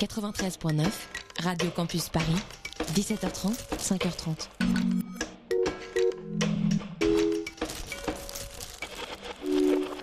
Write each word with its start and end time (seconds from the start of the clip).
93.9, 0.00 0.86
Radio 1.42 1.70
Campus 1.72 2.08
Paris, 2.08 2.24
17h30, 2.94 3.52
5h30. 3.76 4.48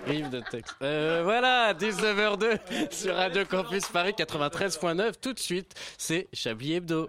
Rive 0.06 0.30
de 0.30 0.40
texte. 0.52 0.76
Euh, 0.82 1.22
voilà, 1.24 1.74
19h02 1.74 2.92
sur 2.92 3.16
Radio 3.16 3.44
Campus 3.44 3.88
Paris 3.88 4.14
93.9. 4.16 5.14
Tout 5.20 5.32
de 5.32 5.38
suite, 5.40 5.74
c'est 5.98 6.28
Chablis 6.32 6.74
Hebdo. 6.74 7.08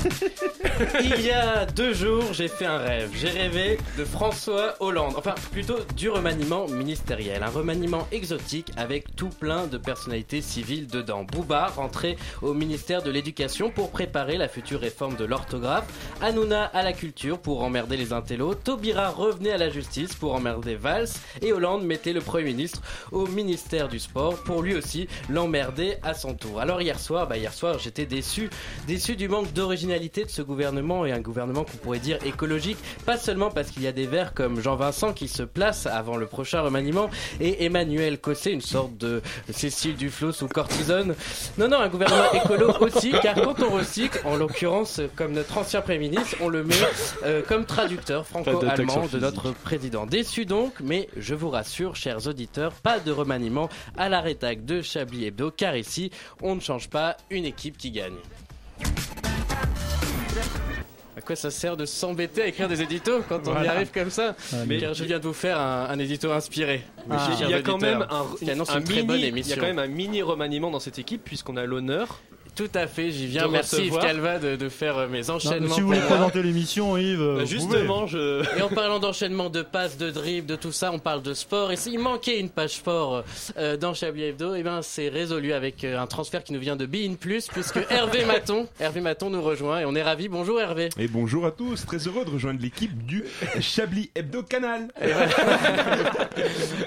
Il 1.02 1.20
y 1.20 1.30
a 1.30 1.66
deux 1.66 1.92
jours, 1.92 2.32
j'ai 2.32 2.48
fait 2.48 2.64
un 2.64 2.78
rêve. 2.78 3.10
J'ai 3.14 3.28
rêvé 3.28 3.78
de 3.98 4.04
François 4.04 4.76
Hollande. 4.80 5.14
Enfin, 5.16 5.34
plutôt 5.52 5.76
du 5.96 6.08
remaniement 6.08 6.66
ministériel. 6.68 7.42
Un 7.42 7.50
remaniement 7.50 8.06
exotique 8.12 8.70
avec 8.76 9.14
tout 9.14 9.28
plein 9.28 9.66
de 9.66 9.76
personnalités 9.76 10.40
civiles 10.40 10.86
dedans. 10.86 11.24
Bouba 11.24 11.66
rentré 11.66 12.16
au 12.40 12.54
ministère 12.54 13.02
de 13.02 13.10
l'Éducation 13.10 13.70
pour 13.70 13.90
préparer 13.90 14.38
la 14.38 14.48
future 14.48 14.80
réforme 14.80 15.16
de 15.16 15.24
l'orthographe. 15.24 15.86
Hanouna 16.22 16.64
à 16.64 16.82
la 16.82 16.92
culture 16.92 17.38
pour 17.38 17.62
emmerder 17.62 17.96
les 17.96 18.12
intellos. 18.12 18.54
Taubira 18.54 19.10
revenait 19.10 19.52
à 19.52 19.58
la 19.58 19.68
justice 19.68 20.14
pour 20.14 20.34
emmerder 20.34 20.76
Valls. 20.76 21.08
Et 21.42 21.52
Hollande 21.52 21.84
mettait 21.84 22.12
le 22.12 22.20
Premier 22.20 22.44
ministre 22.44 22.80
au 23.12 23.26
ministère 23.26 23.88
du 23.88 23.98
Sport 23.98 24.42
pour 24.44 24.62
lui 24.62 24.74
aussi 24.74 25.08
l'emmerder 25.28 25.96
à 26.02 26.14
son 26.14 26.34
tour. 26.34 26.60
Alors 26.60 26.80
hier 26.80 26.98
soir, 26.98 27.26
bah 27.26 27.36
hier 27.36 27.52
soir, 27.52 27.78
j'étais 27.78 28.06
déçu, 28.06 28.48
déçu 28.86 29.16
du 29.16 29.28
manque 29.28 29.52
d'originalité 29.52 29.89
de 29.98 30.28
ce 30.28 30.42
gouvernement 30.42 31.04
et 31.04 31.10
un 31.10 31.20
gouvernement 31.20 31.64
qu'on 31.64 31.76
pourrait 31.78 31.98
dire 31.98 32.18
écologique, 32.24 32.78
pas 33.06 33.16
seulement 33.16 33.50
parce 33.50 33.70
qu'il 33.70 33.82
y 33.82 33.88
a 33.88 33.92
des 33.92 34.06
verts 34.06 34.34
comme 34.34 34.60
Jean 34.60 34.76
Vincent 34.76 35.12
qui 35.12 35.26
se 35.26 35.42
place 35.42 35.86
avant 35.86 36.16
le 36.16 36.26
prochain 36.26 36.60
remaniement 36.60 37.10
et 37.40 37.64
Emmanuel 37.64 38.20
Cossé, 38.20 38.52
une 38.52 38.60
sorte 38.60 38.96
de 38.96 39.20
Cécile 39.50 39.96
Duflo 39.96 40.30
sous 40.30 40.46
cortisone. 40.46 41.16
Non, 41.58 41.68
non, 41.68 41.80
un 41.80 41.88
gouvernement 41.88 42.32
écolo 42.44 42.72
aussi, 42.80 43.12
car 43.20 43.34
quand 43.34 43.60
on 43.62 43.70
recycle, 43.70 44.20
en 44.24 44.36
l'occurrence, 44.36 45.00
comme 45.16 45.32
notre 45.32 45.58
ancien 45.58 45.80
Premier 45.80 45.98
ministre, 45.98 46.36
on 46.40 46.48
le 46.48 46.62
met 46.62 46.74
euh, 47.24 47.42
comme 47.46 47.64
traducteur 47.64 48.26
franco-allemand 48.26 49.08
de 49.12 49.18
notre 49.18 49.50
président. 49.52 50.06
Déçu 50.06 50.44
donc, 50.44 50.74
mais 50.80 51.08
je 51.16 51.34
vous 51.34 51.50
rassure, 51.50 51.96
chers 51.96 52.28
auditeurs, 52.28 52.72
pas 52.74 53.00
de 53.00 53.10
remaniement 53.10 53.68
à 53.96 54.08
la 54.08 54.20
rétac 54.20 54.64
de 54.64 54.82
Chablis 54.82 55.26
Hebdo, 55.26 55.50
car 55.50 55.76
ici, 55.76 56.12
on 56.42 56.54
ne 56.54 56.60
change 56.60 56.88
pas 56.88 57.16
une 57.30 57.44
équipe 57.44 57.76
qui 57.76 57.90
gagne. 57.90 58.18
À 61.20 61.22
quoi 61.22 61.36
ça 61.36 61.50
sert 61.50 61.76
de 61.76 61.84
s'embêter 61.84 62.40
à 62.40 62.46
écrire 62.46 62.66
des 62.66 62.80
éditos 62.80 63.20
quand 63.28 63.46
on 63.46 63.62
y 63.62 63.66
arrive 63.66 63.90
comme 63.92 64.08
ça 64.08 64.34
Car 64.80 64.94
je 64.94 65.04
viens 65.04 65.18
de 65.18 65.26
vous 65.28 65.34
faire 65.34 65.60
un, 65.60 65.88
un 65.90 65.98
édito 65.98 66.32
inspiré. 66.32 66.82
Ah. 67.10 67.28
Il 67.42 67.50
y 67.50 67.52
a 67.52 67.60
quand 67.60 67.76
même 67.76 68.06
un, 68.08 68.22
un 68.70 68.80
mini, 68.80 69.28
il 69.28 69.46
y 69.46 69.52
a 69.52 69.56
quand 69.56 69.66
même 69.66 69.78
un 69.78 69.86
mini 69.86 70.22
remaniement 70.22 70.70
dans 70.70 70.80
cette 70.80 70.98
équipe 70.98 71.22
puisqu'on 71.22 71.58
a 71.58 71.66
l'honneur. 71.66 72.22
Tout 72.56 72.68
à 72.74 72.86
fait, 72.86 73.10
j'y 73.10 73.26
viens. 73.26 73.46
de 73.46 73.52
Merci 73.52 73.86
Yves. 73.86 73.98
Calva 73.98 74.38
de, 74.38 74.56
de 74.56 74.68
faire 74.68 74.98
euh, 74.98 75.08
mes 75.08 75.30
enchaînements. 75.30 75.74
si 75.74 75.80
vous 75.80 75.86
voulez 75.88 76.00
présenter 76.00 76.42
l'émission, 76.42 76.96
Yves, 76.96 77.20
euh, 77.20 77.36
Bah, 77.38 77.44
justement, 77.44 78.06
je 78.06 78.42
Et 78.58 78.62
en 78.62 78.68
parlant 78.68 78.98
d'enchaînement 78.98 79.50
de 79.50 79.62
passes, 79.62 79.96
de 79.96 80.10
dribbles, 80.10 80.46
de 80.46 80.56
tout 80.56 80.72
ça, 80.72 80.90
on 80.92 80.98
parle 80.98 81.22
de 81.22 81.32
sport. 81.34 81.72
Et 81.72 81.76
s'il 81.76 81.98
manquait 81.98 82.38
une 82.38 82.48
page 82.50 82.74
sport 82.76 83.24
euh, 83.56 83.76
dans 83.76 83.94
Chablis 83.94 84.24
Hebdo, 84.24 84.54
et 84.54 84.62
ben 84.62 84.82
c'est 84.82 85.08
résolu 85.08 85.52
avec 85.52 85.84
euh, 85.84 85.98
un 85.98 86.06
transfert 86.06 86.42
qui 86.44 86.52
nous 86.52 86.60
vient 86.60 86.76
de 86.76 86.86
Bein 86.86 87.14
Plus, 87.18 87.46
puisque 87.48 87.78
Hervé 87.90 88.24
Maton, 88.24 88.68
Hervé 88.78 89.00
Maton 89.00 89.30
nous 89.30 89.42
rejoint 89.42 89.80
et 89.80 89.84
on 89.84 89.94
est 89.94 90.02
ravis. 90.02 90.28
Bonjour 90.28 90.60
Hervé. 90.60 90.88
Et 90.98 91.08
bonjour 91.08 91.46
à 91.46 91.50
tous, 91.50 91.86
très 91.86 91.98
heureux 91.98 92.24
de 92.24 92.30
rejoindre 92.30 92.60
l'équipe 92.60 93.04
du 93.06 93.24
Chablis 93.60 94.10
Hebdo 94.14 94.42
Canal. 94.42 94.88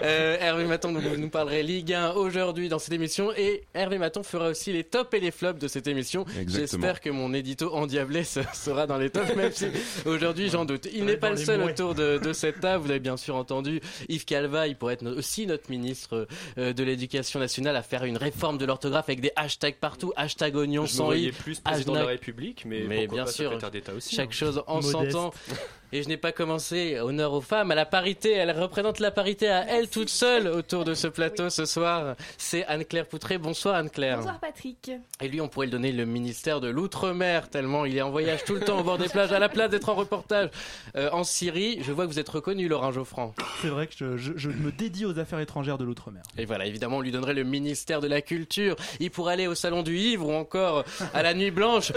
Euh, 0.03 0.37
Hervé 0.39 0.65
Maton 0.65 0.91
nous, 0.91 1.01
nous 1.17 1.29
parlerait 1.29 1.63
Ligue 1.63 1.93
1 1.93 2.11
aujourd'hui 2.11 2.69
dans 2.69 2.79
cette 2.79 2.93
émission 2.93 3.31
et 3.35 3.63
Hervé 3.73 3.97
Maton 3.97 4.23
fera 4.23 4.49
aussi 4.49 4.73
les 4.73 4.83
tops 4.83 5.13
et 5.13 5.19
les 5.19 5.31
flops 5.31 5.52
de 5.59 5.67
cette 5.67 5.87
émission. 5.87 6.25
J'espère 6.47 7.01
que 7.01 7.09
mon 7.09 7.33
édito 7.33 7.73
endiablé 7.73 8.23
se- 8.23 8.39
sera 8.53 8.87
dans 8.87 8.97
les 8.97 9.09
tops, 9.09 9.35
même 9.35 9.51
si 9.51 9.65
aujourd'hui 10.05 10.49
j'en 10.49 10.65
doute. 10.65 10.87
Il 10.93 11.05
n'est 11.05 11.17
pas 11.17 11.29
le 11.31 11.37
seul 11.37 11.61
autour 11.61 11.95
de, 11.95 12.17
de 12.17 12.33
cette 12.33 12.59
table. 12.59 12.83
Vous 12.85 12.89
avez 12.91 12.99
bien 12.99 13.17
sûr 13.17 13.35
entendu 13.35 13.81
Yves 14.09 14.25
Calva, 14.25 14.67
il 14.67 14.75
pourrait 14.75 14.95
être 14.95 15.07
aussi 15.07 15.47
notre 15.47 15.69
ministre 15.69 16.27
euh, 16.57 16.73
de 16.73 16.83
l'Éducation 16.83 17.39
nationale 17.39 17.75
à 17.75 17.83
faire 17.83 18.03
une 18.05 18.17
réforme 18.17 18.57
de 18.57 18.65
l'orthographe 18.65 19.09
avec 19.09 19.21
des 19.21 19.31
hashtags 19.35 19.75
partout, 19.75 20.13
hashtag 20.15 20.55
oignon 20.55 20.85
sans 20.87 21.05
voyais 21.05 21.29
i. 21.29 21.31
plus 21.31 21.59
président 21.59 21.93
de 21.93 21.99
la. 21.99 22.05
République, 22.05 22.63
mais, 22.65 22.83
Mais 22.87 23.07
bien 23.07 23.25
pas 23.25 23.31
sûr, 23.31 23.45
secrétaire 23.45 23.71
d'État 23.71 23.93
aussi. 23.93 24.15
Chaque 24.15 24.29
hein. 24.29 24.31
chose 24.31 24.63
en 24.67 24.81
son 24.81 25.05
temps. 25.07 25.33
Et 25.95 26.01
je 26.01 26.07
n'ai 26.07 26.17
pas 26.17 26.31
commencé 26.31 26.99
honneur 26.99 27.33
aux 27.33 27.41
femmes, 27.41 27.69
à 27.69 27.75
la 27.75 27.85
parité. 27.85 28.31
Elle 28.31 28.49
représente 28.49 28.99
la 28.99 29.11
parité 29.11 29.47
à 29.47 29.63
elle 29.69 29.87
toute 29.89 30.09
seule 30.09 30.47
autour 30.47 30.85
de 30.85 30.95
ce 30.95 31.05
plateau 31.07 31.51
ce 31.51 31.65
soir. 31.65 32.15
C'est 32.39 32.65
Anne-Claire 32.65 33.05
Poutré. 33.05 33.37
Bonsoir 33.37 33.75
Anne-Claire. 33.75 34.17
Bonsoir 34.17 34.39
Patrick. 34.39 34.89
Et 35.21 35.27
lui, 35.27 35.39
on 35.39 35.47
pourrait 35.47 35.67
le 35.67 35.71
donner 35.71 35.91
le 35.91 36.05
ministère 36.05 36.61
de 36.61 36.67
l'Outre-mer, 36.67 37.47
tellement 37.47 37.85
il 37.85 37.95
est 37.95 38.01
en 38.01 38.09
voyage 38.09 38.43
tout 38.43 38.55
le 38.55 38.61
temps 38.61 38.79
au 38.79 38.83
bord 38.83 38.97
des 38.97 39.07
plages, 39.07 39.31
à 39.33 39.37
la 39.37 39.49
place 39.49 39.69
d'être 39.69 39.87
en 39.89 39.93
reportage 39.93 40.49
euh, 40.95 41.11
en 41.11 41.23
Syrie. 41.23 41.77
Je 41.83 41.91
vois 41.91 42.07
que 42.07 42.11
vous 42.11 42.17
êtes 42.19 42.29
reconnu, 42.29 42.67
Laurent 42.67 42.91
Geoffrand. 42.91 43.35
C'est 43.61 43.67
vrai 43.67 43.85
que 43.85 43.93
je, 43.95 44.17
je- 44.17 44.33
je 44.35 44.49
me 44.49 44.71
dédie 44.71 45.05
aux 45.05 45.19
affaires 45.19 45.41
étrangères 45.41 45.77
de 45.77 45.83
l'outre-mer. 45.83 46.23
Et 46.39 46.45
voilà, 46.45 46.65
évidemment, 46.65 46.97
on 46.97 47.01
lui 47.01 47.11
donnerait 47.11 47.35
le 47.35 47.43
ministère 47.43 48.01
de 48.01 48.07
la 48.07 48.21
Culture. 48.23 48.75
Il 48.99 49.11
pourrait 49.11 49.33
aller 49.33 49.45
au 49.45 49.53
Salon 49.53 49.83
du 49.83 49.93
Livre 49.93 50.27
ou 50.27 50.33
encore 50.33 50.85
à 51.13 51.21
la 51.21 51.35
Nuit 51.35 51.51
Blanche. 51.51 51.91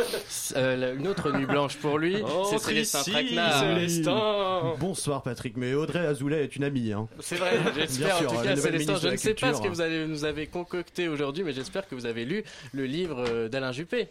Euh, 0.55 0.97
une 0.97 1.09
autre 1.09 1.33
Nuit 1.33 1.47
Blanche 1.47 1.77
pour 1.79 1.97
lui, 1.99 2.17
c'est 2.19 2.23
Entre 2.57 2.59
Célestin 2.61 3.03
Traquenard. 3.11 3.86
Célestin. 3.89 4.75
Bonsoir 4.79 5.23
Patrick, 5.23 5.57
mais 5.57 5.75
Audrey 5.75 6.07
Azoulay 6.07 6.43
est 6.45 6.57
une 6.57 6.65
amie. 6.65 6.93
Hein. 6.93 7.09
C'est 7.21 7.37
vrai, 7.37 7.59
j'espère. 7.75 8.17
En 8.17 8.25
tout 8.27 8.35
la 8.37 8.43
cas, 8.43 8.57
Célestin, 8.57 8.97
je 8.97 9.09
ne 9.09 9.17
sais 9.17 9.35
pas 9.35 9.55
ce 9.55 9.63
que 9.63 9.69
vous 9.69 10.09
nous 10.09 10.25
avez 10.25 10.47
concocté 10.47 11.09
aujourd'hui, 11.09 11.45
mais 11.45 11.53
j'espère 11.53 11.89
que 11.89 11.95
vous 11.95 12.07
avez 12.07 12.25
lu 12.25 12.45
le 12.73 12.85
livre 12.87 13.25
euh, 13.29 13.49
d'Alain 13.49 13.73
Juppé. 13.73 14.09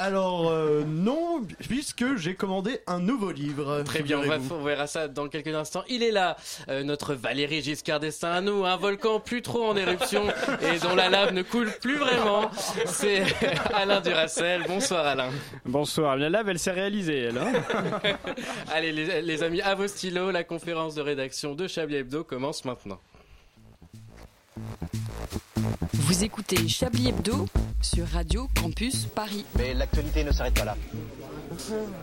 Alors 0.00 0.48
euh, 0.48 0.84
non, 0.86 1.42
puisque 1.68 2.16
j'ai 2.16 2.36
commandé 2.36 2.78
un 2.86 3.00
nouveau 3.00 3.32
livre. 3.32 3.82
Très 3.82 4.02
bien, 4.02 4.20
on, 4.20 4.22
va, 4.22 4.36
on 4.52 4.62
verra 4.62 4.86
ça 4.86 5.08
dans 5.08 5.26
quelques 5.28 5.52
instants. 5.54 5.82
Il 5.88 6.04
est 6.04 6.12
là, 6.12 6.36
euh, 6.68 6.84
notre 6.84 7.14
Valérie 7.14 7.62
Giscard 7.62 7.98
d'Estaing 7.98 8.30
à 8.32 8.40
nous, 8.40 8.64
un 8.64 8.76
volcan 8.76 9.18
plus 9.18 9.42
trop 9.42 9.64
en 9.66 9.76
éruption 9.76 10.22
et 10.62 10.78
dont 10.78 10.94
la 10.94 11.08
lave 11.08 11.32
ne 11.34 11.42
coule 11.42 11.72
plus 11.80 11.96
vraiment. 11.96 12.48
C'est 12.86 13.24
Alain 13.74 14.00
Duracel. 14.00 14.62
Bonsoir 14.68 15.04
Alain. 15.04 15.30
Bonsoir, 15.66 16.16
la 16.16 16.28
lave 16.30 16.48
elle 16.48 16.60
s'est 16.60 16.70
réalisée 16.70 17.18
elle. 17.24 17.38
hein 17.38 17.52
Allez 18.72 18.92
les, 18.92 19.20
les 19.20 19.42
amis, 19.42 19.60
à 19.62 19.74
vos 19.74 19.88
stylos, 19.88 20.30
la 20.30 20.44
conférence 20.44 20.94
de 20.94 21.02
rédaction 21.02 21.54
de 21.56 21.66
Chablis 21.66 21.96
Hebdo 21.96 22.22
commence 22.22 22.64
maintenant. 22.64 23.00
Vous 25.92 26.24
écoutez 26.24 26.68
Chablis 26.68 27.08
Hebdo 27.08 27.46
sur 27.82 28.06
Radio 28.08 28.48
Campus 28.60 29.06
Paris. 29.06 29.44
Mais 29.56 29.74
l'actualité 29.74 30.24
ne 30.24 30.32
s'arrête 30.32 30.54
pas 30.54 30.64
là. 30.64 30.76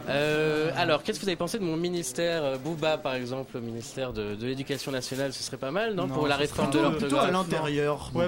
Euh, 0.09 0.71
alors, 0.75 1.03
qu'est-ce 1.03 1.19
que 1.19 1.23
vous 1.23 1.29
avez 1.29 1.35
pensé 1.35 1.57
de 1.59 1.63
mon 1.63 1.77
ministère 1.77 2.43
euh, 2.43 2.57
Bouba, 2.57 2.97
par 2.97 3.15
exemple, 3.15 3.57
au 3.57 3.61
ministère 3.61 4.11
de, 4.13 4.35
de 4.35 4.45
l'Éducation 4.45 4.91
nationale 4.91 5.33
Ce 5.33 5.43
serait 5.43 5.57
pas 5.57 5.71
mal, 5.71 5.95
non, 5.95 6.07
Pour 6.07 6.27
la 6.27 6.35
réforme 6.35 6.69
de 6.71 6.79
plutôt- 6.79 6.91
Plutôt 6.97 7.17
à 7.17 7.31
l'orthographe. 7.31 7.51
l'intérieur. 7.61 8.11
Ouais, 8.13 8.27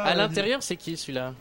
À 0.00 0.14
l'intérieur, 0.14 0.62
c'est 0.62 0.76
qui 0.76 0.96
celui-là? 0.96 1.34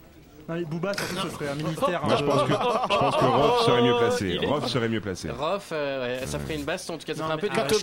Non, 0.50 0.56
mais 0.56 0.64
Booba, 0.66 0.94
surtout, 0.94 1.28
ce 1.28 1.30
serait 1.36 1.50
un 1.50 1.56
ministère. 1.56 2.04
Moi, 2.04 2.14
un 2.14 2.18
je 2.18 2.24
pense 2.24 2.42
que, 2.42 2.54
je 2.54 2.98
pense 2.98 3.16
que 3.16 3.26
Rof 3.26 3.66
serait 3.66 3.82
mieux 3.84 3.98
placé. 4.00 4.38
Rof 4.48 4.68
serait 4.68 4.90
mieux 4.90 5.02
placé. 5.02 5.30
Rof, 5.30 5.70
euh, 5.72 6.20
ouais, 6.20 6.26
ça 6.26 6.40
ferait 6.40 6.56
une 6.56 6.64
baston, 6.66 6.96
en 6.96 6.98
tout 6.98 7.06
cas, 7.06 7.14
ça 7.14 7.24
ferait 7.24 7.34
un 7.34 7.38
peu. 7.38 7.48
Arrêtez, 7.52 7.76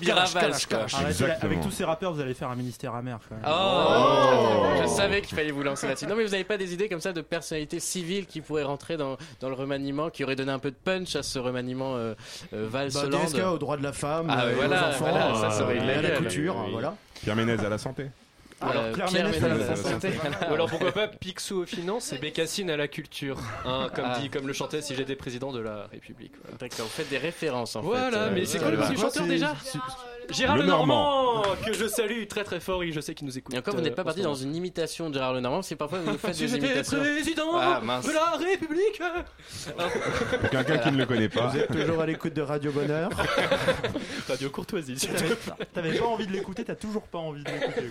Exactement. 1.06 1.36
avec 1.42 1.60
tous 1.60 1.70
ces 1.70 1.84
rappeurs, 1.84 2.12
vous 2.12 2.20
allez 2.20 2.34
faire 2.34 2.50
un 2.50 2.56
ministère 2.56 2.94
amer 2.94 3.20
quand 3.28 3.36
même. 3.36 3.44
Oh, 3.48 4.82
Je 4.82 4.88
savais 4.88 5.22
qu'il 5.22 5.36
fallait 5.36 5.52
vous 5.52 5.62
lancer 5.62 5.86
là-dessus. 5.86 6.06
Non, 6.06 6.16
mais 6.16 6.24
vous 6.24 6.30
n'avez 6.32 6.44
pas 6.44 6.56
des 6.56 6.74
idées 6.74 6.88
comme 6.88 7.00
ça 7.00 7.12
de 7.12 7.20
personnalités 7.20 7.78
civiles 7.78 8.26
qui 8.26 8.40
pourraient 8.40 8.64
rentrer 8.64 8.96
dans, 8.96 9.16
dans 9.40 9.48
le 9.48 9.54
remaniement, 9.54 10.10
qui 10.10 10.24
auraient 10.24 10.36
donné 10.36 10.50
un 10.52 10.58
peu 10.58 10.70
de 10.72 10.76
punch 10.76 11.14
à 11.14 11.22
ce 11.22 11.38
remaniement 11.38 11.94
euh, 11.94 12.14
euh, 12.52 12.68
Bah, 12.68 12.80
Valls-Hollande 12.88 13.26
DSK 13.26 13.38
aux 13.46 13.58
droits 13.58 13.76
de 13.76 13.82
la 13.84 13.92
femme, 13.92 14.26
Ah, 14.28 14.44
euh, 14.44 14.50
et 14.50 14.54
voilà, 14.54 14.76
aux 14.76 14.88
enfants, 14.88 15.06
voilà, 15.10 15.34
ça, 15.34 15.50
ça 15.50 15.62
euh, 15.64 15.74
de 15.74 15.80
à 15.80 16.02
la 16.02 16.20
Oui, 16.20 16.26
oui. 16.36 16.72
voilà. 16.72 16.94
Pierre 17.22 17.36
Ménez 17.36 17.52
à 17.64 17.68
la 17.68 17.78
santé. 17.78 18.06
Alors, 18.60 18.84
Euh, 18.84 18.92
Pierre 18.94 19.06
Pierre 19.08 19.24
Ménès, 19.28 19.42
Ménès 19.42 19.44
à 19.44 19.58
la 19.58 19.64
à 19.66 19.68
la 19.68 19.76
santé. 19.76 20.10
Ou 20.50 20.54
alors 20.54 20.68
pourquoi 20.70 20.92
pas 20.92 21.08
Picsou 21.08 21.62
aux 21.62 21.66
finances 21.66 22.12
et 22.14 22.18
Bécassine 22.18 22.70
à 22.70 22.76
la 22.78 22.88
culture, 22.88 23.38
hein, 23.66 23.88
comme 23.94 24.06
Ah. 24.08 24.18
dit, 24.18 24.30
comme 24.30 24.46
le 24.46 24.52
chantait 24.54 24.80
si 24.80 24.94
j'étais 24.94 25.14
président 25.14 25.52
de 25.52 25.60
la 25.60 25.86
République. 25.92 26.32
Voilà, 26.42 26.56
D'accord, 26.58 26.86
vous 26.86 26.92
faites 26.92 27.10
des 27.10 27.18
références 27.18 27.76
en 27.76 27.82
Voilà, 27.82 28.28
fait. 28.28 28.34
mais 28.34 28.40
euh, 28.40 28.44
c'est 28.46 28.56
euh, 28.58 28.60
quoi 28.62 28.70
le 28.70 28.76
voilà. 28.76 28.88
nom 28.90 28.94
du 28.96 29.00
chanteur 29.02 29.22
c'est- 29.24 29.28
déjà 29.28 29.54
c'est- 29.62 29.78
Gérard 30.30 30.56
Le 30.56 30.62
Le 30.62 30.68
Normand, 30.68 31.42
que 31.64 31.72
je 31.72 31.86
salue 31.86 32.26
très 32.26 32.44
très 32.44 32.60
fort, 32.60 32.82
et 32.82 32.92
je 32.92 33.00
sais 33.00 33.14
qu'il 33.14 33.26
nous 33.26 33.36
écoute. 33.38 33.54
Et 33.54 33.58
encore, 33.58 33.74
vous 33.74 33.80
euh, 33.80 33.84
n'êtes 33.84 33.94
pas 33.94 34.02
en 34.02 34.06
parti 34.06 34.22
dans 34.22 34.34
une 34.34 34.54
imitation 34.54 35.08
de 35.10 35.14
Gérard 35.14 35.32
Lenormand, 35.34 35.62
c'est 35.62 35.76
parfois 35.76 35.98
vous 36.00 36.12
nous 36.12 36.18
faites 36.18 36.36
des 36.38 36.48
j'étais 36.48 36.66
imitations. 36.66 36.98
président 36.98 37.50
Ah, 37.58 37.80
mince. 37.82 38.06
de 38.06 38.12
la 38.12 38.30
République 38.36 39.00
Pour 40.40 40.50
quelqu'un 40.50 40.78
qui 40.78 40.90
ne 40.92 40.96
le 40.98 41.06
connaît 41.06 41.28
pas. 41.28 41.46
Vous 41.48 41.58
êtes 41.58 41.72
toujours 41.72 42.00
à 42.00 42.06
l'écoute 42.06 42.34
de 42.34 42.42
Radio 42.42 42.72
Bonheur. 42.72 43.10
Radio 44.28 44.50
Courtoisie. 44.50 44.98
s'il 44.98 45.10
te 45.10 45.22
plaît. 45.24 45.36
T'avais 45.74 45.98
pas 45.98 46.04
envie 46.06 46.26
de 46.26 46.32
l'écouter, 46.32 46.64
t'as 46.64 46.74
toujours 46.74 47.02
pas 47.02 47.18
envie 47.18 47.42
de 47.44 47.50
l'écouter. 47.50 47.90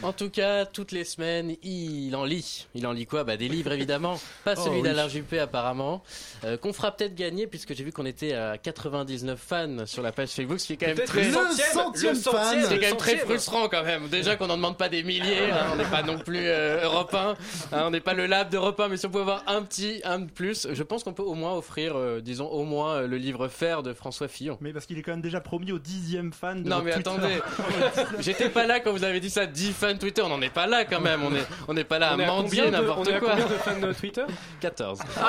quoi. 0.00 0.08
En 0.08 0.12
tout 0.12 0.30
cas, 0.30 0.64
toutes 0.66 0.92
les 0.92 1.04
semaines, 1.04 1.56
il 1.62 2.14
en 2.16 2.24
lit. 2.24 2.66
Il 2.74 2.86
en 2.86 2.92
lit 2.92 3.06
quoi? 3.06 3.24
Bah 3.24 3.36
des 3.36 3.48
livres 3.48 3.72
évidemment, 3.72 4.20
pas 4.44 4.54
Oh, 4.56 4.60
celui 4.64 4.82
d'Alain 4.82 5.08
Juppé 5.08 5.38
apparemment, 5.38 6.02
euh, 6.44 6.56
qu'on 6.56 6.72
fera 6.72 6.92
peut-être 6.92 7.14
gagner 7.14 7.46
puisque 7.46 7.74
j'ai 7.74 7.82
vu 7.84 7.92
qu'on 7.92 8.06
était 8.06 8.32
à 8.34 8.56
99 8.58 9.38
fans 9.40 9.86
sur 9.86 10.02
la 10.02 10.12
page 10.12 10.30
Facebook, 10.30 10.60
ce 10.60 10.66
qui 10.66 10.72
est 10.74 10.76
quand 10.76 10.86
même 10.86 10.96
Peut-être 10.96 11.08
très 11.08 11.22
le 11.24 11.28
Le 11.30 11.34
centième, 11.72 12.14
fan. 12.16 12.64
c'est 12.68 12.78
quand 12.78 12.86
même 12.88 12.96
très 12.96 13.16
frustrant 13.18 13.68
quand 13.68 13.82
même. 13.84 14.08
Déjà 14.08 14.36
qu'on 14.36 14.46
n'en 14.46 14.56
demande 14.56 14.76
pas 14.76 14.88
des 14.88 15.02
milliers, 15.02 15.50
hein, 15.50 15.66
on 15.72 15.76
n'est 15.76 15.84
pas 15.84 16.02
non 16.02 16.18
plus 16.18 16.40
euh, 16.46 16.84
Europe 16.84 17.14
1, 17.14 17.30
hein, 17.72 17.82
on 17.86 17.90
n'est 17.90 18.00
pas 18.00 18.14
le 18.14 18.26
lab 18.26 18.50
d'Europe 18.50 18.78
1, 18.80 18.88
mais 18.88 18.96
si 18.96 19.06
on 19.06 19.10
peut 19.10 19.20
avoir 19.20 19.42
un 19.46 19.62
petit, 19.62 20.00
un 20.04 20.18
de 20.20 20.30
plus, 20.30 20.68
je 20.72 20.82
pense 20.82 21.04
qu'on 21.04 21.12
peut 21.12 21.22
au 21.22 21.34
moins 21.34 21.54
offrir, 21.54 21.96
euh, 21.96 22.20
disons 22.20 22.46
au 22.48 22.64
moins 22.64 22.94
euh, 22.96 23.06
le 23.06 23.16
livre 23.16 23.48
Faire 23.48 23.82
de 23.82 23.92
François 23.92 24.28
Fillon. 24.28 24.58
Mais 24.60 24.72
parce 24.72 24.86
qu'il 24.86 24.98
est 24.98 25.02
quand 25.02 25.12
même 25.12 25.20
déjà 25.22 25.40
promis 25.40 25.72
au 25.72 25.78
dixième 25.78 26.32
fan 26.32 26.62
de 26.62 26.68
Non 26.68 26.82
mais 26.82 26.92
Twitter. 26.92 27.10
attendez, 27.10 27.40
j'étais 28.20 28.48
pas 28.48 28.66
là 28.66 28.80
quand 28.80 28.92
vous 28.92 29.04
avez 29.04 29.20
dit 29.20 29.30
ça, 29.30 29.46
10 29.46 29.72
fans 29.72 29.96
Twitter, 29.96 30.22
on 30.22 30.28
n'en 30.28 30.40
est 30.42 30.50
pas 30.52 30.66
là 30.66 30.84
quand 30.84 31.00
même, 31.00 31.22
on 31.24 31.34
est, 31.34 31.46
on 31.68 31.74
n'est 31.74 31.84
pas 31.84 31.98
là 31.98 32.10
à 32.10 32.16
On 32.16 32.18
est 32.20 32.24
à 32.24 32.26
mendier 32.28 32.62
combien 32.64 32.80
de- 32.80 32.84
on 32.84 32.88
n'importe 32.88 33.08
est 33.08 33.14
à 33.14 33.20
quoi. 33.20 33.30
combien 33.30 33.44
de 33.46 33.50
fans 33.52 33.86
de 33.86 33.92
Twitter 33.92 34.24
14. 34.60 34.98
Oh 35.16 35.20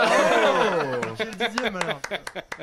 J'ai 1.18 1.26
le 1.26 1.50
dixième 1.50 1.76
alors. 1.76 2.00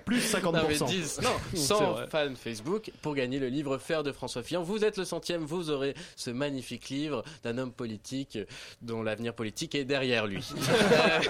Plus 0.05 0.35
Non, 0.43 0.53
mais 0.53 0.75
50%. 0.75 0.87
10, 0.87 1.21
non, 1.23 1.31
C'est 1.53 1.57
100 1.59 1.93
vrai. 1.93 2.07
fans 2.11 2.35
Facebook 2.43 2.91
pour 3.03 3.15
gagner 3.15 3.39
le 3.39 3.49
livre 3.49 3.62
Faire 3.79 4.03
de 4.03 4.13
François 4.13 4.43
Fillon. 4.43 4.63
Vous 4.63 4.85
êtes 4.85 4.97
le 4.97 5.05
centième, 5.05 5.45
vous 5.45 5.71
aurez 5.71 5.95
ce 6.17 6.31
magnifique 6.31 6.89
livre 6.89 7.23
d'un 7.43 7.59
homme 7.59 7.73
politique 7.73 8.39
dont 8.83 9.03
l'avenir 9.03 9.35
politique 9.35 9.75
est 9.75 9.85
derrière 9.85 10.27
lui. 10.27 10.45
Euh, 10.93 11.21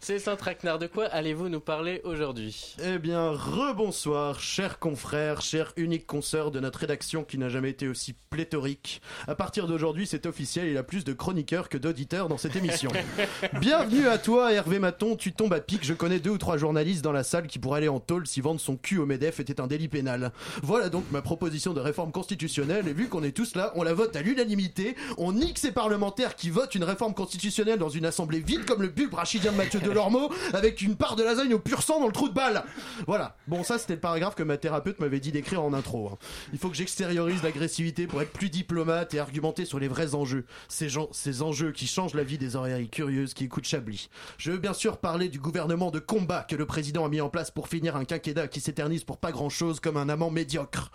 C'est 0.00 0.18
saint 0.18 0.36
traquenard. 0.36 0.78
De 0.78 0.86
quoi 0.86 1.04
allez-vous 1.06 1.48
nous 1.48 1.60
parler 1.60 2.00
aujourd'hui? 2.04 2.74
Eh 2.82 2.98
bien, 2.98 3.30
rebonsoir, 3.30 4.40
chers 4.40 4.78
confrères, 4.78 5.42
chers 5.42 5.72
uniques 5.76 6.06
consoeurs 6.06 6.50
de 6.50 6.60
notre 6.60 6.80
rédaction 6.80 7.24
qui 7.24 7.38
n'a 7.38 7.48
jamais 7.48 7.70
été 7.70 7.88
aussi 7.88 8.14
pléthorique. 8.30 9.02
À 9.26 9.34
partir 9.34 9.66
d'aujourd'hui, 9.66 10.06
c'est 10.06 10.26
officiel, 10.26 10.68
il 10.68 10.76
a 10.76 10.82
plus 10.82 11.04
de 11.04 11.12
chroniqueurs 11.12 11.68
que 11.68 11.78
d'auditeurs 11.78 12.28
dans 12.28 12.38
cette 12.38 12.56
émission. 12.56 12.90
Bienvenue 13.60 14.08
à 14.08 14.18
toi, 14.18 14.52
Hervé 14.52 14.78
Maton, 14.78 15.16
tu 15.16 15.32
tombes 15.32 15.54
à 15.54 15.60
pic, 15.60 15.84
je 15.84 15.94
connais 15.94 16.18
deux 16.20 16.30
ou 16.30 16.38
trois 16.38 16.56
journalistes 16.56 17.02
dans 17.02 17.12
la 17.12 17.24
salle 17.24 17.46
qui 17.46 17.58
pourraient 17.58 17.78
aller 17.78 17.88
en 17.88 18.00
tôle 18.00 18.26
si 18.26 18.40
vendre 18.40 18.60
son 18.60 18.76
cul 18.76 18.98
au 18.98 19.06
MEDEF 19.06 19.40
était 19.40 19.60
un 19.60 19.66
délit 19.66 19.88
pénal. 19.88 20.32
Voilà 20.62 20.88
donc 20.88 21.04
ma 21.10 21.22
proposition 21.22 21.71
de 21.72 21.80
réforme 21.80 22.12
constitutionnelle, 22.12 22.88
et 22.88 22.92
vu 22.92 23.08
qu'on 23.08 23.22
est 23.22 23.32
tous 23.36 23.54
là, 23.54 23.72
on 23.76 23.82
la 23.82 23.94
vote 23.94 24.14
à 24.16 24.22
l'unanimité, 24.22 24.96
on 25.18 25.32
nique 25.32 25.58
ces 25.58 25.72
parlementaires 25.72 26.36
qui 26.36 26.50
votent 26.50 26.74
une 26.74 26.84
réforme 26.84 27.14
constitutionnelle 27.14 27.78
dans 27.78 27.88
une 27.88 28.04
assemblée 28.06 28.40
vide 28.40 28.64
comme 28.64 28.82
le 28.82 28.88
bulbe 28.88 29.14
rachidien 29.14 29.52
de 29.52 29.56
Mathieu 29.56 29.80
Delormeau, 29.80 30.30
avec 30.52 30.82
une 30.82 30.96
part 30.96 31.16
de 31.16 31.22
lasagne 31.22 31.54
au 31.54 31.58
pur 31.58 31.82
sang 31.82 32.00
dans 32.00 32.06
le 32.06 32.12
trou 32.12 32.28
de 32.28 32.34
balle. 32.34 32.64
Voilà. 33.06 33.36
Bon, 33.48 33.62
ça 33.62 33.78
c'était 33.78 33.94
le 33.94 34.00
paragraphe 34.00 34.34
que 34.34 34.42
ma 34.42 34.56
thérapeute 34.56 35.00
m'avait 35.00 35.20
dit 35.20 35.32
d'écrire 35.32 35.62
en 35.62 35.72
intro. 35.72 36.08
hein. 36.08 36.18
Il 36.52 36.58
faut 36.58 36.68
que 36.68 36.76
j'extériorise 36.76 37.42
l'agressivité 37.42 38.06
pour 38.06 38.22
être 38.22 38.32
plus 38.32 38.50
diplomate 38.50 39.14
et 39.14 39.18
argumenter 39.18 39.64
sur 39.64 39.78
les 39.78 39.88
vrais 39.88 40.14
enjeux. 40.14 40.44
Ces, 40.68 40.88
gens, 40.88 41.08
ces 41.12 41.42
enjeux 41.42 41.72
qui 41.72 41.86
changent 41.86 42.14
la 42.14 42.24
vie 42.24 42.38
des 42.38 42.56
oreilleries 42.56 42.88
curieuses 42.88 43.34
qui 43.34 43.44
écoutent 43.44 43.66
Chablis. 43.66 44.08
Je 44.38 44.52
veux 44.52 44.58
bien 44.58 44.72
sûr 44.74 44.98
parler 44.98 45.28
du 45.28 45.38
gouvernement 45.38 45.90
de 45.90 45.98
combat 45.98 46.44
que 46.48 46.56
le 46.56 46.66
président 46.66 47.04
a 47.04 47.08
mis 47.08 47.20
en 47.20 47.28
place 47.28 47.50
pour 47.50 47.68
finir 47.68 47.96
un 47.96 48.04
quinquennat 48.04 48.48
qui 48.48 48.60
s'éternise 48.60 49.04
pour 49.04 49.18
pas 49.18 49.32
grand 49.32 49.48
chose 49.48 49.80
comme 49.80 49.96
un 49.96 50.08
amant 50.08 50.30
médiocre. 50.30 50.90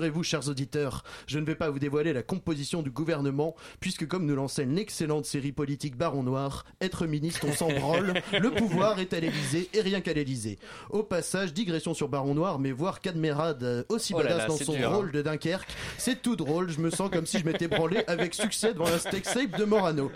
Rassurez-vous, 0.00 0.22
chers 0.22 0.48
auditeurs, 0.48 1.04
je 1.26 1.38
ne 1.38 1.44
vais 1.44 1.54
pas 1.54 1.68
vous 1.68 1.78
dévoiler 1.78 2.14
la 2.14 2.22
composition 2.22 2.80
du 2.80 2.90
gouvernement, 2.90 3.54
puisque 3.80 4.08
comme 4.08 4.24
nous 4.24 4.34
l'enseigne 4.34 4.74
l'excellente 4.74 5.26
série 5.26 5.52
politique 5.52 5.94
Baron 5.94 6.22
Noir, 6.22 6.64
être 6.80 7.06
ministre 7.06 7.44
on 7.46 7.52
s'en 7.52 7.68
branle, 7.68 8.14
le 8.32 8.50
pouvoir 8.50 8.98
est 8.98 9.12
à 9.12 9.20
l'Elysée 9.20 9.68
et 9.74 9.82
rien 9.82 10.00
qu'à 10.00 10.14
l'Elysée. 10.14 10.58
Au 10.88 11.02
passage, 11.02 11.52
digression 11.52 11.92
sur 11.92 12.08
Baron 12.08 12.32
Noir, 12.32 12.58
mais 12.58 12.72
voir 12.72 13.02
Cadmerade 13.02 13.62
euh, 13.62 13.82
aussi 13.90 14.14
Oh 14.14 14.22
là 14.22 14.30
badass 14.30 14.38
là, 14.38 14.46
dans 14.46 14.56
son 14.56 14.72
dur, 14.72 14.90
hein. 14.90 14.94
rôle 14.94 15.12
de 15.12 15.20
Dunkerque, 15.20 15.68
c'est 15.98 16.22
tout 16.22 16.34
drôle, 16.34 16.70
je 16.70 16.80
me 16.80 16.88
sens 16.88 17.10
comme 17.10 17.26
si 17.26 17.38
je 17.38 17.44
m'étais 17.44 17.68
branlé 17.68 18.02
avec 18.06 18.32
succès 18.32 18.72
devant 18.72 18.86
un 18.86 18.96
steak 18.96 19.26
sape 19.26 19.58
de 19.58 19.64
Morano. 19.66 20.10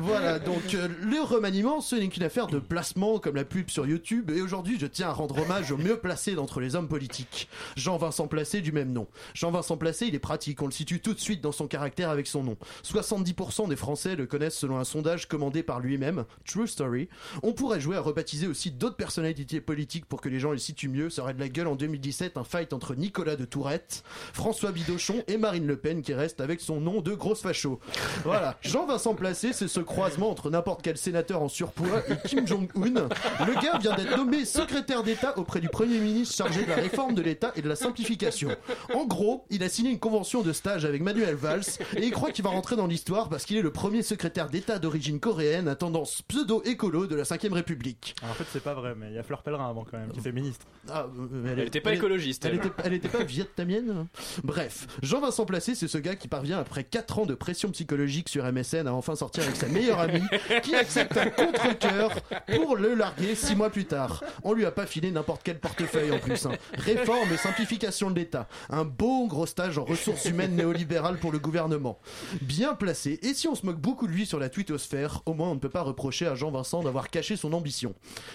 Voilà, 0.00 0.40
donc 0.40 0.74
euh, 0.74 0.88
le 1.02 1.22
remaniement, 1.22 1.80
ce 1.80 1.94
n'est 1.94 2.08
qu'une 2.08 2.24
affaire 2.24 2.48
de 2.48 2.58
placement 2.58 3.20
comme 3.20 3.36
la 3.36 3.44
pub 3.44 3.70
sur 3.70 3.86
YouTube, 3.86 4.32
et 4.32 4.42
aujourd'hui 4.42 4.76
je 4.80 4.86
tiens 4.86 5.10
à 5.10 5.12
rendre 5.12 5.40
hommage 5.40 5.70
au 5.70 5.76
mieux 5.76 5.98
placé 5.98 6.34
d'entre 6.34 6.58
les 6.58 6.74
hommes 6.74 6.88
politiques. 6.88 7.48
Jean-Vincent 7.76 8.26
Placé 8.26 8.60
du 8.60 8.72
même 8.72 8.87
nom. 8.92 9.06
Jean-Vincent 9.34 9.76
Placé, 9.76 10.06
il 10.06 10.14
est 10.14 10.20
pratique, 10.20 10.62
on 10.62 10.66
le 10.66 10.72
situe 10.72 11.00
tout 11.00 11.14
de 11.14 11.20
suite 11.20 11.40
dans 11.40 11.52
son 11.52 11.66
caractère 11.66 12.10
avec 12.10 12.26
son 12.26 12.42
nom. 12.42 12.56
70% 12.84 13.68
des 13.68 13.76
Français 13.76 14.16
le 14.16 14.26
connaissent 14.26 14.56
selon 14.56 14.78
un 14.78 14.84
sondage 14.84 15.28
commandé 15.28 15.62
par 15.62 15.80
lui-même, 15.80 16.24
True 16.46 16.68
Story. 16.68 17.08
On 17.42 17.52
pourrait 17.52 17.80
jouer 17.80 17.96
à 17.96 18.00
rebaptiser 18.00 18.46
aussi 18.46 18.70
d'autres 18.70 18.96
personnalités 18.96 19.60
politiques 19.60 20.06
pour 20.06 20.20
que 20.20 20.28
les 20.28 20.40
gens 20.40 20.52
les 20.52 20.58
situent 20.58 20.88
mieux. 20.88 21.10
Ça 21.10 21.22
aurait 21.22 21.34
de 21.34 21.40
la 21.40 21.48
gueule 21.48 21.68
en 21.68 21.76
2017 21.76 22.36
un 22.36 22.44
fight 22.44 22.72
entre 22.72 22.94
Nicolas 22.94 23.36
de 23.36 23.44
Tourette, 23.44 24.02
François 24.32 24.72
Bidochon 24.72 25.22
et 25.26 25.36
Marine 25.36 25.66
Le 25.66 25.76
Pen 25.76 26.02
qui 26.02 26.14
reste 26.14 26.40
avec 26.40 26.60
son 26.60 26.80
nom 26.80 27.00
de 27.00 27.14
grosse 27.14 27.42
facho. 27.42 27.80
Voilà, 28.24 28.56
Jean-Vincent 28.62 29.14
Placé, 29.14 29.52
c'est 29.52 29.68
ce 29.68 29.80
croisement 29.80 30.30
entre 30.30 30.50
n'importe 30.50 30.82
quel 30.82 30.96
sénateur 30.96 31.42
en 31.42 31.48
surpoids 31.48 32.02
et 32.08 32.28
Kim 32.28 32.46
Jong-un. 32.46 33.08
Le 33.46 33.62
gars 33.62 33.78
vient 33.78 33.94
d'être 33.94 34.16
nommé 34.16 34.44
secrétaire 34.44 35.02
d'État 35.02 35.38
auprès 35.38 35.60
du 35.60 35.68
Premier 35.68 35.98
ministre 35.98 36.36
chargé 36.36 36.64
de 36.64 36.68
la 36.68 36.76
réforme 36.76 37.14
de 37.14 37.22
l'État 37.22 37.52
et 37.56 37.62
de 37.62 37.68
la 37.68 37.76
simplification. 37.76 38.50
En 38.94 39.04
gros, 39.06 39.44
il 39.50 39.62
a 39.62 39.68
signé 39.68 39.90
une 39.90 39.98
convention 39.98 40.42
de 40.42 40.52
stage 40.52 40.84
avec 40.84 41.02
Manuel 41.02 41.34
Valls 41.34 41.62
et 41.96 42.04
il 42.04 42.10
croit 42.10 42.30
qu'il 42.30 42.44
va 42.44 42.50
rentrer 42.50 42.76
dans 42.76 42.86
l'histoire 42.86 43.28
parce 43.28 43.44
qu'il 43.44 43.56
est 43.56 43.62
le 43.62 43.72
premier 43.72 44.02
secrétaire 44.02 44.48
d'État 44.48 44.78
d'origine 44.78 45.20
coréenne 45.20 45.68
à 45.68 45.74
tendance 45.74 46.22
pseudo-écolo 46.22 47.06
de 47.06 47.14
la 47.14 47.24
5ème 47.24 47.52
République. 47.52 48.14
Alors, 48.22 48.32
en 48.32 48.34
fait, 48.34 48.44
c'est 48.52 48.62
pas 48.62 48.74
vrai, 48.74 48.94
mais 48.96 49.08
il 49.10 49.14
y 49.14 49.18
a 49.18 49.22
Fleur 49.22 49.42
Pellerin 49.42 49.68
avant 49.68 49.84
quand 49.84 49.98
même 49.98 50.10
qui 50.12 50.20
était 50.20 50.32
ministre. 50.32 50.66
Ah, 50.90 51.06
euh, 51.18 51.54
Elle 51.56 51.60
était 51.66 51.80
pas 51.80 51.94
écologiste, 51.94 52.44
Elle 52.44 52.52
elle. 52.52 52.58
était, 52.66 52.70
elle 52.84 52.92
était 52.94 53.08
pas 53.08 53.24
vietnamienne 53.24 53.90
hein. 53.90 54.06
Bref, 54.44 54.86
Jean-Vincent 55.02 55.44
Placé, 55.46 55.74
c'est 55.74 55.88
ce 55.88 55.98
gars 55.98 56.16
qui 56.16 56.28
parvient 56.28 56.58
après 56.58 56.84
4 56.84 57.18
ans 57.20 57.26
de 57.26 57.34
pression 57.34 57.70
psychologique 57.70 58.28
sur 58.28 58.44
MSN 58.50 58.86
à 58.86 58.94
enfin 58.94 59.16
sortir 59.16 59.44
avec 59.44 59.56
sa 59.56 59.68
meilleure 59.68 60.00
amie 60.00 60.22
qui 60.62 60.74
accepte 60.74 61.16
un 61.16 61.30
contre-cœur 61.30 62.10
pour 62.54 62.76
le 62.76 62.94
larguer 62.94 63.34
6 63.34 63.56
mois 63.56 63.70
plus 63.70 63.84
tard. 63.86 64.22
On 64.42 64.52
lui 64.52 64.64
a 64.64 64.70
pas 64.70 64.86
filé 64.86 65.10
n'importe 65.10 65.42
quel 65.44 65.58
portefeuille 65.58 66.10
en 66.12 66.18
plus. 66.18 66.46
hein. 66.46 66.52
Réforme 66.74 67.32
et 67.32 67.36
simplification 67.36 68.10
de 68.10 68.16
l'État. 68.16 68.48
Un 68.70 68.84
beau 68.84 69.26
gros 69.26 69.46
stage 69.46 69.78
en 69.78 69.84
ressources 69.84 70.24
humaines 70.26 70.56
néolibérales 70.56 71.18
pour 71.18 71.32
le 71.32 71.38
gouvernement. 71.38 71.98
Bien 72.42 72.74
placé. 72.74 73.18
Et 73.22 73.34
si 73.34 73.48
on 73.48 73.54
se 73.54 73.66
moque 73.66 73.80
beaucoup 73.80 74.06
de 74.06 74.12
lui 74.12 74.26
sur 74.26 74.38
la 74.38 74.48
twittosphère, 74.48 75.22
au 75.26 75.34
moins 75.34 75.50
on 75.50 75.54
ne 75.54 75.60
peut 75.60 75.68
pas 75.68 75.82
reprocher 75.82 76.26
à 76.26 76.34
Jean-Vincent 76.34 76.82
d'avoir 76.82 77.10
caché 77.10 77.36
son 77.36 77.52
ambition. 77.52 77.94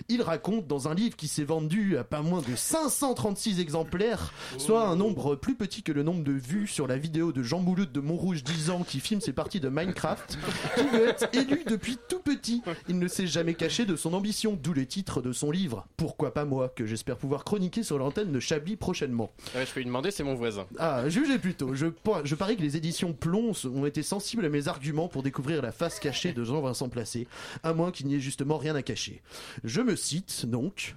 Il 0.10 0.22
raconte 0.22 0.68
dans 0.68 0.88
un 0.88 0.94
livre 0.94 1.16
qui 1.16 1.28
s'est 1.28 1.44
vendu 1.44 1.98
à 1.98 2.04
pas 2.04 2.22
moins 2.22 2.42
de 2.42 2.56
536 2.56 3.59
exemplaires, 3.59 4.33
soit 4.57 4.88
un 4.88 4.95
nombre 4.95 5.36
plus 5.36 5.56
petit 5.56 5.83
que 5.83 5.92
le 5.92 6.04
nombre 6.04 6.24
de 6.24 6.31
vues 6.31 6.68
sur 6.68 6.88
la 6.88 6.97
vidéo 6.97 7.31
de 7.31 7.44
Jean 7.44 7.59
Mouloud 7.59 7.92
de 7.92 8.00
Montrouge 8.00 8.44
10 8.44 8.69
ans 8.69 8.83
qui 8.83 9.00
filme 9.00 9.21
ses 9.21 9.33
parties 9.33 9.59
de 9.59 9.69
Minecraft, 9.69 10.38
qui 10.76 10.88
veut 10.88 11.07
être 11.09 11.28
élu 11.33 11.64
depuis 11.68 11.97
tout 12.09 12.19
petit. 12.19 12.62
Il 12.88 13.00
ne 13.00 13.07
s'est 13.07 13.28
jamais 13.28 13.54
caché 13.54 13.86
de 13.86 13.95
son 13.95 14.14
ambition, 14.14 14.57
d'où 14.62 14.74
le 14.74 14.86
titre 14.86 15.21
de 15.21 15.31
son 15.31 15.52
livre. 15.52 15.88
Pourquoi 15.97 16.33
pas 16.33 16.45
moi, 16.45 16.69
que 16.69 16.86
j'espère 16.86 17.18
pouvoir 17.18 17.44
chroniquer 17.44 17.83
sur 17.83 17.97
l'antenne 17.97 18.31
de 18.31 18.40
Chablis 18.40 18.76
prochainement. 18.76 19.31
Ouais, 19.56 19.66
Je 19.66 19.71
peux 19.71 19.80
lui 19.80 19.86
demander, 19.86 20.12
c'est 20.14 20.24
mon 20.24 20.36
voisin. 20.36 20.66
Ah, 20.78 21.08
jugez 21.10 21.40
plutôt. 21.40 21.74
Je, 21.76 21.88
pa- 21.88 22.22
je 22.24 22.36
parie 22.36 22.56
que 22.56 22.62
les 22.62 22.78
éditions 22.78 23.14
Plon 23.14 23.52
ont 23.66 23.86
été 23.86 24.04
sensibles 24.04 24.46
à 24.46 24.50
mes 24.50 24.68
arguments 24.68 25.08
pour 25.08 25.24
découvrir 25.24 25.62
la 25.62 25.72
face 25.72 26.00
cachée 26.00 26.34
de 26.34 26.44
Jean-Vincent 26.44 26.90
Placé, 26.90 27.28
à 27.64 27.74
moins 27.74 27.92
qu'il 27.92 28.08
n'y 28.08 28.16
ait 28.16 28.20
justement 28.20 28.58
rien 28.58 28.76
à 28.76 28.82
cacher. 28.82 29.22
Je 29.64 29.82
me 29.82 29.96
cite 29.96 30.46
donc. 30.46 30.96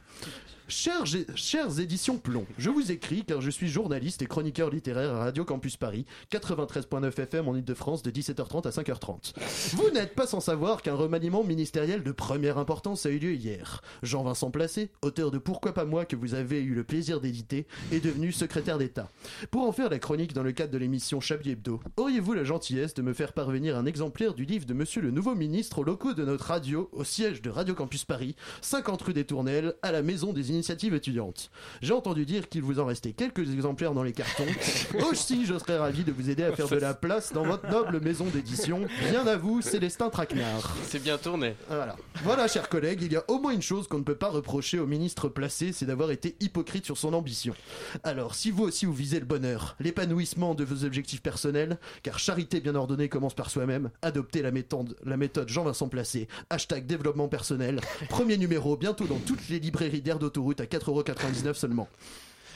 Chers, 0.68 1.78
éditions 1.78 2.18
Plomb, 2.18 2.44
je 2.58 2.70
vous 2.70 2.90
écris 2.90 3.22
car 3.24 3.40
je 3.40 3.50
suis 3.50 3.68
journaliste 3.68 4.22
et 4.22 4.26
chroniqueur 4.26 4.68
littéraire 4.68 5.14
à 5.14 5.18
Radio 5.20 5.44
Campus 5.44 5.76
Paris, 5.76 6.06
93.9 6.32 7.20
FM 7.20 7.46
en 7.46 7.54
Ile-de-France 7.54 8.02
de 8.02 8.10
17h30 8.10 8.66
à 8.66 8.70
5h30. 8.70 9.34
Vous 9.76 9.90
n'êtes 9.90 10.16
pas 10.16 10.26
sans 10.26 10.40
savoir 10.40 10.82
qu'un 10.82 10.94
remaniement 10.94 11.44
ministériel 11.44 12.02
de 12.02 12.10
première 12.10 12.58
importance 12.58 13.06
a 13.06 13.10
eu 13.10 13.20
lieu 13.20 13.34
hier. 13.34 13.80
Jean-Vincent 14.02 14.50
Placé, 14.50 14.90
auteur 15.02 15.30
de 15.30 15.38
Pourquoi 15.38 15.72
pas 15.72 15.84
moi 15.84 16.04
que 16.04 16.16
vous 16.16 16.34
avez 16.34 16.60
eu 16.60 16.74
le 16.74 16.82
plaisir 16.82 17.20
d'éditer, 17.20 17.68
est 17.92 18.04
devenu 18.04 18.32
secrétaire 18.32 18.78
d'État. 18.78 19.08
Pour 19.52 19.68
en 19.68 19.72
faire 19.72 19.88
la 19.88 20.00
chronique 20.00 20.32
dans 20.32 20.42
le 20.42 20.50
cadre 20.50 20.72
de 20.72 20.78
l'émission 20.78 21.20
Chablis 21.20 21.52
Hebdo, 21.52 21.78
auriez-vous 21.96 22.32
la 22.32 22.44
gentillesse 22.44 22.94
de 22.94 23.02
me 23.02 23.12
faire 23.12 23.34
parvenir 23.34 23.76
un 23.76 23.86
exemplaire 23.86 24.34
du 24.34 24.44
livre 24.44 24.66
de 24.66 24.74
monsieur 24.74 25.00
le 25.00 25.12
nouveau 25.12 25.36
ministre 25.36 25.78
aux 25.78 25.84
locaux 25.84 26.14
de 26.14 26.24
notre 26.24 26.46
radio, 26.46 26.90
au 26.92 27.04
siège 27.04 27.40
de 27.40 27.50
Radio 27.50 27.76
Campus 27.76 28.04
Paris, 28.04 28.34
50 28.62 29.00
rue 29.02 29.14
des 29.14 29.24
Tournelles, 29.24 29.74
à 29.82 29.92
la 29.92 30.02
Maison 30.02 30.32
des 30.32 30.55
l'initiative 30.56 30.94
étudiante. 30.94 31.50
J'ai 31.82 31.92
entendu 31.92 32.24
dire 32.24 32.48
qu'il 32.48 32.62
vous 32.62 32.80
en 32.80 32.86
restait 32.86 33.12
quelques 33.12 33.52
exemplaires 33.52 33.92
dans 33.92 34.02
les 34.02 34.12
cartons. 34.12 34.46
Aussi, 35.10 35.44
je 35.44 35.58
serais 35.58 35.76
ravi 35.76 36.02
de 36.02 36.12
vous 36.12 36.30
aider 36.30 36.44
à 36.44 36.52
faire 36.52 36.68
de 36.68 36.76
la 36.76 36.94
place 36.94 37.32
dans 37.32 37.44
votre 37.44 37.70
noble 37.70 38.00
maison 38.00 38.24
d'édition. 38.24 38.86
Bien 39.10 39.26
à 39.26 39.36
vous, 39.36 39.60
Célestin 39.60 40.08
Traquenard. 40.08 40.74
C'est 40.84 41.02
bien 41.02 41.18
tourné. 41.18 41.54
Voilà. 41.68 41.96
Voilà, 42.24 42.48
chers 42.48 42.70
collègues, 42.70 43.02
il 43.02 43.12
y 43.12 43.16
a 43.16 43.24
au 43.28 43.38
moins 43.38 43.52
une 43.52 43.62
chose 43.62 43.86
qu'on 43.86 43.98
ne 43.98 44.04
peut 44.04 44.16
pas 44.16 44.30
reprocher 44.30 44.78
au 44.78 44.86
ministre 44.86 45.28
placé, 45.28 45.72
c'est 45.72 45.84
d'avoir 45.84 46.10
été 46.10 46.34
hypocrite 46.40 46.86
sur 46.86 46.96
son 46.96 47.12
ambition. 47.12 47.54
Alors, 48.02 48.34
si 48.34 48.50
vous 48.50 48.64
aussi 48.64 48.86
vous 48.86 48.94
visez 48.94 49.20
le 49.20 49.26
bonheur, 49.26 49.76
l'épanouissement 49.78 50.54
de 50.54 50.64
vos 50.64 50.84
objectifs 50.84 51.22
personnels, 51.22 51.78
car 52.02 52.18
charité 52.18 52.60
bien 52.60 52.74
ordonnée 52.74 53.10
commence 53.10 53.34
par 53.34 53.50
soi-même, 53.50 53.90
adoptez 54.00 54.40
la 54.40 54.50
méthode, 54.50 54.96
la 55.04 55.18
méthode 55.18 55.50
Jean-Vincent 55.50 55.88
Placé, 55.88 56.28
hashtag 56.48 56.86
développement 56.86 57.28
personnel, 57.28 57.80
premier 58.08 58.38
numéro, 58.38 58.76
bientôt 58.76 59.04
dans 59.04 59.18
toutes 59.18 59.48
les 59.50 59.58
librairies 59.58 60.00
d'air 60.00 60.18
d'autoroute 60.18 60.45
à 60.60 60.64
4,99€ 60.64 61.54
seulement. 61.54 61.88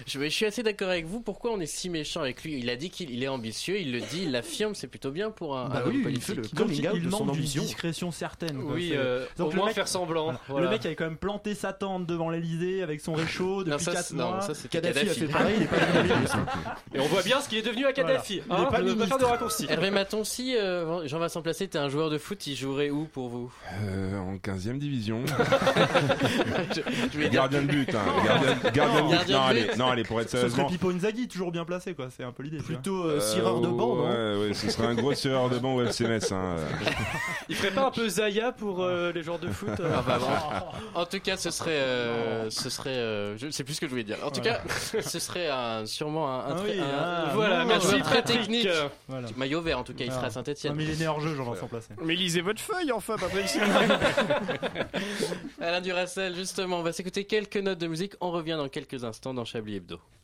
Je, 0.07 0.19
je 0.21 0.29
suis 0.29 0.47
assez 0.47 0.63
d'accord 0.63 0.89
avec 0.89 1.07
vous. 1.07 1.21
Pourquoi 1.21 1.53
on 1.53 1.61
est 1.61 1.67
si 1.67 1.89
méchant 1.91 2.21
avec 2.23 2.43
lui? 2.45 2.59
Il 2.59 2.69
a 2.71 2.77
dit 2.77 2.91
qu'il 2.91 3.11
il 3.11 3.23
est 3.23 3.29
ambitieux, 3.29 3.79
il 3.79 3.93
le 3.93 4.01
dit, 4.01 4.23
il 4.25 4.33
l'affirme, 4.33 4.75
c'est 4.75 4.87
plutôt 4.89 5.11
bien 5.11 5.31
pour 5.31 5.57
un, 5.59 5.69
Bah 5.69 5.77
un 5.79 5.81
homme 5.83 5.89
oui, 5.91 5.97
il 5.99 6.03
politique. 6.03 6.25
fait 6.27 6.35
le 6.35 6.43
coming 6.57 6.79
il, 6.81 6.89
out 6.89 6.95
il 6.97 7.03
de 7.05 7.11
son 7.11 7.29
ambition. 7.29 7.63
discrétion 7.63 8.11
certaine. 8.11 8.61
quoi. 8.63 8.73
Oui, 8.75 8.93
euh, 8.95 9.25
Donc, 9.39 9.53
au 9.53 9.57
moins 9.57 9.67
mec- 9.67 9.75
faire 9.75 9.89
semblant. 9.89 10.25
Voilà. 10.25 10.41
Voilà. 10.49 10.67
Le 10.67 10.71
mec 10.73 10.87
avait 10.87 10.95
quand 10.97 11.05
même 11.05 11.17
planté 11.17 11.55
sa 11.55 11.73
tente 11.73 12.07
devant 12.07 12.31
l'Elysée 12.31 12.83
avec 12.83 13.01
son 13.01 13.13
réchaud 13.15 13.65
Non, 13.65 13.73
depuis 13.73 13.85
ça, 13.85 13.93
4 13.93 14.05
c'est- 14.07 14.15
non, 14.15 14.31
mois. 14.31 14.41
ça 14.41 14.55
c'était 14.55 14.69
Kadhafi 14.81 14.99
a 14.99 15.03
Kadhafi. 15.03 15.21
fait 15.21 15.27
pareil, 15.29 15.55
il 15.59 15.63
est 15.63 15.67
pas. 15.67 15.77
Et 16.95 17.01
on 17.01 17.07
voit 17.07 17.23
bien 17.23 17.41
ce 17.41 17.49
qu'il 17.49 17.59
est 17.59 17.63
devenu 17.63 17.87
à 17.87 17.93
Kadhafi. 17.93 18.41
Voilà. 18.49 18.63
Il 18.81 18.89
est 18.89 18.91
Hein, 18.93 18.95
pas 18.97 19.01
pas 19.01 19.07
faire 19.07 19.19
de 19.19 19.25
raccourci. 19.25 19.67
Hervé 19.69 19.91
Maton, 19.91 20.25
si 20.25 20.57
euh, 20.57 21.07
Jean-Vincent 21.07 21.43
Placé 21.43 21.65
était 21.65 21.79
un 21.79 21.89
joueur 21.89 22.11
de 22.11 22.19
foot, 22.19 22.47
il 22.47 22.57
jouerait 22.57 22.91
où 22.91 23.05
pour 23.05 23.29
vous? 23.29 23.53
Euh, 23.83 24.19
en 24.19 24.37
15ème 24.37 24.79
division. 24.79 25.23
je, 26.75 26.81
je 27.13 27.19
vais 27.19 27.29
dire 27.29 27.41
gardien 27.41 27.63
de 27.63 27.67
but, 27.67 27.95
hein. 27.95 28.05
Gardien, 28.73 29.03
de 29.03 29.25
but. 29.25 29.33
Non, 29.33 29.41
allez, 29.43 29.63
but. 29.65 29.77
Non, 29.91 29.95
allez, 29.95 30.05
pour 30.05 30.21
être 30.21 30.31
Ce 30.31 30.37
serait 30.39 30.49
sérieusement. 30.49 30.69
Pipo 30.69 30.91
Inzaghi, 30.91 31.29
toujours 31.29 31.53
bien 31.53 31.65
placé, 31.65 31.95
quoi. 31.95 32.09
C'est 32.17 32.25
un 32.25 32.33
peu 32.33 32.43
l'idée. 32.43 32.59
Plutôt 32.59 33.05
euh, 33.05 33.21
cireur 33.21 33.61
de 33.61 33.69
banc, 33.69 33.97
non 33.97 34.09
Ouais, 34.09 34.49
ouais, 34.49 34.55
ce 34.55 34.71
serait 34.71 34.87
un 34.87 34.95
gros 34.95 35.13
tireur 35.15 35.49
de 35.51 35.59
banc 35.59 35.75
au 35.75 35.83
FCMS. 35.85 36.33
Hein. 36.33 36.57
Il 37.49 37.57
ferait 37.57 37.73
pas 37.73 37.87
un 37.87 37.91
peu 37.91 38.09
Zaya 38.09 38.53
pour 38.53 38.83
euh, 38.83 39.13
les 39.13 39.23
joueurs 39.23 39.39
de 39.39 39.49
foot 39.49 39.69
euh 39.81 39.91
Ah 39.95 40.03
bah, 40.07 40.19
bon. 40.21 40.27
En 41.01 41.05
tout 41.07 41.21
cas, 41.21 41.37
ce 41.37 41.51
serait, 41.51 41.71
euh, 41.73 42.51
ce 42.51 42.71
serait, 42.71 42.97
euh, 42.97 43.37
je 43.39 43.51
sais 43.51 43.65
plus 43.65 43.75
ce 43.75 43.81
que 43.81 43.87
je 43.87 43.91
voulais 43.91 44.05
dire. 44.05 44.17
En 44.25 44.31
tout 44.31 44.41
cas, 44.41 44.61
ce 45.01 45.19
serait 45.19 45.49
un, 45.49 45.87
sûrement 45.87 46.29
un, 46.29 46.39
un, 46.41 46.57
Ah 46.57 46.63
oui, 46.65 46.81
un- 46.81 46.85
ah, 46.99 47.25
Voilà, 47.35 47.61
non, 47.61 47.67
merci 47.67 48.01
très 48.03 48.23
technique. 48.23 48.69
Voilà. 49.09 49.29
maillot 49.37 49.61
vert 49.61 49.79
en 49.79 49.85
tout 49.85 49.95
cas, 49.95 50.05
il 50.05 50.11
Ah. 50.11 50.15
sera 50.15 50.27
à 50.27 50.31
Saint-Etienne. 50.31 50.75
mais 50.77 50.85
il 50.85 50.91
est 50.91 51.01
né 51.01 51.09
hors 51.09 51.21
jeu, 51.21 51.35
Jean-Vincent 51.35 51.67
Placé. 51.69 51.89
Mais 52.03 52.15
lisez 52.15 52.41
votre 52.41 52.61
feuille 52.61 52.93
enfin, 52.93 53.17
Patrick. 53.19 53.47
Alain 55.61 55.81
Duracel, 55.81 56.35
justement, 56.35 56.79
on 56.79 56.83
va 56.83 56.93
s'écouter 56.93 57.25
quelques 57.25 57.57
notes 57.57 57.79
de 57.79 57.87
musique. 57.87 58.15
On 58.21 58.31
revient 58.31 58.57
dans 58.57 58.69
quelques 58.69 59.05
instants 59.05 59.35
dans 59.35 59.45
Hebdo. 59.81 60.20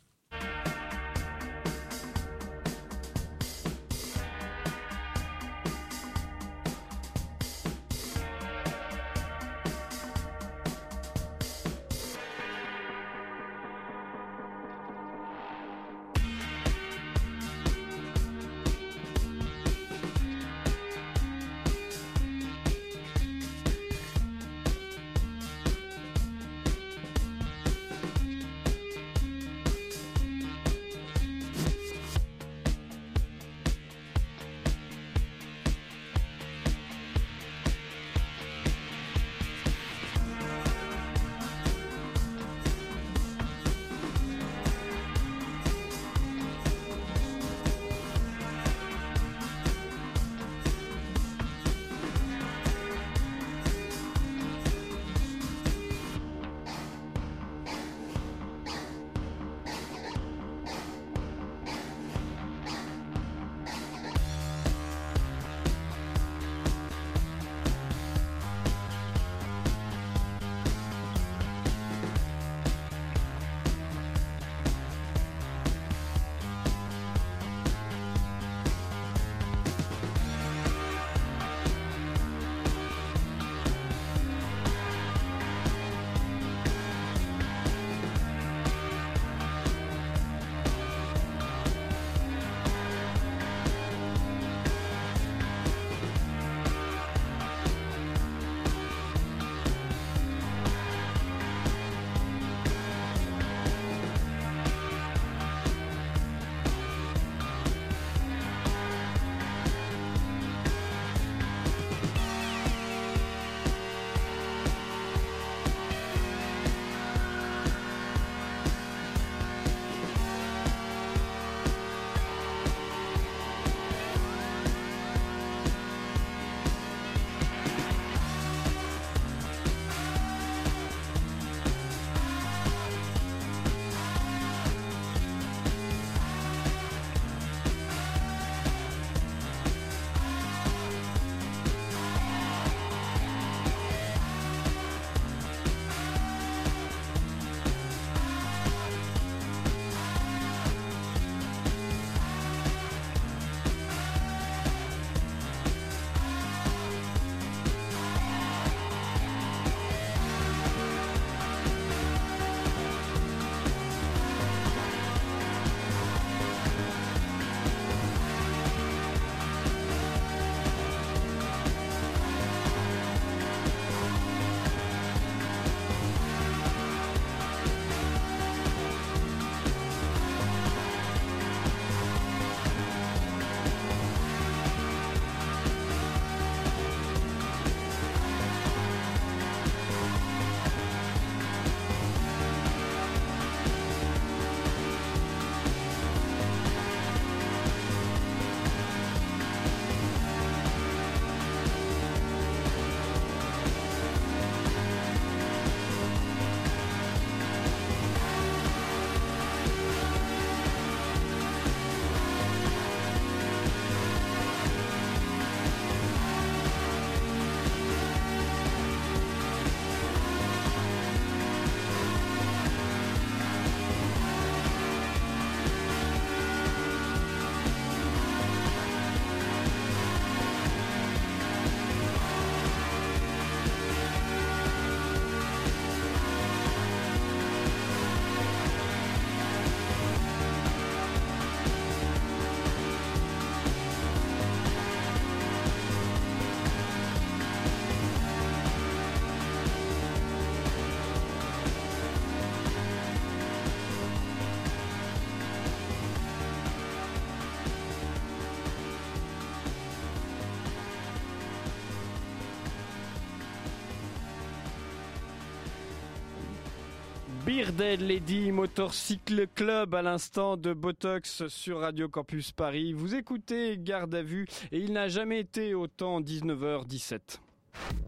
Bearded 267.67 268.01
Lady 268.01 268.51
Motorcycle 268.53 269.45
Club 269.53 269.93
à 269.93 270.01
l'instant 270.01 270.55
de 270.55 270.73
Botox 270.73 271.47
sur 271.47 271.81
Radio 271.81 272.07
Campus 272.07 272.53
Paris. 272.53 272.93
Vous 272.93 273.13
écoutez 273.13 273.77
Garde 273.77 274.15
à 274.15 274.21
vue 274.21 274.47
et 274.71 274.77
il 274.77 274.93
n'a 274.93 275.09
jamais 275.09 275.41
été 275.41 275.73
autant 275.73 276.21
19h17. 276.21 277.39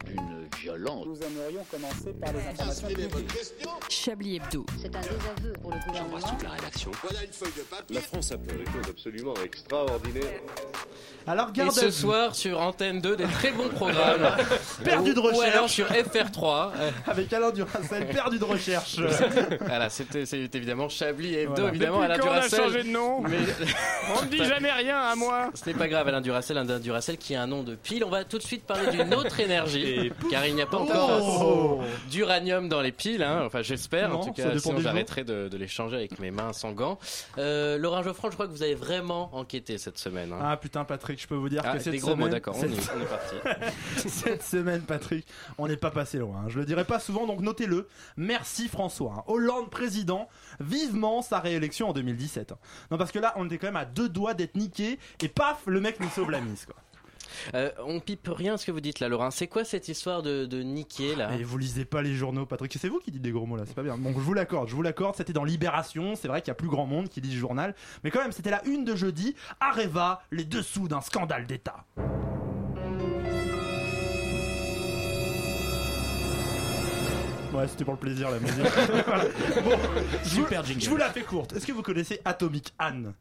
D'une 0.06 0.48
violence. 0.60 1.06
Nous 1.06 1.16
aimerions 1.22 1.64
commencer 1.70 2.12
par 2.20 2.32
les 2.32 2.40
informations 2.48 2.88
publiques. 2.88 3.28
Chablis 3.88 4.36
Hebdo. 4.36 4.66
C'est 4.80 4.94
un 4.94 5.00
désaveu 5.00 5.52
pour 5.62 5.70
le 5.72 5.78
gouvernement. 5.86 6.18
la 6.42 6.50
rédaction. 6.50 6.90
Voilà 7.02 7.24
une 7.24 7.32
feuille 7.32 7.52
de 7.56 7.62
papier. 7.62 7.94
La 7.96 8.00
France 8.02 8.32
a 8.32 8.36
fait 8.38 8.56
des 8.56 8.64
choses 8.64 8.88
absolument 8.90 9.34
extraordinaires. 9.44 10.40
Alors 11.26 11.50
Et 11.50 11.58
garde 11.58 11.68
à 11.70 11.72
ce 11.80 11.90
soir 11.90 12.34
sur 12.34 12.58
Antenne 12.60 13.00
2 13.00 13.14
des 13.16 13.24
très 13.24 13.52
bons 13.52 13.68
programmes. 13.68 14.36
Perdu 14.84 15.12
de 15.14 15.20
Ou- 15.20 15.24
Ou 15.24 15.40
alors 15.42 15.64
recherche. 15.64 15.72
sur 15.72 15.86
FR3. 15.86 16.72
euh, 16.76 16.90
Avec 17.06 17.32
Alain 17.32 17.50
Duracel, 17.50 18.08
perdu 18.08 18.38
de 18.38 18.44
recherche. 18.44 18.96
voilà, 19.60 19.90
c'était 19.90 20.24
c'est 20.24 20.38
évidemment 20.54 20.88
Chablis 20.88 21.34
et 21.34 21.42
Hebdo, 21.42 21.54
Voilà. 21.56 21.68
évidemment 21.68 22.00
Depuis 22.00 22.04
Alain 22.12 22.18
quand 22.18 22.26
on 22.28 22.30
a 22.32 22.34
Duracel. 22.48 22.58
changé 22.64 22.82
de 22.84 22.88
nom 22.88 23.20
Mais 23.20 23.36
On 24.18 24.24
ne 24.24 24.30
dit 24.30 24.44
jamais 24.44 24.72
rien 24.72 24.98
à 24.98 25.14
moi. 25.14 25.50
ce 25.54 25.66
n'est 25.68 25.74
pas 25.76 25.88
grave, 25.88 26.08
Alain 26.08 26.22
Duracel, 26.22 26.56
Alain 26.56 26.78
Duracel 26.80 27.18
qui 27.18 27.34
a 27.34 27.42
un 27.42 27.46
nom 27.46 27.62
de 27.62 27.74
pile. 27.74 28.02
On 28.02 28.10
va 28.10 28.24
tout 28.24 28.38
de 28.38 28.42
suite 28.42 28.64
parler 28.64 28.90
d'une 28.90 29.12
autre 29.14 29.38
énergie, 29.40 29.59
car 30.30 30.46
il 30.46 30.54
n'y 30.54 30.62
a 30.62 30.66
pas 30.66 30.78
encore 30.78 31.20
Oh. 31.42 31.80
d'uranium 32.10 32.68
dans 32.68 32.80
les 32.80 32.92
piles. 32.92 33.22
hein. 33.22 33.42
Enfin, 33.46 33.62
j'espère. 33.62 34.16
En 34.16 34.24
tout 34.24 34.32
cas, 34.32 34.58
sinon 34.58 34.80
j'arrêterai 34.80 35.24
de, 35.24 35.48
de 35.48 35.56
les 35.56 35.68
changer 35.68 35.96
avec 35.96 36.18
mes 36.18 36.30
mains 36.30 36.52
sans 36.52 36.72
gants. 36.72 36.98
Euh, 37.38 37.78
Laurent 37.78 38.02
Geoffroy, 38.02 38.30
je 38.30 38.34
crois 38.34 38.46
que 38.46 38.52
vous 38.52 38.62
avez 38.62 38.74
vraiment 38.74 39.34
enquêté 39.34 39.78
cette 39.78 39.98
semaine. 39.98 40.32
hein. 40.32 40.38
Ah 40.42 40.56
putain 40.56 40.84
Patrick, 40.84 41.20
je 41.20 41.26
peux 41.26 41.34
vous 41.34 41.48
dire 41.48 41.62
Ah, 41.64 41.72
que 41.74 41.78
cette 41.78 41.92
des 41.92 41.98
gros 41.98 42.10
mots, 42.10 42.26
semaine, 42.26 42.30
d'accord. 42.32 42.54
On, 42.56 42.60
cette- 42.60 42.72
est- 42.72 42.90
on 42.96 43.00
est 43.00 43.06
parti. 43.06 43.34
Cette 44.08 44.42
semaine, 44.42 44.82
Patrick, 44.82 45.26
on 45.58 45.66
n'est 45.68 45.76
pas 45.76 45.90
passé 45.90 46.18
loin. 46.18 46.42
hein. 46.44 46.48
Je 46.48 46.58
le 46.58 46.64
dirai 46.64 46.84
pas 46.84 46.98
souvent, 46.98 47.26
donc 47.26 47.40
notez-le. 47.40 47.88
Merci 48.16 48.68
François. 48.68 49.14
hein. 49.18 49.22
Hollande 49.26 49.70
président, 49.70 50.28
vivement 50.60 51.22
sa 51.22 51.38
réélection 51.40 51.88
en 51.88 51.92
2017. 51.92 52.52
hein. 52.52 52.58
Non, 52.90 52.98
parce 52.98 53.12
que 53.12 53.18
là, 53.18 53.32
on 53.36 53.46
était 53.46 53.58
quand 53.58 53.66
même 53.68 53.76
à 53.76 53.84
deux 53.84 54.08
doigts 54.08 54.34
d'être 54.34 54.54
niqué, 54.56 54.98
et 55.22 55.28
paf, 55.28 55.62
le 55.66 55.80
mec 55.80 56.00
nous 56.00 56.08
sauve 56.10 56.30
la 56.30 56.40
mise, 56.40 56.64
quoi. 56.66 56.74
Euh, 57.54 57.70
on 57.84 58.00
pipe 58.00 58.28
rien 58.30 58.56
ce 58.56 58.66
que 58.66 58.72
vous 58.72 58.80
dites 58.80 59.00
là, 59.00 59.08
Laurent. 59.08 59.30
C'est 59.30 59.46
quoi 59.46 59.64
cette 59.64 59.88
histoire 59.88 60.22
de, 60.22 60.46
de 60.46 60.62
niquer 60.62 61.14
là 61.16 61.34
Et 61.38 61.42
vous 61.42 61.58
lisez 61.58 61.84
pas 61.84 62.02
les 62.02 62.14
journaux, 62.14 62.46
Patrick. 62.46 62.76
C'est 62.80 62.88
vous 62.88 62.98
qui 62.98 63.10
dites 63.10 63.22
des 63.22 63.30
gros 63.32 63.46
mots 63.46 63.56
là, 63.56 63.64
c'est 63.66 63.74
pas 63.74 63.82
bien. 63.82 63.96
Bon, 63.96 64.12
je 64.12 64.18
vous 64.18 64.34
l'accorde, 64.34 64.68
je 64.68 64.74
vous 64.74 64.82
l'accorde. 64.82 65.16
C'était 65.16 65.32
dans 65.32 65.44
Libération. 65.44 66.14
C'est 66.16 66.28
vrai 66.28 66.40
qu'il 66.40 66.48
y 66.48 66.52
a 66.52 66.54
plus 66.54 66.68
grand 66.68 66.86
monde 66.86 67.08
qui 67.08 67.20
lit 67.20 67.30
le 67.32 67.38
journal. 67.38 67.74
Mais 68.04 68.10
quand 68.10 68.20
même, 68.20 68.32
c'était 68.32 68.50
la 68.50 68.64
une 68.66 68.84
de 68.84 68.94
jeudi. 68.94 69.34
Areva, 69.60 70.22
les 70.30 70.44
dessous 70.44 70.88
d'un 70.88 71.00
scandale 71.00 71.46
d'État. 71.46 71.84
Ouais, 77.52 77.66
c'était 77.66 77.84
pour 77.84 77.94
le 77.94 77.98
plaisir 78.00 78.30
la 78.30 78.38
musique. 78.40 78.64
Voilà. 79.06 79.24
Bon, 79.64 79.76
vous-. 80.24 80.80
Je 80.80 80.88
vous 80.90 80.96
la 80.96 81.10
fais 81.10 81.22
courte. 81.22 81.52
Est-ce 81.54 81.66
que 81.66 81.72
vous 81.72 81.82
connaissez 81.82 82.20
Atomic 82.24 82.72
Anne? 82.78 83.12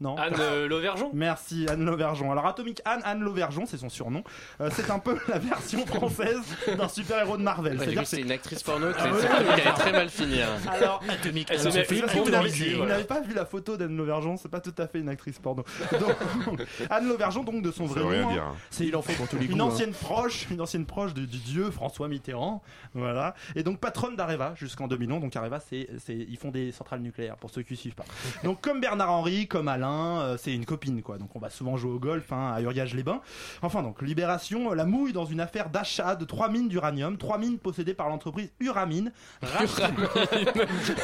Non 0.00 0.16
Anne 0.16 0.34
euh, 0.38 0.68
Lauvergeon 0.68 1.10
Merci 1.14 1.66
Anne 1.70 1.84
Lauvergeon. 1.84 2.30
Alors 2.30 2.46
Atomic 2.46 2.82
Anne, 2.84 3.00
Anne 3.04 3.20
Lauvergeon, 3.20 3.64
c'est 3.66 3.78
son 3.78 3.88
surnom. 3.88 4.22
Euh, 4.60 4.68
c'est 4.72 4.90
un 4.90 4.98
peu 4.98 5.16
la 5.28 5.38
version 5.38 5.86
française 5.86 6.40
d'un 6.76 6.88
super-héros 6.88 7.36
de 7.38 7.42
Marvel. 7.42 7.78
Ouais, 7.78 8.04
c'est 8.04 8.20
une 8.20 8.30
actrice 8.32 8.62
porno 8.62 8.92
qui 8.92 8.98
Ah 9.00 9.50
allait 9.52 9.62
très 9.72 9.92
mal 9.92 10.08
finir. 10.10 10.48
alors, 10.70 11.02
Atomique. 11.08 11.48
Elle 11.50 11.58
se 11.60 11.68
Alors, 11.68 11.86
fait 11.86 12.00
bombe 12.02 12.24
vous 12.26 12.84
n'avez- 12.86 13.04
pas 13.04 13.20
vu 13.20 13.34
la 13.34 13.46
photo 13.46 13.76
d'Anne 13.76 13.96
Lauvergeon, 13.96 14.36
c'est 14.36 14.50
pas 14.50 14.60
tout 14.60 14.74
à 14.78 14.86
fait 14.86 14.98
une 14.98 15.08
actrice 15.08 15.38
porno. 15.38 15.64
Donc, 15.92 16.60
Anne 16.90 17.08
Lauvergeon, 17.08 17.42
donc 17.44 17.62
de 17.62 17.70
son 17.70 17.86
vrai 17.86 18.02
nom, 18.02 18.28
hein, 18.30 18.36
hein. 18.38 18.54
c'est 18.70 18.84
Il 18.86 18.96
en 18.96 19.02
faut 19.02 19.12
pour 19.14 19.28
tous 19.28 19.36
les 19.38 19.46
une 19.46 19.60
hein. 19.60 19.64
ancienne 19.64 19.92
proche, 19.92 20.46
une 20.50 20.60
ancienne 20.60 20.84
proche 20.86 21.14
du 21.14 21.26
dieu 21.26 21.70
François 21.70 22.08
Mitterrand, 22.08 22.62
voilà. 22.94 23.34
Et 23.54 23.62
donc 23.62 23.78
patronne 23.78 24.16
d'Areva 24.16 24.54
jusqu'en 24.56 24.88
2011. 24.88 25.22
Donc 25.22 25.36
Areva, 25.36 25.60
c'est, 25.60 25.88
ils 26.08 26.36
font 26.36 26.50
des 26.50 26.72
centrales 26.72 27.00
nucléaires 27.00 27.36
pour 27.36 27.50
ceux 27.50 27.62
qui 27.62 27.76
suivent 27.76 27.94
pas. 27.94 28.04
Donc 28.44 28.60
comme 28.60 28.80
Bernard 28.80 29.10
Henry, 29.10 29.46
comme 29.46 29.68
Alain, 29.68 29.85
euh, 29.90 30.36
c'est 30.38 30.52
une 30.54 30.64
copine 30.64 31.02
quoi. 31.02 31.18
Donc 31.18 31.34
on 31.34 31.38
va 31.38 31.50
souvent 31.50 31.76
jouer 31.76 31.92
au 31.92 31.98
golf 31.98 32.32
hein, 32.32 32.52
à 32.54 32.60
Uriage-les-Bains. 32.60 33.20
Enfin 33.62 33.82
donc 33.82 34.02
Libération, 34.02 34.72
euh, 34.72 34.74
la 34.74 34.84
mouille 34.84 35.12
dans 35.12 35.24
une 35.24 35.40
affaire 35.40 35.70
d'achat 35.70 36.14
de 36.16 36.24
trois 36.24 36.48
mines 36.48 36.68
d'uranium, 36.68 37.16
trois 37.18 37.38
mines 37.38 37.58
possédées 37.58 37.94
par 37.94 38.08
l'entreprise 38.08 38.50
Uramine. 38.60 39.12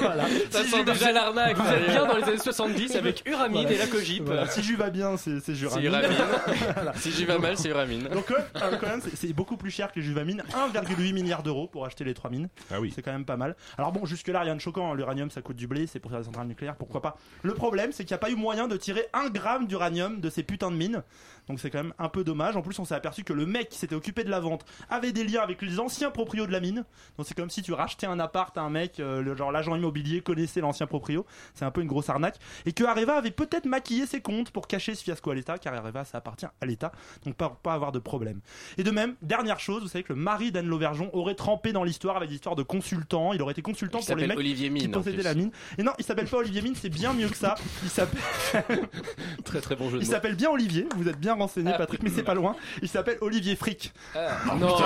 voilà. 0.01 0.25
Ça 0.51 0.65
Si 0.65 0.71
sent 0.71 0.85
déjà 0.85 1.13
l'arnaque. 1.13 1.57
Vous 1.57 1.71
êtes 1.73 1.87
bien 1.91 2.07
dans 2.07 2.17
les 2.17 2.25
années 2.25 2.39
70 2.39 2.97
avec 2.97 3.23
Uramide 3.27 3.63
Voilà. 3.63 3.73
et 3.73 3.79
la 3.79 3.87
Cogip. 3.87 4.25
Voilà. 4.25 4.47
Si 4.49 4.63
j'y 4.63 4.75
va 4.75 4.91
bien, 4.91 5.17
c'est. 5.17 5.39
Uramine. 5.61 5.91
Voilà. 6.75 6.93
Si 7.03 7.11
j'y 7.11 7.25
vais 7.25 7.39
mal, 7.39 7.57
c'est 7.57 7.69
Uramine. 7.71 8.09
Donc 8.09 8.31
euh, 8.31 8.39
quand 8.81 8.87
même, 8.87 9.01
c'est- 9.15 9.33
beaucoup 9.33 9.57
plus 9.57 9.71
cher 9.71 9.91
que 9.93 9.99
les 9.99 10.05
Juvamines, 10.07 10.43
1,8 10.75 11.13
milliard 11.13 11.43
d'euros 11.43 11.67
pour 11.67 11.85
acheter 11.87 12.05
les 12.05 12.15
trois 12.15 12.31
mines. 12.31 12.49
Ah 12.71 12.81
oui. 12.81 12.93
C'est 12.95 13.03
quand 13.03 13.13
même 13.13 13.25
pas 13.25 13.37
mal. 13.37 13.57
Alors 13.79 13.93
bon, 13.93 14.05
jusque 14.05 14.29
là 14.29 14.41
rien 14.41 14.55
de 14.55 14.61
choquant, 14.61 14.93
hein. 14.93 14.95
l'uranium 14.95 15.31
ça 15.31 15.41
coûte 15.43 15.57
du 15.57 15.67
blé, 15.67 15.87
c'est 15.87 15.99
pour 16.01 16.11
faire 16.11 16.21
des 16.21 16.27
centrales 16.27 16.47
nucléaires, 16.47 16.77
pourquoi 16.77 17.01
pas. 17.03 17.17
Le 17.43 17.55
problème 17.55 17.93
c'est 17.93 18.05
qu'il 18.05 18.13
n'y 18.15 18.17
a 18.17 18.19
pas 18.19 18.31
eu 18.31 18.37
moyen 18.37 18.69
de 18.69 18.72
tirer 18.77 19.07
un 19.13 19.29
gramme 19.29 19.67
d'uranium 19.67 20.21
de 20.21 20.31
ces 20.31 20.43
putains 20.43 20.71
de 20.71 20.77
mines. 20.77 21.03
Donc 21.49 21.59
c'est 21.59 21.71
quand 21.71 21.83
même 21.83 21.95
un 21.99 22.09
peu 22.09 22.25
dommage. 22.25 22.57
En 22.57 22.63
plus 22.63 22.79
on 22.79 22.85
s'est 22.85 22.95
aperçu 22.95 23.25
que 23.25 23.33
le 23.33 23.47
mec 23.47 23.69
qui 23.69 23.79
s'était 23.79 23.95
occupé 23.95 24.25
de 24.25 24.31
la 24.31 24.41
vente 24.41 24.65
avait 24.89 25.13
des 25.13 25.25
liens 25.25 25.41
avec 25.43 25.61
les 25.63 25.81
anciens 25.81 26.11
proprios 26.11 26.47
de 26.47 26.53
la 26.53 26.61
mine. 26.61 26.85
Donc 27.17 27.27
c'est 27.27 27.35
comme 27.35 27.51
si 27.51 27.63
tu 27.63 27.73
rachetais 27.73 28.07
un 28.07 28.21
appart 28.21 28.57
à 28.57 28.63
un 28.63 28.71
mec, 28.71 29.01
euh, 29.01 29.23
le, 29.23 29.35
genre 29.37 29.51
l'agent 29.51 29.75
immobilier 29.75 30.21
connaissait 30.21 30.61
l'ancien 30.61 30.87
proprio. 30.87 31.27
C'est 31.55 31.65
un 31.65 31.71
peu 31.71 31.81
une 31.81 31.89
grosse 31.89 32.09
arnaque. 32.09 32.37
Et 32.67 32.73
que 32.73 32.85
Areva 32.85 33.17
avait 33.17 33.31
peut-être 33.31 33.67
maquillé 33.67 34.07
ses 34.07 34.21
comptes 34.21 34.51
pour 34.51 34.69
cacher 34.69 34.95
ce 34.95 35.03
fiasco 35.03 35.31
à 35.31 35.35
l'État, 35.35 35.59
car 35.59 35.75
Areva 35.75 36.05
ça 36.05 36.19
appartient 36.19 36.47
à 36.47 36.67
l'État. 36.67 36.93
Donc 37.25 37.35
pas, 37.35 37.59
pas 37.63 37.75
avoir 37.75 37.93
de 37.93 37.99
problème. 37.99 38.41
Et 38.79 38.85
de 38.85 38.91
même, 38.91 39.17
dernière 39.23 39.61
chose, 39.61 39.83
vous 39.83 39.89
savez 39.89 40.05
que 40.05 40.13
le 40.13 40.19
mari 40.19 40.53
d'Anne 40.53 40.69
Lauvergeon 40.69 41.11
aurait 41.13 41.35
trempé 41.35 41.73
dans 41.73 41.85
l'histoire 41.85 42.17
avec 42.17 42.31
l'histoire 42.31 42.57
de 42.57 42.63
consultant. 42.63 43.33
Il 43.33 43.43
aurait 43.43 43.53
été 43.53 43.63
consultant 43.63 43.99
Il 44.01 44.07
pour 44.07 44.17
les 44.17 44.27
mecs 44.27 44.39
Olivier 44.39 44.69
qui 44.69 44.75
Mine. 44.75 44.95
en 44.95 44.99
possédaient 45.01 45.23
la 45.23 45.35
mine. 45.35 45.51
Et 45.79 45.83
non, 45.83 45.93
il 45.99 46.05
s'appelle 46.05 46.29
pas 46.29 46.39
Olivier 46.39 46.63
Mine, 46.63 46.75
c'est 46.75 46.89
bien 46.89 47.13
mieux 47.13 47.29
que 47.29 47.37
ça. 47.37 47.55
Il 47.83 47.91
s'appelle, 47.91 48.21
Très 49.45 49.61
très 49.61 49.77
bon 49.77 49.91
jeu 49.91 49.99
de 49.99 50.03
il 50.03 50.07
s'appelle 50.07 50.35
bien 50.35 50.51
Olivier. 50.51 50.87
Vous 50.97 51.09
êtes 51.09 51.19
bien 51.19 51.35
renseigné, 51.35 51.73
Patrick, 51.77 52.03
mais 52.03 52.11
c'est 52.11 52.23
pas 52.23 52.35
loin. 52.35 52.55
Il 52.81 52.89
s'appelle 52.89 53.19
Olivier 53.21 53.57
Frick. 53.57 53.93
Ah, 54.15 54.55
non, 54.59 54.77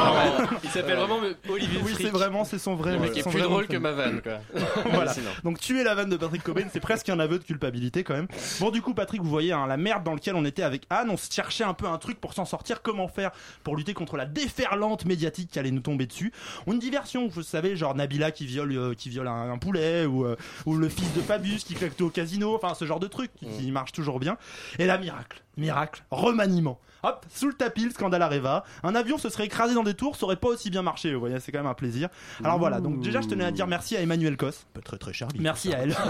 il 0.65 0.71
s'appelle 0.71 0.97
vraiment 0.97 1.19
Olivier 1.49 1.81
Oui, 1.85 1.93
Frick. 1.93 2.07
c'est 2.07 2.13
vraiment, 2.13 2.45
c'est 2.45 2.59
son 2.59 2.75
vrai. 2.75 2.93
Le 2.95 3.01
mec 3.01 3.17
est 3.17 3.29
plus 3.29 3.41
drôle 3.41 3.67
que 3.67 3.77
ma 3.77 3.93
vanne, 3.93 4.21
quoi. 4.23 4.41
Voilà. 4.93 5.13
Donc 5.45 5.61
tuer 5.61 5.85
la 5.85 5.95
vanne 5.95 6.11
de 6.11 6.17
Patrick 6.17 6.43
Cobain, 6.43 6.67
c'est 6.73 6.81
presque 6.81 7.09
un 7.09 7.19
aveu 7.19 7.39
de 7.39 7.45
culpabilité 7.45 8.03
quand 8.05 8.15
même. 8.15 8.29
Bon 8.61 8.71
du 8.71 8.83
coup 8.83 8.95
Patrick, 8.95 9.23
vous 9.23 9.29
voyez 9.31 9.53
hein, 9.53 9.67
la 9.67 9.77
merde 9.77 10.05
dans 10.05 10.15
laquelle 10.15 10.37
on 10.37 10.45
était 10.45 10.63
avec 10.63 10.85
Anne, 10.91 11.11
on 11.11 11.17
se 11.17 11.33
cherchait 11.33 11.65
un 11.65 11.75
peu 11.75 11.87
un 11.87 11.99
truc 11.99 12.21
pour 12.21 12.35
s'en 12.35 12.45
sortir, 12.45 12.83
comment 12.83 13.09
faire 13.09 13.31
pour 13.63 13.77
lutter 13.77 13.95
contre 13.95 14.17
la 14.17 14.27
déferlante 14.27 15.05
médiatique 15.05 15.51
qui 15.51 15.59
allait 15.59 15.71
nous 15.71 15.81
tomber 15.81 16.07
dessus? 16.07 16.33
Ou 16.67 16.73
une 16.73 16.79
diversion, 16.79 17.29
vous 17.29 17.43
savez, 17.43 17.77
genre 17.77 17.95
Nabila 17.95 18.31
qui 18.31 18.47
viole 18.47 18.73
euh, 18.73 18.95
qui 18.95 19.11
viole 19.11 19.29
un, 19.29 19.51
un 19.53 19.59
poulet 19.59 20.07
ou 20.07 20.25
euh, 20.25 20.37
ou 20.65 20.75
le 20.77 20.89
fils 20.89 21.13
de 21.15 21.21
Fabius 21.21 21.65
qui 21.65 21.75
claque 21.75 21.97
tout 21.97 22.07
au 22.07 22.11
casino, 22.11 22.55
enfin 22.55 22.75
ce 22.75 22.85
genre 22.85 23.01
de 23.01 23.07
truc 23.09 23.31
qui, 23.59 23.66
qui 23.67 23.73
marche 23.73 23.93
toujours 23.93 24.21
bien. 24.21 24.39
Et 24.79 24.87
là 24.87 24.97
miracle, 24.97 25.43
miracle, 25.57 26.05
remaniement. 26.11 26.81
Hop, 27.07 27.25
sous 27.33 27.47
le 27.47 27.55
tapis, 27.55 27.85
le 27.85 27.93
scandale 27.93 28.21
Areva. 28.21 28.65
Un 28.83 28.97
avion 28.97 29.17
se 29.17 29.29
serait 29.29 29.45
écrasé 29.45 29.75
dans 29.75 29.85
des 29.85 29.95
tours, 29.95 30.17
ça 30.17 30.25
aurait 30.25 30.35
pas 30.35 30.49
aussi 30.49 30.71
bien 30.71 30.83
marché, 30.83 31.15
vous 31.15 31.21
voyez, 31.21 31.39
c'est 31.39 31.53
quand 31.53 31.61
même 31.61 31.69
un 31.69 31.75
plaisir. 31.75 32.09
Alors 32.43 32.59
voilà, 32.59 32.81
donc 32.81 33.01
déjà 33.01 33.21
je 33.21 33.29
tenais 33.29 33.45
à 33.45 33.53
dire 33.53 33.69
merci 33.69 33.97
à 33.97 34.01
Emmanuel 34.01 34.37
Cos. 34.37 34.67
Très 34.83 34.99
très 34.99 35.13
Charlie. 35.13 35.39
Merci 35.39 35.73
à 35.73 35.79
elle. 35.79 35.95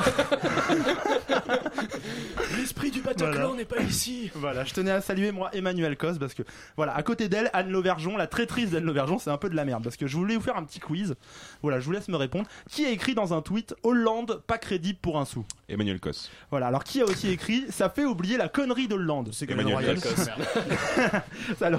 L'esprit 2.56 2.90
du 2.90 3.02
Bataclan 3.02 3.26
Bataclan 3.26 3.54
n'est 3.56 3.66
pas 3.66 3.82
ici. 3.82 4.30
Voilà, 4.34 4.64
je 4.64 4.72
tenais 4.72 4.90
à 4.90 5.02
saluer 5.02 5.32
moi 5.32 5.50
Emmanuel 5.52 5.98
Cos 5.98 6.14
parce 6.18 6.32
que 6.32 6.44
voilà, 6.76 6.96
à 6.96 7.02
côté 7.02 7.28
d'elle, 7.28 7.50
Anne 7.52 7.70
Lauvergeon, 7.70 8.16
la 8.16 8.26
traîtrise 8.26 8.70
d'Anne 8.70 8.84
Lauvergeon, 8.84 9.18
c'est 9.18 9.30
un 9.30 9.36
peu 9.36 9.50
de 9.50 9.56
la 9.56 9.66
merde 9.66 9.84
parce 9.84 9.98
que 9.98 10.06
je 10.06 10.16
voulais 10.16 10.34
vous 10.34 10.40
faire 10.40 10.56
un 10.56 10.64
petit 10.64 10.80
quiz. 10.80 11.14
Voilà, 11.60 11.78
je 11.78 11.84
vous 11.84 11.92
laisse 11.92 12.08
me 12.08 12.16
répondre. 12.16 12.48
Qui 12.70 12.86
a 12.86 12.90
écrit 12.90 13.14
dans 13.14 13.34
un 13.34 13.42
tweet 13.42 13.74
Hollande 13.82 14.40
pas 14.46 14.56
crédible 14.56 14.98
pour 15.02 15.18
un 15.18 15.26
sou 15.26 15.44
Emmanuel 15.68 16.00
Cos. 16.00 16.30
Voilà, 16.50 16.68
alors 16.68 16.84
qui 16.84 17.02
a 17.02 17.04
aussi 17.04 17.28
écrit 17.28 17.66
ça 17.68 17.90
fait 17.90 18.06
oublier 18.06 18.38
la 18.38 18.48
connerie 18.48 18.88
d'Hollande 18.88 19.28
C'est 19.32 19.50
Emmanuel 19.50 20.00
Cos. 20.00 20.08
ça 21.58 21.70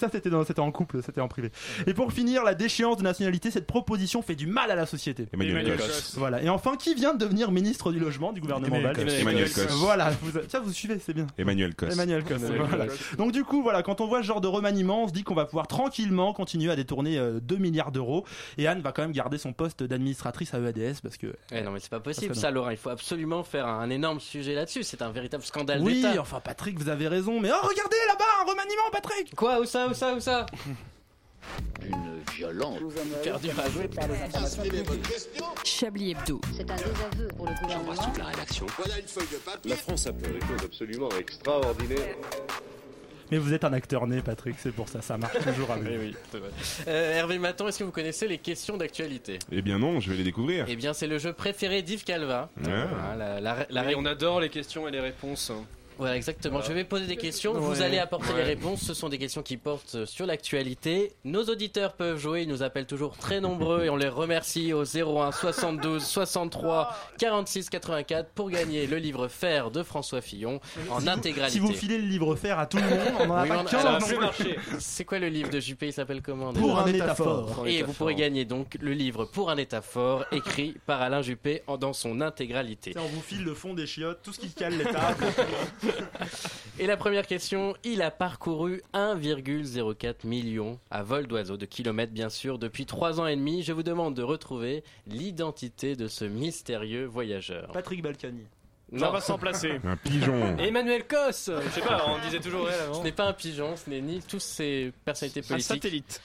ça 0.00 0.08
c'était 0.12 0.30
dans- 0.30 0.44
c'était 0.44 0.60
en 0.60 0.72
couple, 0.72 1.02
c'était 1.04 1.20
en 1.20 1.28
privé. 1.28 1.50
Et 1.86 1.94
pour 1.94 2.12
finir, 2.12 2.44
la 2.44 2.54
déchéance 2.54 2.96
de 2.98 3.02
nationalité, 3.02 3.50
cette 3.50 3.66
proposition 3.66 4.22
fait 4.22 4.34
du 4.34 4.46
mal 4.46 4.70
à 4.70 4.74
la 4.74 4.86
société. 4.86 5.26
Emmanuel 5.32 5.66
Emmanuel. 5.66 5.80
Voilà, 6.14 6.42
et 6.42 6.48
enfin, 6.48 6.76
qui 6.76 6.94
vient 6.94 7.14
de 7.14 7.18
devenir 7.18 7.50
ministre 7.50 7.92
du 7.92 7.98
logement 7.98 8.32
du 8.32 8.40
gouvernement 8.40 8.76
Emmanuel 8.76 8.96
belge 8.96 9.14
Cos. 9.14 9.20
Emmanuel. 9.20 9.48
Voilà, 9.70 10.10
vous, 10.22 10.38
tiens, 10.48 10.60
vous 10.60 10.72
suivez, 10.72 10.98
c'est 10.98 11.14
bien. 11.14 11.26
Emmanuel 11.38 11.74
Cos. 11.74 11.86
Emmanuel 11.86 12.22
voilà. 12.68 12.86
Donc 13.16 13.32
du 13.32 13.44
coup, 13.44 13.62
voilà, 13.62 13.82
quand 13.82 14.00
on 14.00 14.06
voit 14.06 14.22
ce 14.22 14.26
genre 14.26 14.40
de 14.40 14.48
remaniement, 14.48 15.04
on 15.04 15.08
se 15.08 15.12
dit 15.12 15.24
qu'on 15.24 15.34
va 15.34 15.44
pouvoir 15.46 15.66
tranquillement 15.66 16.32
continuer 16.32 16.70
à 16.70 16.76
détourner 16.76 17.18
euh, 17.18 17.40
2 17.40 17.56
milliards 17.56 17.92
d'euros. 17.92 18.24
Et 18.58 18.66
Anne 18.66 18.80
va 18.80 18.92
quand 18.92 19.02
même 19.02 19.12
garder 19.12 19.38
son 19.38 19.52
poste 19.52 19.82
d'administratrice 19.82 20.54
à 20.54 20.58
EADS 20.58 21.00
parce 21.02 21.16
que. 21.16 21.34
Eh 21.52 21.62
non, 21.62 21.70
mais 21.70 21.80
c'est 21.80 21.90
pas 21.90 22.00
possible 22.00 22.34
ça, 22.34 22.50
Laurent. 22.50 22.70
Il 22.70 22.76
faut 22.76 22.90
absolument 22.90 23.42
faire 23.42 23.66
un 23.66 23.90
énorme 23.90 24.20
sujet 24.20 24.54
là-dessus. 24.54 24.82
C'est 24.82 25.02
un 25.02 25.10
véritable 25.10 25.44
scandale 25.44 25.80
Oui, 25.82 26.04
enfin 26.18 26.40
Patrick, 26.40 26.78
vous 26.78 26.88
avez 26.88 27.08
raison. 27.08 27.40
Mais 27.40 27.50
oh, 27.52 27.66
regardez 27.66 27.96
là-bas, 28.08 28.24
un 28.42 28.44
remaniement, 28.56 28.90
Patrick 28.92 29.34
Quoi 29.34 29.60
Où 29.60 29.64
ça 29.64 29.88
Où 29.88 29.94
ça 29.94 30.14
Où 30.14 30.20
ça 30.20 30.46
à 33.98 34.06
les 34.08 34.22
informations 34.22 34.62
publiques. 34.62 34.88
Chablis 35.64 36.10
Hebdo. 36.12 36.40
C'est 36.56 36.70
un 36.70 36.76
désaveu 36.76 37.28
pour 37.36 37.46
le 37.46 37.54
gouvernement. 37.62 37.92
la 38.18 38.24
rédaction. 38.26 38.66
Voilà 38.76 38.98
une 38.98 39.06
feuille 39.06 39.26
de 39.32 39.36
papier. 39.38 39.70
La 39.70 39.76
France 39.76 40.06
a 40.06 40.12
fait 40.12 40.32
des 40.32 40.40
choses 40.40 40.64
absolument 40.64 41.08
extraordinaires. 41.18 42.16
Mais 43.30 43.38
vous 43.38 43.52
êtes 43.52 43.64
un 43.64 43.72
acteur 43.72 44.06
né, 44.06 44.20
Patrick, 44.22 44.54
c'est 44.58 44.70
pour 44.70 44.88
ça, 44.88 45.02
ça 45.02 45.16
marche 45.16 45.36
toujours 45.42 45.70
avec 45.72 45.84
Oui, 46.00 46.14
vous. 46.32 46.38
oui. 46.38 46.40
Euh, 46.86 47.12
Hervé 47.16 47.38
Maton, 47.38 47.66
est-ce 47.66 47.80
que 47.80 47.84
vous 47.84 47.90
connaissez 47.90 48.28
les 48.28 48.38
questions 48.38 48.76
d'actualité 48.76 49.38
Eh 49.50 49.62
bien 49.62 49.78
non, 49.80 49.98
je 49.98 50.10
vais 50.10 50.16
les 50.16 50.22
découvrir. 50.24 50.64
Eh 50.68 50.76
bien, 50.76 50.92
c'est 50.92 51.08
le 51.08 51.18
jeu 51.18 51.32
préféré 51.32 51.82
d'Yves 51.82 52.04
Calva. 52.04 52.50
Ah. 52.58 52.60
Voilà, 52.64 53.16
la, 53.16 53.40
la- 53.40 53.66
la 53.68 53.80
Oui, 53.80 53.86
règle- 53.88 54.00
on 54.00 54.06
adore 54.06 54.40
les 54.40 54.48
questions 54.50 54.86
et 54.86 54.92
les 54.92 55.00
réponses. 55.00 55.50
Voilà, 55.98 56.16
exactement. 56.16 56.54
Voilà. 56.58 56.68
Je 56.68 56.72
vais 56.74 56.84
poser 56.84 57.06
des 57.06 57.16
questions, 57.16 57.52
vous 57.54 57.82
allez 57.82 57.98
apporter 57.98 58.32
Ouais. 58.32 58.38
les 58.38 58.42
réponses. 58.44 58.82
Ce 58.82 58.94
sont 58.94 59.08
des 59.08 59.18
questions 59.18 59.42
qui 59.42 59.56
portent 59.56 60.04
sur 60.04 60.26
l'actualité. 60.26 61.12
Nos 61.24 61.44
auditeurs 61.44 61.94
peuvent 61.94 62.18
jouer, 62.18 62.42
ils 62.42 62.48
nous 62.48 62.62
appellent 62.62 62.86
toujours 62.86 63.16
très 63.16 63.40
nombreux 63.40 63.84
et 63.84 63.90
on 63.90 63.96
les 63.96 64.08
remercie 64.08 64.72
au 64.72 64.84
01 64.84 65.32
72 65.32 66.02
63 66.04 66.94
46 67.18 67.70
84 67.70 68.28
pour 68.30 68.50
gagner 68.50 68.86
le 68.86 68.96
livre 68.98 69.28
Faire 69.28 69.70
de 69.70 69.82
François 69.82 70.20
Fillon 70.20 70.60
en 70.90 70.98
Si 71.00 71.04
vous- 71.04 71.10
intégralité. 71.10 71.52
Si 71.52 71.58
vous 71.58 71.72
filez 71.72 71.98
le 71.98 72.06
livre 72.06 72.34
faire 72.36 72.58
à 72.58 72.66
tout 72.66 72.76
le 72.76 72.82
monde, 72.84 72.98
on 73.20 73.30
en 73.30 73.36
a 73.36 73.42
Oui, 73.42 73.48
pas 73.48 73.58
on- 73.60 73.64
15 73.64 73.86
alors, 73.86 74.00
non 74.00 74.06
c'est- 74.78 75.04
quoi 75.04 75.18
le 75.18 75.28
livre 75.28 75.50
de 75.50 75.60
Juppé? 75.60 75.86
Il 75.88 75.92
s'appelle 75.92 76.22
comment 76.22 76.52
Pour 76.52 76.78
un 76.78 76.86
état 76.86 77.14
fort. 77.14 77.64
Et 77.66 77.76
État 77.78 77.86
vous 77.86 77.92
pourrez 77.92 78.12
fort. 78.14 78.20
gagner 78.20 78.44
donc 78.44 78.76
le 78.80 78.92
livre 78.92 79.24
Pour 79.24 79.50
un 79.50 79.56
état 79.56 79.80
fort, 79.82 80.24
écrit 80.32 80.74
par 80.86 81.00
Alain 81.02 81.22
Juppé 81.22 81.62
dans 81.80 81.92
son 81.92 82.20
intégralité. 82.20 82.92
On 82.96 83.06
vous 83.06 83.20
file 83.22 83.44
le 83.44 83.54
fond 83.54 83.74
des 83.74 83.86
chiottes, 83.86 84.20
tout 84.22 84.32
ce 84.32 84.40
qui 84.40 84.50
cale 84.50 84.76
l'état. 84.76 85.14
Et 86.78 86.86
la 86.86 86.96
première 86.96 87.26
question, 87.26 87.74
il 87.84 88.02
a 88.02 88.10
parcouru 88.10 88.82
1,04 88.92 90.26
million 90.26 90.78
à 90.90 91.02
vol 91.02 91.26
d'oiseau, 91.26 91.56
de 91.56 91.64
kilomètres 91.66 92.12
bien 92.12 92.28
sûr, 92.28 92.58
depuis 92.58 92.86
3 92.86 93.20
ans 93.20 93.26
et 93.26 93.36
demi. 93.36 93.62
Je 93.62 93.72
vous 93.72 93.82
demande 93.82 94.14
de 94.14 94.22
retrouver 94.22 94.84
l'identité 95.06 95.96
de 95.96 96.06
ce 96.06 96.24
mystérieux 96.24 97.06
voyageur. 97.06 97.70
Patrick 97.72 98.02
Balkany. 98.02 98.44
Ça 98.96 99.10
va 99.10 99.20
s'en 99.20 99.36
placer. 99.36 99.80
Un 99.84 99.96
pigeon. 99.96 100.56
Emmanuel 100.58 101.06
Cos 101.06 101.50
Je 101.50 101.70
sais 101.70 101.80
pas, 101.80 102.04
on 102.08 102.24
disait 102.24 102.40
toujours 102.40 102.68
elle 102.70 102.80
avant. 102.80 102.94
Ce 102.94 103.02
n'est 103.02 103.12
pas 103.12 103.24
un 103.24 103.32
pigeon, 103.32 103.74
ce 103.76 103.90
n'est 103.90 104.00
ni 104.00 104.20
tous 104.22 104.38
ces 104.38 104.92
personnalités 105.04 105.40
Un 105.40 105.48
politiques. 105.48 105.66
satellite. 105.66 106.22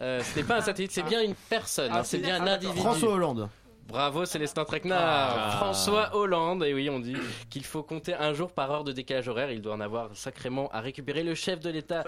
Euh, 0.00 0.22
ce 0.22 0.38
n'est 0.38 0.44
pas 0.44 0.58
un 0.58 0.60
satellite, 0.60 0.92
c'est 0.92 1.02
bien 1.02 1.22
une 1.22 1.34
personne, 1.34 1.90
Ah, 1.92 2.00
hein, 2.00 2.04
c'est 2.04 2.18
bien 2.18 2.40
un 2.40 2.46
ah, 2.46 2.54
individu. 2.54 2.78
François 2.78 3.10
Hollande. 3.14 3.48
Bravo 3.88 4.24
Célestin 4.24 4.64
Traquenard. 4.64 5.00
Ah. 5.02 5.50
François 5.58 6.16
Hollande. 6.16 6.64
Et 6.64 6.72
oui, 6.74 6.88
on 6.90 6.98
dit 7.00 7.16
qu'il 7.50 7.64
faut 7.64 7.82
compter 7.82 8.14
un 8.14 8.32
jour 8.32 8.50
par 8.50 8.70
heure 8.70 8.82
de 8.84 8.92
décalage 8.92 9.28
horaire. 9.28 9.50
Il 9.52 9.60
doit 9.62 9.74
en 9.74 9.80
avoir 9.80 10.10
sacrément 10.14 10.68
à 10.72 10.80
récupérer. 10.80 11.22
Le 11.22 11.34
chef 11.34 11.60
de 11.60 11.70
l'État, 11.70 12.04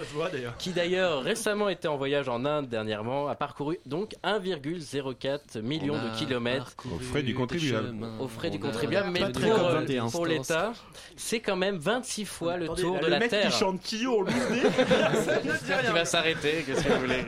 qui 0.58 0.70
d'ailleurs 0.70 1.22
récemment 1.22 1.68
était 1.68 1.88
en 1.88 1.96
voyage 1.96 2.28
en 2.28 2.44
Inde 2.44 2.68
dernièrement, 2.68 3.28
a 3.28 3.34
parcouru 3.34 3.78
donc 3.86 4.14
1,04 4.24 5.60
million 5.60 5.94
de 5.94 6.16
kilomètres 6.18 6.72
Aux 6.92 6.98
frais 6.98 7.22
du 7.22 7.34
contribuable. 7.34 7.94
aux 8.20 8.28
frais 8.28 8.50
du 8.50 8.58
contribuable. 8.58 9.10
Mais 9.10 9.20
pour, 9.20 9.32
très 9.32 9.50
euh, 9.50 9.80
COP21. 9.86 10.10
pour 10.10 10.26
l'État, 10.26 10.72
c'est 11.16 11.40
quand 11.40 11.56
même 11.56 11.76
26 11.76 12.24
fois 12.24 12.56
le 12.56 12.64
Attendez, 12.64 12.82
tour 12.82 12.94
là, 12.94 13.00
de 13.00 13.04
le 13.06 13.10
la 13.10 13.18
mec 13.18 13.30
Terre. 13.30 13.50
qui 13.50 13.56
chante 13.58 13.80
au 14.06 14.24
nez, 14.24 14.30
ça 14.32 15.36
ne 15.36 15.40
dit 15.42 15.72
rien. 15.82 15.92
va 15.92 16.04
s'arrêter, 16.04 16.64
qu'est-ce 16.66 16.82
que 16.84 16.92
vous 16.92 17.00
voulez 17.00 17.24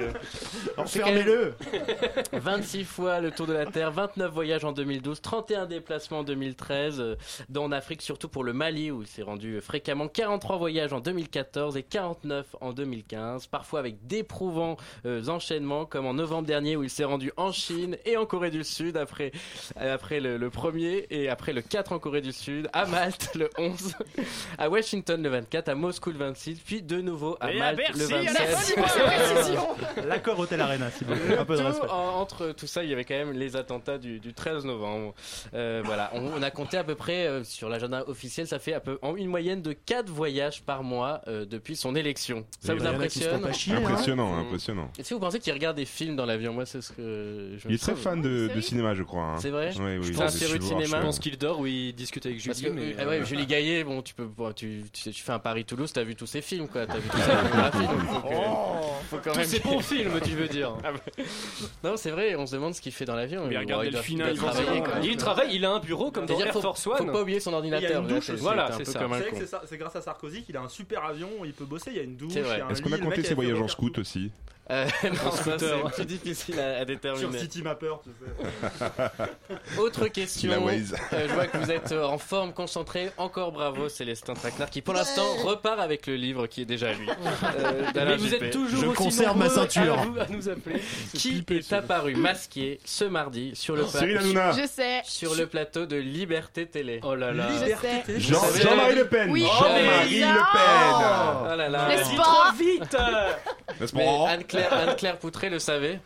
Fermez-le 0.87 1.55
26 2.33 2.85
fois 2.85 3.21
le 3.21 3.31
tour 3.31 3.47
de 3.47 3.53
la 3.53 3.67
Terre, 3.67 3.91
29 3.93 4.38
voyages 4.39 4.65
en 4.65 4.71
2012, 4.71 5.21
31 5.21 5.67
déplacements 5.67 6.21
en 6.21 6.23
2013, 6.23 7.01
euh, 7.01 7.17
dans 7.49 7.65
en 7.65 7.73
Afrique 7.73 8.03
surtout 8.03 8.29
pour 8.29 8.45
le 8.45 8.53
Mali 8.53 8.93
où 8.93 9.03
il 9.03 9.09
s'est 9.09 9.23
rendu 9.23 9.61
fréquemment, 9.61 10.07
43 10.07 10.57
voyages 10.59 10.93
en 10.93 11.01
2014 11.01 11.77
et 11.77 11.83
49 11.83 12.47
en 12.61 12.73
2015, 12.73 13.49
parfois 13.49 13.81
avec 13.81 14.07
d'éprouvants 14.07 14.77
euh, 15.07 15.27
enchaînements 15.27 15.87
comme 15.87 16.07
en 16.07 16.15
novembre 16.15 16.47
dernier 16.47 16.77
où 16.77 16.85
il 16.85 16.91
s'est 16.91 17.03
rendu 17.05 17.33
en 17.37 17.51
Chine 17.51 17.97
et 18.07 18.17
en 18.17 18.27
Corée 18.27 18.51
du 18.53 18.63
Sud 18.63 18.97
après, 18.97 19.33
euh, 19.81 19.93
après 19.93 20.21
le, 20.21 20.37
le 20.37 20.51
premier 20.51 21.07
et 21.11 21.29
après 21.29 21.53
le 21.53 21.63
4 21.63 21.91
en 21.93 21.99
Corée 21.99 22.21
du 22.21 22.33
Sud, 22.33 22.69
à 22.73 22.87
Malte 22.87 23.35
le 23.35 23.51
11, 23.59 23.95
à 24.57 24.71
Washington 24.71 25.21
le 25.21 25.29
24, 25.31 25.69
à 25.69 25.75
Moscou 25.75 26.11
le 26.13 26.19
26, 26.19 26.61
puis 26.65 26.83
de 26.83 27.01
nouveau 27.01 27.37
à 27.41 27.53
Et 27.53 27.61
à 27.61 27.73
Malte 27.75 27.89
le 27.97 28.07
Bercy, 28.07 28.15
à 28.29 28.33
la 28.33 28.55
27. 28.55 30.07
L'accord 30.07 30.39
Hôtel 30.39 30.61
Arena, 30.61 30.91
s'il 30.93 31.07
vous 31.09 31.15
plaît. 31.15 31.29
Le 31.29 31.41
Un 31.41 31.45
peu 31.45 31.57
de 31.57 31.63
respect. 31.63 31.89
en- 31.91 32.21
entre 32.21 32.53
tout 32.53 32.67
ça, 32.67 32.85
il 32.85 32.91
y 32.91 32.93
avait 32.93 33.05
quand 33.05 33.15
même 33.15 33.33
les 33.33 33.57
attentats 33.57 33.99
du, 33.99 34.21
du 34.21 34.28
13 34.33 34.65
novembre. 34.65 35.15
Euh, 35.55 35.83
voilà, 35.85 36.11
on, 36.15 36.21
on 36.39 36.43
a 36.43 36.51
compté 36.51 36.77
à 36.77 36.85
peu 36.85 36.95
près 36.95 37.27
euh, 37.27 37.45
sur 37.45 37.69
l'agenda 37.69 38.05
officiel, 38.09 38.47
ça 38.47 38.59
fait 38.59 38.73
à 38.73 38.81
peu, 38.81 38.99
en 39.03 39.17
une 39.17 39.29
moyenne 39.29 39.63
de 39.63 39.73
4 39.73 40.09
voyages 40.11 40.63
par 40.63 40.83
mois 40.83 41.21
euh, 41.29 41.45
depuis 41.45 41.77
son 41.77 41.95
élection. 41.95 42.45
Ça 42.61 42.75
vous 42.75 42.87
impressionne 42.87 43.41
pas 43.41 43.53
chier, 43.53 43.75
hein. 43.75 43.83
Impressionnant, 43.85 44.33
Mmh. 44.37 44.41
impressionnant. 44.47 44.91
Est-ce 44.99 45.09
que 45.11 45.15
vous 45.15 45.21
pensez 45.21 45.39
qu'il 45.39 45.53
regarde 45.53 45.77
des 45.77 45.85
films 45.85 46.17
dans 46.17 46.27
l'avion? 46.27 46.53
Moi, 46.53 46.67
c'est 46.67 46.81
ce 46.81 46.93
que 46.93 47.57
je 47.59 47.69
Il 47.69 47.75
est 47.75 47.79
très 47.79 47.95
fan 47.95 48.21
de, 48.21 48.51
de 48.55 48.61
cinéma, 48.61 48.95
je 48.95 49.03
crois. 49.03 49.23
hein. 49.23 49.39
C'est 49.41 49.51
vrai? 49.51 49.71
Oui, 49.79 49.99
oui. 49.99 50.11
De 50.11 50.15
voir, 50.15 50.31
cinéma 50.31 50.85
Je 50.85 51.03
pense 51.03 51.19
qu'il 51.19 51.37
dort 51.39 51.61
ou 51.61 51.67
il 51.67 51.93
discute 51.95 52.25
avec 52.27 52.43
Parce 52.45 52.59
Julie. 52.59 52.71
que, 52.71 52.77
mais, 52.81 52.97
ah 52.99 53.07
ouais, 53.07 53.21
euh, 53.21 53.25
Julie 53.25 53.47
Gaillet, 53.47 53.85
bon, 53.85 54.03
tu 54.03 54.15
peux, 54.15 54.25
bon, 54.25 54.53
tu, 54.53 54.83
tu, 54.93 55.13
fais 55.13 55.33
un 55.33 55.39
Paris-Toulouse, 55.39 55.93
t'as 55.93 56.03
vu 56.05 56.15
tous 56.17 56.27
ses 56.27 56.43
films, 56.43 56.69
quoi. 56.69 56.87
T'as 56.87 56.99
vu 56.99 57.09
faut 57.09 57.19
que- 58.29 59.07
faut 59.11 59.17
quand 59.23 59.33
Tous 59.33 59.45
ces 59.45 59.61
bons 59.65 59.81
films, 59.81 60.21
tu 60.23 60.31
veux 60.31 60.49
dire. 60.49 60.75
Ah. 60.85 60.93
Non, 61.85 61.97
c'est 61.97 62.11
vrai, 62.11 62.35
on 62.37 62.47
se 62.47 62.55
demande 62.55 62.75
ce 62.75 62.81
qu'il 62.81 62.93
fait 62.93 63.05
dans 63.05 63.15
l'avion. 63.15 63.47
Mais 63.47 63.55
Bon, 63.55 63.61
regarde 63.61 63.85
il 63.85 63.91
doit- 63.91 64.01
Delphine, 64.01 64.18
il 64.19 64.39
doit 64.39 64.51
il 64.51 64.53
travailler, 64.55 64.81
quoi. 64.83 64.93
Il 65.03 65.17
travaille, 65.17 65.55
il 65.55 65.65
a 65.65 65.71
un 65.73 65.79
bureau 65.81 66.11
comme 66.11 66.27
dans 66.27 66.39
Air 66.39 66.53
faut, 66.53 66.61
Force 66.61 66.83
faut 66.83 66.91
pas 67.05 67.23
oublier 67.23 67.41
son 67.41 67.51
Il 67.51 67.53
y 67.53 67.55
a 67.55 67.59
ordinateur. 67.59 68.03
une 68.03 68.09
douche. 68.09 68.31
Voilà, 68.31 68.67
c'est 68.69 68.73
un 68.75 68.79
c'est 68.79 68.85
peu 68.85 68.93
ça. 68.93 69.25
c'est 69.39 69.47
ça- 69.47 69.63
c'est 69.67 69.79
grâce 69.79 69.97
à 69.97 70.01
Sarkozy 70.01 70.43
qu'il 70.43 70.57
a 70.57 70.61
un 70.63 70.69
super 70.69 71.05
avion, 71.05 71.29
il 71.45 71.53
peut 71.53 71.65
bosser, 71.65 71.91
il 71.91 71.97
y 71.97 72.01
a 72.01 72.03
une 72.03 72.17
douche. 72.17 72.35
Est-ce 72.37 72.83
qu'on 72.83 72.93
a 72.93 72.99
compté 72.99 73.23
ses 73.23 73.35
voyages 73.35 73.61
en 73.61 73.69
scout 73.69 73.99
aussi? 73.99 74.31
Euh, 74.71 74.87
non, 75.05 75.31
ça, 75.33 75.57
c'est 75.59 75.95
plus 75.95 76.05
difficile 76.05 76.61
à, 76.61 76.75
à 76.75 76.77
Sur 76.79 76.87
déterminer. 76.87 77.39
City 77.39 77.63
Mapper, 77.63 77.93
tu 78.05 78.11
sais. 78.11 79.79
Autre 79.81 80.09
question. 80.09 80.51
La 80.51 80.59
Waze. 80.61 80.95
Euh, 81.13 81.27
je 81.29 81.33
vois 81.35 81.47
que 81.47 81.57
vous 81.57 81.71
êtes 81.71 81.93
euh, 81.93 82.05
en 82.05 82.19
forme, 82.19 82.53
concentré. 82.53 83.11
Encore 83.17 83.53
bravo, 83.53 83.89
Célestin 83.89 84.35
Traquenard, 84.35 84.69
qui 84.71 84.83
pour 84.83 84.93
l'instant 84.95 85.37
repart 85.45 85.81
avec 85.81 86.07
le 86.07 86.17
livre 86.17 86.47
qui 86.47 86.63
est 86.63 86.67
déjà 86.67 86.91
à 86.91 86.93
lui. 86.93 87.09
Euh, 87.59 87.83
Mais 87.95 88.17
vous 88.17 88.35
êtes 88.35 88.51
toujours 88.53 88.81
Je 88.81 88.87
aussi 88.87 88.97
conserve 88.97 89.37
ma 89.39 89.49
ceinture. 89.49 89.99
À, 89.99 90.05
vous- 90.05 90.19
à 90.21 90.27
nous 90.29 90.49
appeler. 90.49 90.81
Qui 91.15 91.45
est 91.51 91.73
apparu 91.73 92.15
masqué 92.15 92.79
ce 92.85 93.05
mardi 93.05 93.53
sur 93.55 93.75
le, 93.75 93.83
pla- 93.85 94.01
Cyril 94.01 94.17
Hanouna 94.19 94.53
Je 94.53 94.67
sais. 94.67 95.01
sur 95.05 95.35
le 95.35 95.47
plateau 95.47 95.87
de 95.87 95.97
Liberté 95.97 96.67
Télé 96.67 97.01
Oh 97.03 97.15
là 97.15 97.33
là. 97.33 97.49
Jean- 98.19 98.41
Jean-Marie 98.61 98.95
Le 98.97 99.07
Pen 99.09 99.31
Oui. 99.31 99.43
Jean-Marie 99.43 100.23
Oh, 100.25 100.35
Le 100.35 100.53
Pen 100.53 101.53
Oh 101.53 101.57
là 101.57 101.69
là. 101.69 101.89
N'est-ce 101.89 102.11
Dis 102.11 102.17
pas 102.17 102.23
trop 102.23 102.53
vite 102.57 102.97
Mais 103.95 104.05
pas 104.05 104.33
Anne-Claire 104.65 105.19
Poutré 105.19 105.51
le 105.51 105.59
savait. 105.59 106.01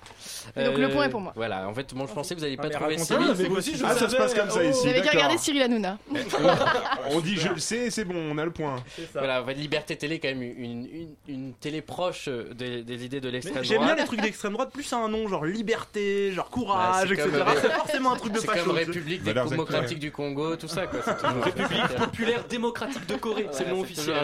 Donc 0.56 0.78
le 0.78 0.88
point 0.90 1.04
est 1.04 1.08
pour 1.11 1.20
moi. 1.20 1.32
Voilà, 1.37 1.68
en 1.68 1.74
fait, 1.74 1.92
moi 1.94 2.06
je 2.08 2.12
pensais 2.14 2.35
que 2.35 2.40
vous 2.40 2.44
n'alliez 2.46 2.56
Ah, 2.58 2.62
pas 2.62 2.70
trouver 2.70 2.98
Cyril. 2.98 3.35
mais 3.38 3.48
moi 3.48 3.58
aussi, 3.58 3.76
je 3.76 3.85
Ah, 3.85 3.94
ça 3.94 4.08
se 4.08 4.16
passe 4.16 4.35
comme 4.35 4.50
ça 4.50 4.64
ici, 4.64 4.82
Vous 4.82 4.88
avez 4.88 5.00
qu'à 5.02 5.11
regarder 5.11 5.38
Cyril 5.38 5.62
Hanouna. 5.62 5.98
On 7.11 7.20
dit 7.20 7.37
je 7.37 7.48
le 7.48 7.58
sais, 7.58 7.90
c'est 7.90 8.04
bon, 8.04 8.14
on 8.16 8.38
a 8.38 8.44
le 8.44 8.50
point. 8.50 8.76
Voilà, 9.14 9.42
en 9.42 9.46
fait, 9.46 9.54
Liberté 9.54 9.96
Télé, 9.96 10.18
quand 10.18 10.28
même, 10.28 10.42
une, 10.42 10.87
une, 10.87 11.14
une 11.28 11.54
télé 11.54 11.82
proche 11.82 12.28
euh, 12.28 12.52
des, 12.54 13.04
idées 13.04 13.20
de 13.20 13.28
l'extrême 13.28 13.62
J'aime 13.64 13.78
bien 13.78 13.87
droite. 13.88 13.98
les 14.00 14.04
trucs 14.06 14.20
d'extrême 14.20 14.52
droite, 14.52 14.70
plus 14.72 14.92
un 14.92 15.08
nom 15.08 15.28
genre 15.28 15.44
liberté, 15.44 16.32
genre 16.32 16.46
Bah, 16.46 16.50
courage, 16.52 17.08
c'est 17.08 17.14
etc. 17.14 17.28
comme, 17.30 17.48
euh, 17.48 17.52
C'est 17.61 17.70
forcément 17.72 18.12
un 18.12 18.16
truc 18.16 18.32
de 18.32 18.38
C'est 18.40 18.46
facho. 18.46 18.64
comme 18.64 18.78
tu 18.78 18.80
sais. 18.80 18.87
République 18.87 19.22
démocratique 19.22 19.98
du 19.98 20.11
Congo, 20.12 20.56
tout 20.56 20.68
ça, 20.68 20.87
quoi. 20.87 21.00
C'est 21.04 21.26
République 21.26 21.96
populaire 21.96 22.44
démocratique 22.48 23.06
de 23.06 23.16
Corée, 23.16 23.46
c'est 23.52 23.64
le 23.64 23.70
nom 23.70 23.80
officiel. 23.80 24.14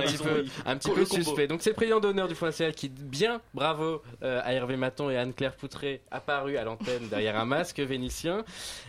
Un 0.66 0.76
petit 0.76 0.90
peu, 0.90 1.04
suspect. 1.04 1.46
Donc 1.46 1.62
c'est 1.62 1.70
le 1.70 1.76
président 1.76 2.00
d'honneur 2.00 2.28
du 2.28 2.34
Front 2.34 2.46
National 2.46 2.74
qui, 2.74 2.88
bien, 2.88 3.40
bravo 3.54 4.02
euh, 4.22 4.40
à 4.44 4.52
Hervé 4.52 4.76
Maton 4.76 5.10
et 5.10 5.16
à 5.16 5.22
Anne-Claire 5.22 5.54
Poutré, 5.54 5.87
apparu 6.10 6.56
à 6.56 6.64
l'antenne 6.64 7.08
derrière 7.08 7.38
un 7.38 7.44
masque 7.44 7.80
vénitien. 7.80 8.44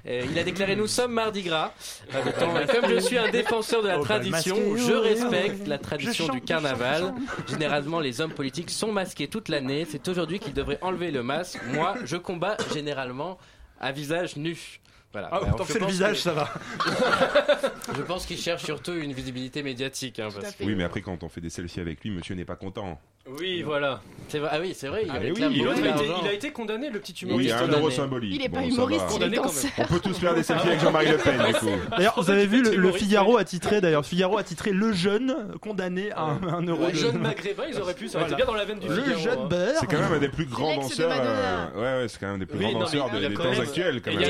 Il 0.05 0.37
a 0.37 0.43
déclaré 0.43 0.75
Nous 0.75 0.87
sommes 0.87 1.13
mardi 1.13 1.43
gras. 1.43 1.73
Comme 2.11 2.89
je 2.89 2.99
suis 2.99 3.17
un 3.17 3.29
défenseur 3.29 3.83
de 3.83 3.87
la 3.87 3.99
Oh, 3.99 4.01
bah, 4.01 4.05
tradition, 4.05 4.55
je 4.77 4.93
respecte 4.93 5.67
la 5.67 5.77
tradition 5.77 6.25
chante, 6.25 6.35
du 6.35 6.41
je 6.41 6.45
carnaval. 6.45 7.01
chante, 7.01 7.15
je 7.47 7.53
Généralement, 7.53 7.99
les 7.99 8.21
hommes 8.21 8.33
politiques 8.33 8.69
sont 8.69 8.91
masqués 8.91 9.27
toute 9.27 9.49
l'année. 9.49 9.85
C'est 9.89 10.07
aujourd'hui 10.07 10.39
qu'ils 10.39 10.53
devraient 10.53 10.79
enlever 10.81 11.11
le 11.11 11.23
masque. 11.23 11.59
Moi, 11.73 11.95
je 12.05 12.17
combats 12.17 12.57
généralement 12.73 13.37
à 13.79 13.91
visage 13.91 14.35
nu. 14.37 14.79
Voilà. 15.11 15.29
Ah, 15.31 15.37
Alors, 15.37 15.55
tant 15.55 15.63
que 15.63 15.67
je 15.69 15.73
c'est 15.73 15.79
le 15.79 15.85
pense 15.85 15.91
visage, 15.91 16.15
que- 16.17 16.21
ça 16.21 16.33
va. 16.33 16.49
Je 17.95 18.01
pense 18.03 18.25
qu'il 18.25 18.37
cherche 18.37 18.63
surtout 18.63 18.93
une 18.93 19.13
visibilité 19.13 19.63
médiatique. 19.63 20.19
hein, 20.19 20.27
parce 20.33 20.55
Oui, 20.61 20.75
mais 20.75 20.83
après, 20.83 21.01
quand 21.01 21.23
on 21.23 21.29
fait 21.29 21.41
des 21.41 21.49
selfies 21.49 21.79
avec 21.79 22.03
lui, 22.03 22.11
monsieur 22.11 22.35
n'est 22.35 22.45
pas 22.45 22.55
content. 22.55 22.99
Oui, 23.39 23.61
voilà. 23.61 24.01
C'est 24.27 24.39
vrai- 24.39 24.49
Ah 24.51 24.59
oui, 24.59 24.73
c'est 24.75 24.87
vrai. 24.87 25.03
Il, 25.05 25.09
Ah, 25.11 25.17
oui, 25.19 25.43
a 25.43 25.47
été- 25.47 26.11
il 26.23 26.27
a 26.27 26.33
été 26.33 26.51
condamné, 26.51 26.89
le 26.89 26.99
petit 26.99 27.13
Oui, 27.23 27.29
humoriste. 27.29 27.53
un 27.53 27.59
condamné. 27.59 27.77
euro 27.77 27.91
symbolique. 27.91 28.33
Il 28.35 28.43
est 28.43 28.49
pas 28.49 28.59
Bon, 28.61 28.67
humoriste, 28.69 29.05
il 29.17 29.23
est 29.23 29.35
quand 29.35 29.43
danseur. 29.43 29.71
On 29.77 29.85
peut 29.85 29.99
tous 29.99 30.17
faire 30.17 30.33
des 30.33 30.41
selfies 30.43 30.67
avec 30.67 30.79
Jean-Marie 30.79 31.09
Le 31.11 31.17
Pen, 31.17 31.37
du 31.47 31.53
coup. 31.53 31.67
D'ailleurs, 31.97 32.13
vous 32.19 32.29
avez 32.31 32.47
vu, 32.47 32.63
le, 32.63 32.69
le 32.71 32.75
humoriste, 32.77 33.05
Figaro 33.05 33.37
a 33.37 33.43
titré, 33.43 33.81
d'ailleurs, 33.81 34.05
Figaro 34.05 34.37
a 34.37 34.43
titré 34.43 34.71
Le 34.71 34.93
jeune 34.93 35.35
condamné 35.61 36.11
à 36.11 36.21
un, 36.23 36.41
un 36.43 36.61
euro 36.63 36.87
de. 36.89 36.95
jeune 36.95 37.19
maghrébin, 37.19 37.63
ils 37.69 37.79
auraient 37.79 37.93
pu, 37.93 38.07
ça 38.07 38.17
aurait 38.19 38.27
été 38.27 38.35
bien 38.35 38.45
dans 38.45 38.53
la 38.55 38.65
veine 38.65 38.79
du 38.79 38.87
Le 38.87 38.95
Figaro, 38.95 39.19
jeune 39.19 39.39
hein. 39.39 39.47
beurre. 39.47 39.77
C'est 39.79 39.87
quand 39.87 39.99
même 39.99 40.13
un 40.13 40.19
des 40.19 40.29
plus 40.29 40.45
grands 40.45 40.75
danseurs. 40.77 41.11
Euh, 41.13 41.67
Ouais, 41.75 42.01
ouais, 42.03 42.07
c'est 42.07 42.19
quand 42.19 42.27
même 42.27 42.35
un 42.35 42.39
des 42.39 42.45
plus 42.47 42.59
grands 42.59 42.79
danseurs 42.79 43.09
il 43.13 43.25
a 43.25 43.29
des, 43.29 43.33
quand 43.35 43.43
temps 43.43 43.59
actuels, 43.59 44.01
quand 44.01 44.11
Et 44.11 44.13
il 44.15 44.19
même. 44.21 44.29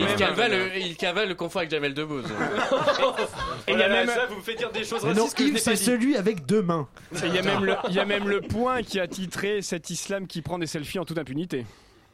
Il 0.77 0.95
cavale, 0.97 1.29
le- 1.29 1.35
confort 1.35 1.59
avec 1.61 1.71
Jamel 1.71 1.93
Debbouze. 1.93 2.25
Et 3.67 3.73
il 3.73 3.79
y 3.79 3.83
a 3.83 3.89
même 3.89 4.07
ça, 4.07 4.25
vous 4.27 4.35
me 4.37 4.41
faites 4.41 4.57
dire 4.57 4.71
des 4.71 4.83
choses 4.83 5.03
Mais 5.03 5.13
non, 5.13 5.23
racistes 5.23 5.37
que 5.37 5.43
je 5.43 5.47
Yves, 5.49 5.53
n'ai 5.55 5.59
c'est 5.59 5.73
dit. 5.73 5.83
celui 5.83 6.15
avec 6.17 6.45
deux 6.45 6.61
mains. 6.61 6.87
Et 7.13 7.27
Il 7.27 7.35
y, 7.35 7.37
a 7.37 7.41
même 7.43 7.63
le, 7.65 7.75
il 7.89 7.95
y 7.95 7.99
a 7.99 8.05
même 8.05 8.27
le 8.27 8.41
point 8.41 8.81
qui 8.83 8.99
a 8.99 9.07
titré 9.07 9.61
cet 9.61 9.89
islam 9.89 10.27
qui 10.27 10.41
prend 10.41 10.57
des 10.59 10.67
selfies 10.67 10.99
en 10.99 11.05
toute 11.05 11.17
impunité. 11.17 11.65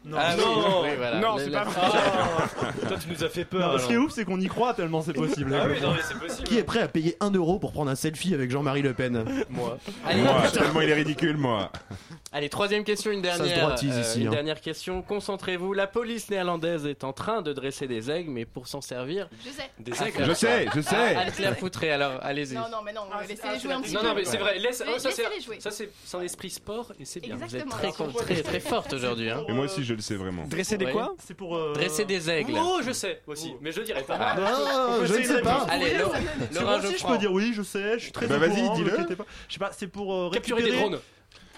Non, 0.08 0.18
Ah 0.22 0.36
oui, 0.38 0.44
Non. 0.46 0.82
oui, 0.84 0.90
voilà. 0.98 1.20
Non, 1.20 1.36
c'est 1.40 1.50
la- 1.50 1.62
pas 1.64 1.70
vrai. 1.72 1.82
Ah, 1.84 2.88
toi, 2.88 2.98
tu 3.02 3.10
nous 3.10 3.24
as 3.24 3.30
fait 3.30 3.44
peur. 3.46 3.72
Non, 3.74 3.80
ce 3.80 3.88
qui 3.88 3.94
est 3.94 3.98
ouf, 3.98 4.12
c'est 4.12 4.24
qu'on 4.24 4.40
y 4.40 4.46
croit 4.48 4.76
tellement 4.76 5.02
c'est 5.02 5.14
possible. 5.14 5.56
Ah 5.60 5.66
oui, 5.68 5.82
non, 5.82 5.94
mais 5.94 6.00
c'est 6.08 6.20
possible. 6.20 6.48
Qui 6.48 6.60
est 6.60 6.64
prêt 6.64 6.82
à 6.82 6.88
payer 6.88 7.18
1 7.22 7.32
euro 7.32 7.58
pour 7.58 7.72
prendre 7.72 7.90
un 7.90 7.96
selfie 7.96 8.36
avec 8.36 8.52
Jean-Marie 8.52 8.84
Le 8.84 8.94
Pen? 8.94 9.26
Moi. 9.50 9.80
Allez, 10.06 10.22
Moi, 10.22 10.44
tellement 10.54 10.82
il 10.82 10.90
est 10.90 10.94
ridicule, 10.94 11.38
moi. 11.38 11.72
Allez, 12.38 12.50
troisième 12.50 12.84
question, 12.84 13.12
une 13.12 13.20
se 13.20 13.24
dernière. 13.24 13.60
droitise 13.62 13.96
ici, 13.98 14.20
une 14.20 14.28
hein. 14.28 14.32
dernière 14.32 14.60
question. 14.60 15.02
Concentrez-vous. 15.02 15.72
La 15.72 15.88
police 15.88 16.30
néerlandaise 16.30 16.86
est 16.86 17.06
en 17.06 17.14
train 17.14 17.42
de 17.42 17.54
dresser 17.54 17.88
des 17.88 18.12
aigles, 18.12 18.30
mais 18.30 18.44
pour 18.44 18.68
s'en 18.68 18.82
servir. 18.82 19.30
Je 19.46 19.52
sais. 19.52 19.70
Des 19.80 19.94
Ah, 19.98 20.10
aigles. 20.10 20.26
Je 20.26 20.34
sais, 20.34 20.66
je 20.76 20.82
sais. 20.82 21.16
Anne-Claire 21.16 21.56
Poutré, 21.56 21.92
alors 21.92 22.20
allez-y. 22.22 22.56
Non, 22.56 22.64
non, 22.70 22.80
mais 22.84 22.92
non, 22.92 23.04
laissez-les 23.26 23.58
jouer 23.58 23.72
un 23.72 23.80
petit 23.82 23.94
Non, 23.94 24.02
peu. 24.02 24.08
non, 24.08 24.16
mais 24.16 24.26
c'est 24.26 24.36
vrai. 24.36 24.60
Laisse, 24.60 24.84
oh, 24.86 25.00
ça, 25.00 25.12
c'est, 25.12 25.22
laissez-les 25.24 25.42
jouer. 25.42 25.60
ça, 25.62 25.72
c'est, 25.72 25.90
c'est 26.04 26.18
un 26.18 26.22
esprit 26.24 26.50
sport 26.50 26.92
et 27.00 27.06
c'est 27.06 27.22
bien. 27.22 27.38
Vous 27.38 27.44
êtes 27.56 27.64
Exactement. 27.66 28.12
très, 28.12 28.34
très, 28.36 28.44
très 28.44 28.60
forte 28.60 28.92
aujourd'hui. 28.92 29.30
Hein. 29.30 29.46
Et 29.48 29.54
moi 29.54 29.64
aussi, 29.64 29.86
je 29.86 29.94
le 29.94 30.02
sais 30.02 30.16
vraiment. 30.16 30.44
Dresser 30.46 30.78
des 30.78 30.88
quoi 30.92 31.16
C'est 31.26 31.36
pour. 31.36 31.56
euh, 31.56 31.72
Dresser 31.74 32.04
des 32.04 32.30
aigles. 32.30 32.56
Oh, 32.62 32.80
je 32.86 32.92
sais 32.92 33.22
aussi, 33.28 33.54
mais 33.62 33.72
je 33.72 33.80
le 33.80 33.86
dirai 33.86 34.04
pas. 34.04 34.18
Ah. 34.20 34.36
Ah, 34.38 34.98
je 35.06 35.14
ne 35.14 35.24
sais 35.24 35.42
pas. 35.42 35.66
Allez, 35.70 35.86
aussi, 36.04 36.98
je 37.00 37.08
peux 37.08 37.18
dire 37.18 37.32
oui, 37.32 37.54
je 37.56 37.62
sais, 37.62 37.94
je 37.98 38.04
suis 38.04 38.12
très 38.12 38.28
Bah, 38.28 38.40
vas-y, 38.40 38.70
dis-le. 38.76 38.98
Je 39.48 39.54
sais 39.54 39.60
pas, 39.60 39.72
c'est 39.72 39.88
pour 39.88 40.14
euh, 40.14 40.30
Capturer 40.32 40.62
des 40.64 40.72
drones. 40.74 41.00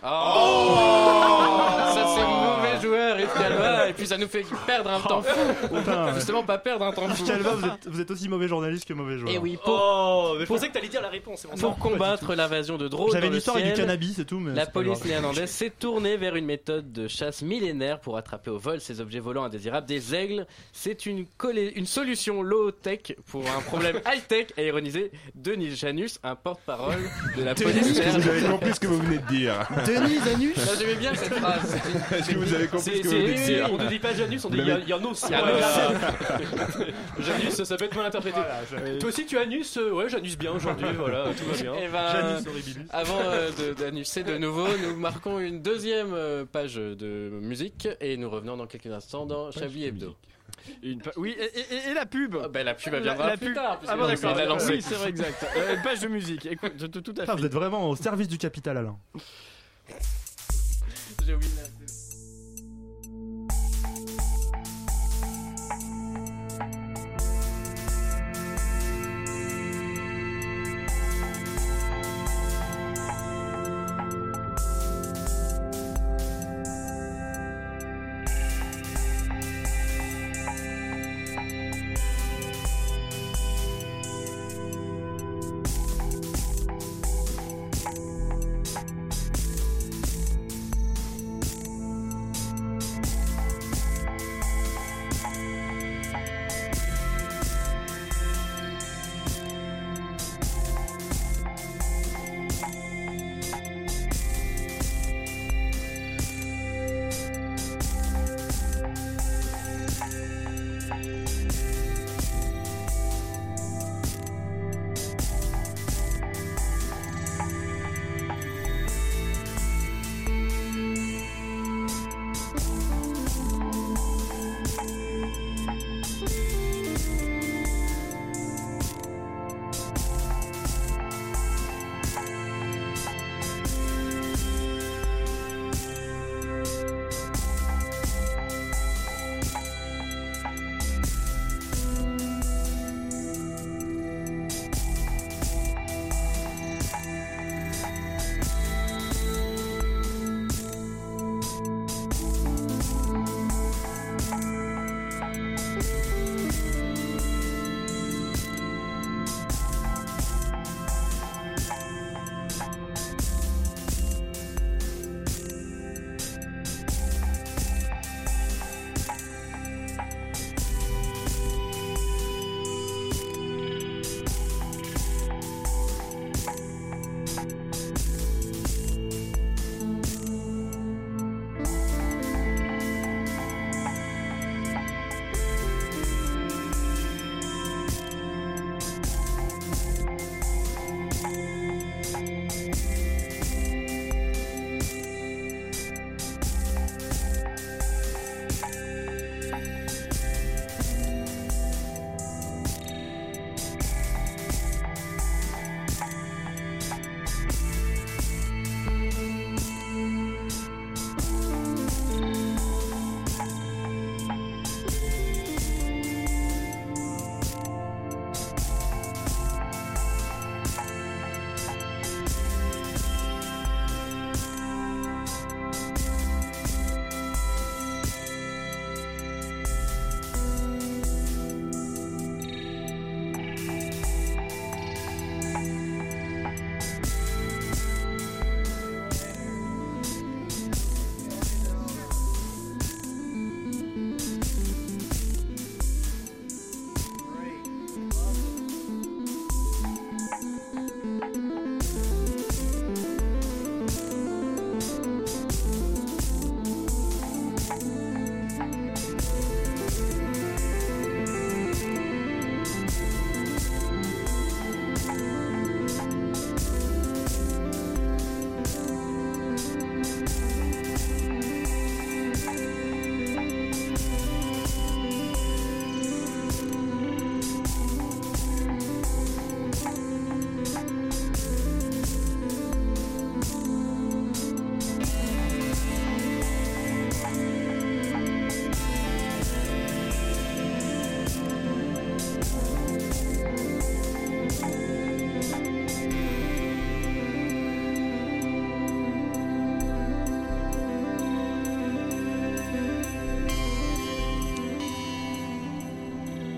Oh 0.04 1.58
Ça 1.94 2.06
c'est 2.16 2.24
mauvais 2.24 2.82
joueur, 2.82 3.20
Yves 3.20 3.34
Calva, 3.38 3.90
et 3.90 3.94
puis 3.94 4.06
ça 4.06 4.18
nous 4.18 4.28
fait 4.28 4.46
perdre 4.66 4.92
un 4.92 5.00
temps 5.00 5.22
fou. 5.22 5.68
Putain, 5.76 6.14
Justement, 6.14 6.44
pas 6.44 6.58
perdre 6.58 6.86
un 6.86 6.92
temps 6.92 7.08
fou. 7.10 7.26
Calva, 7.26 7.52
vous 7.52 7.66
êtes, 7.68 7.88
vous 7.88 8.02
êtes 8.02 8.12
aussi 8.12 8.30
mauvais 8.30 8.48
journaliste 8.48 8.86
que 8.86 8.94
mauvais 8.94 9.18
joueur. 9.18 9.34
Et 9.34 9.38
oui, 9.38 9.58
pour, 9.64 9.74
Oh, 9.80 10.34
mais 10.38 10.42
je 10.46 10.46
pensais 10.48 10.68
que 10.68 10.74
t'allais 10.74 10.88
dire 10.88 11.02
la 11.02 11.10
réponse. 11.10 11.42
c'est 11.42 11.62
bon. 11.62 11.74
pour 11.74 11.78
combattre 11.80 12.36
l'invasion 12.36 12.78
de 12.78 12.88
drones 12.88 13.10
J'avais 13.12 13.26
dans 13.28 13.30
le 13.32 13.36
l'histoire 13.36 13.58
avec 13.58 13.70
du 13.70 13.76
ciel, 13.76 13.86
cannabis 13.86 14.20
et 14.20 14.26
tout, 14.26 14.40
mais. 14.40 14.54
La 14.54 14.62
c'est 14.62 14.66
pas 14.68 14.72
police 14.74 15.00
grave. 15.00 15.08
néerlandaise 15.08 15.50
s'est 15.50 15.72
tournée 15.72 16.18
vers 16.18 16.36
une 16.36 16.46
méthode 16.46 16.92
de 16.92 17.08
chasse 17.08 17.42
millénaire 17.42 18.00
pour 18.00 18.18
attraper 18.18 18.52
au 18.52 18.58
vol 18.60 18.80
ces 18.82 19.02
objets 19.02 19.20
volants 19.20 19.44
indésirables 19.46 19.88
des 19.88 20.14
aigles. 20.16 20.46
C'est 20.74 21.06
une, 21.06 21.26
collé- 21.38 21.74
une 21.76 21.86
solution 21.88 22.42
low-tech 22.44 23.16
pour 23.32 23.44
un 23.50 23.62
problème 23.62 24.00
high-tech, 24.12 24.48
a 24.58 24.62
ironisé 24.62 25.12
Denis 25.36 25.76
Janus, 25.76 26.20
un 26.24 26.36
porte-parole 26.36 27.10
de 27.36 27.44
la 27.44 27.56
police 27.56 27.88
vous 27.88 28.00
avez 28.00 28.12
néerlandaise. 28.12 28.50
compris 28.50 28.74
ce 28.76 28.80
que 28.80 28.88
vous 28.88 29.00
venez 29.02 29.18
de 29.18 29.28
dire 29.28 29.68
Denis 29.88 30.19
Anus 30.34 30.58
J'aimais 30.80 30.95
bien 30.95 31.15
cette 31.15 31.34
phrase. 31.34 31.76
Est-ce 32.12 32.30
que 32.30 32.36
vous 32.38 32.54
avez 32.54 32.67
compris 32.67 32.97
ce 32.97 33.02
que 33.04 33.08
vous 33.08 33.45
dire 33.45 33.69
on 33.71 33.78
ne 33.78 33.88
dit 33.89 34.00
pas 34.00 34.13
Janus, 34.13 34.45
on 34.45 34.50
dit 34.50 34.58
Mais- 34.58 34.65
Janus. 34.88 35.26
Ah, 35.32 35.43
Janus, 37.19 37.63
ça 37.63 37.78
peut 37.78 37.86
être 37.86 37.95
mal 37.95 38.06
interprété. 38.08 38.39
Toi 39.00 39.10
aussi, 39.10 39.26
tu 39.26 39.38
Anus 39.38 39.78
euh, 39.78 39.91
Ouais, 39.91 40.10
Janus 40.10 40.38
bien 40.38 40.52
aujourd'hui, 40.52 40.88
voilà, 40.97 41.26
tout 41.38 41.45
va 41.45 41.62
bien. 41.62 41.73
Eh 41.82 41.88
ben, 41.88 42.12
Janus 42.12 42.47
horribilis. 42.47 42.86
Avant 42.91 43.19
euh, 43.23 43.50
de- 43.52 43.73
d'annoncer 43.73 44.23
de 44.23 44.38
nouveau, 44.38 44.67
nous 44.84 44.95
marquons 44.97 45.39
une 45.39 45.62
deuxième 45.62 46.13
euh, 46.13 46.45
page 46.45 46.76
de 46.76 47.30
musique 47.41 47.88
et 48.02 48.17
nous 48.17 48.30
revenons 48.30 48.58
dans 48.58 48.67
quelques 48.67 48.88
instants 48.88 49.26
dans 49.26 49.52
Chablis 49.52 49.86
Hebdo. 49.86 50.15
Une 50.84 51.02
pa- 51.02 51.12
Oui, 51.15 51.36
et, 51.39 51.60
et- 51.60 51.91
et 51.91 51.93
la 51.93 52.06
pub 52.06 52.36
Ah, 52.43 52.47
ben, 52.50 52.65
la 52.65 52.73
pub 52.73 52.93
elle 52.93 53.04
La- 53.04 53.13
viendra 53.13 53.28
la 53.30 53.38
plus 53.38 53.47
pub- 53.47 53.56
tard. 53.56 53.80
Ah 53.88 53.95
bon, 53.95 54.04
on 54.04 54.08
d'accord. 54.08 54.36
l'a. 54.36 54.54
Oui, 54.65 54.82
c'est 54.82 54.95
vrai, 54.95 55.10
exact. 55.10 55.45
Euh, 55.56 55.76
une 55.76 55.82
page 55.82 56.00
de 56.02 56.08
musique. 56.08 56.45
Écoute, 56.45 56.73
tout 56.91 57.13
à 57.17 57.21
Ah, 57.23 57.26
fait. 57.26 57.36
vous 57.39 57.45
êtes 57.45 57.54
vraiment 57.54 57.89
au 57.89 57.95
service 57.95 58.28
du 58.28 58.38
capital, 58.38 58.78
Alain. 58.78 58.97
J'ai 61.26 61.34
oublié 61.34 61.52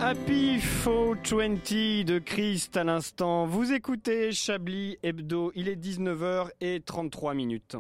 Happy 0.09 0.59
420 0.83 2.03
de 2.03 2.17
Christ 2.17 2.75
à 2.77 2.83
l'instant. 2.83 3.45
Vous 3.45 3.73
écoutez 3.73 4.31
Chablis 4.31 4.97
Hebdo. 5.03 5.51
Il 5.53 5.67
est 5.69 5.75
19h33 5.75 7.35
minutes. 7.35 7.75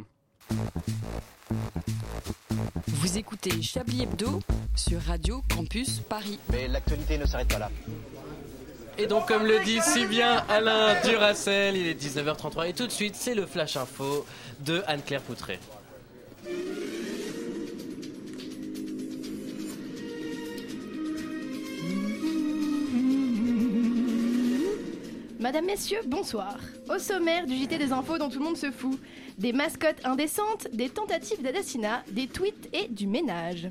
Vous 2.85 3.17
écoutez 3.17 3.63
Chablis 3.63 4.03
Hebdo 4.03 4.41
sur 4.75 5.01
Radio 5.01 5.41
Campus 5.51 6.01
Paris. 6.01 6.37
Mais 6.51 6.67
l'actualité 6.67 7.17
ne 7.17 7.25
s'arrête 7.25 7.47
pas 7.47 7.57
là. 7.57 7.71
Et 8.99 9.07
donc, 9.07 9.27
comme 9.27 9.47
le 9.47 9.63
dit 9.65 9.79
si 9.81 10.05
bien 10.05 10.43
Alain 10.49 11.01
Duracel, 11.03 11.77
il 11.77 11.87
est 11.87 11.99
19h33 11.99 12.69
et 12.69 12.73
tout 12.73 12.85
de 12.85 12.91
suite, 12.91 13.15
c'est 13.15 13.33
le 13.33 13.47
Flash 13.47 13.75
Info 13.75 14.23
de 14.59 14.83
Anne-Claire 14.85 15.23
Poutré. 15.23 15.57
Madame, 25.39 25.65
Messieurs, 25.65 26.01
bonsoir. 26.05 26.57
Au 26.93 26.99
sommaire 26.99 27.45
du 27.45 27.55
JT 27.55 27.77
des 27.77 27.93
infos 27.93 28.17
dont 28.17 28.27
tout 28.29 28.39
le 28.39 28.45
monde 28.45 28.57
se 28.57 28.71
fout. 28.71 28.99
Des 29.37 29.53
mascottes 29.53 30.03
indécentes, 30.05 30.67
des 30.73 30.89
tentatives 30.89 31.41
d'assassinat, 31.41 32.03
des 32.09 32.27
tweets 32.27 32.67
et 32.73 32.89
du 32.89 33.07
ménage. 33.07 33.69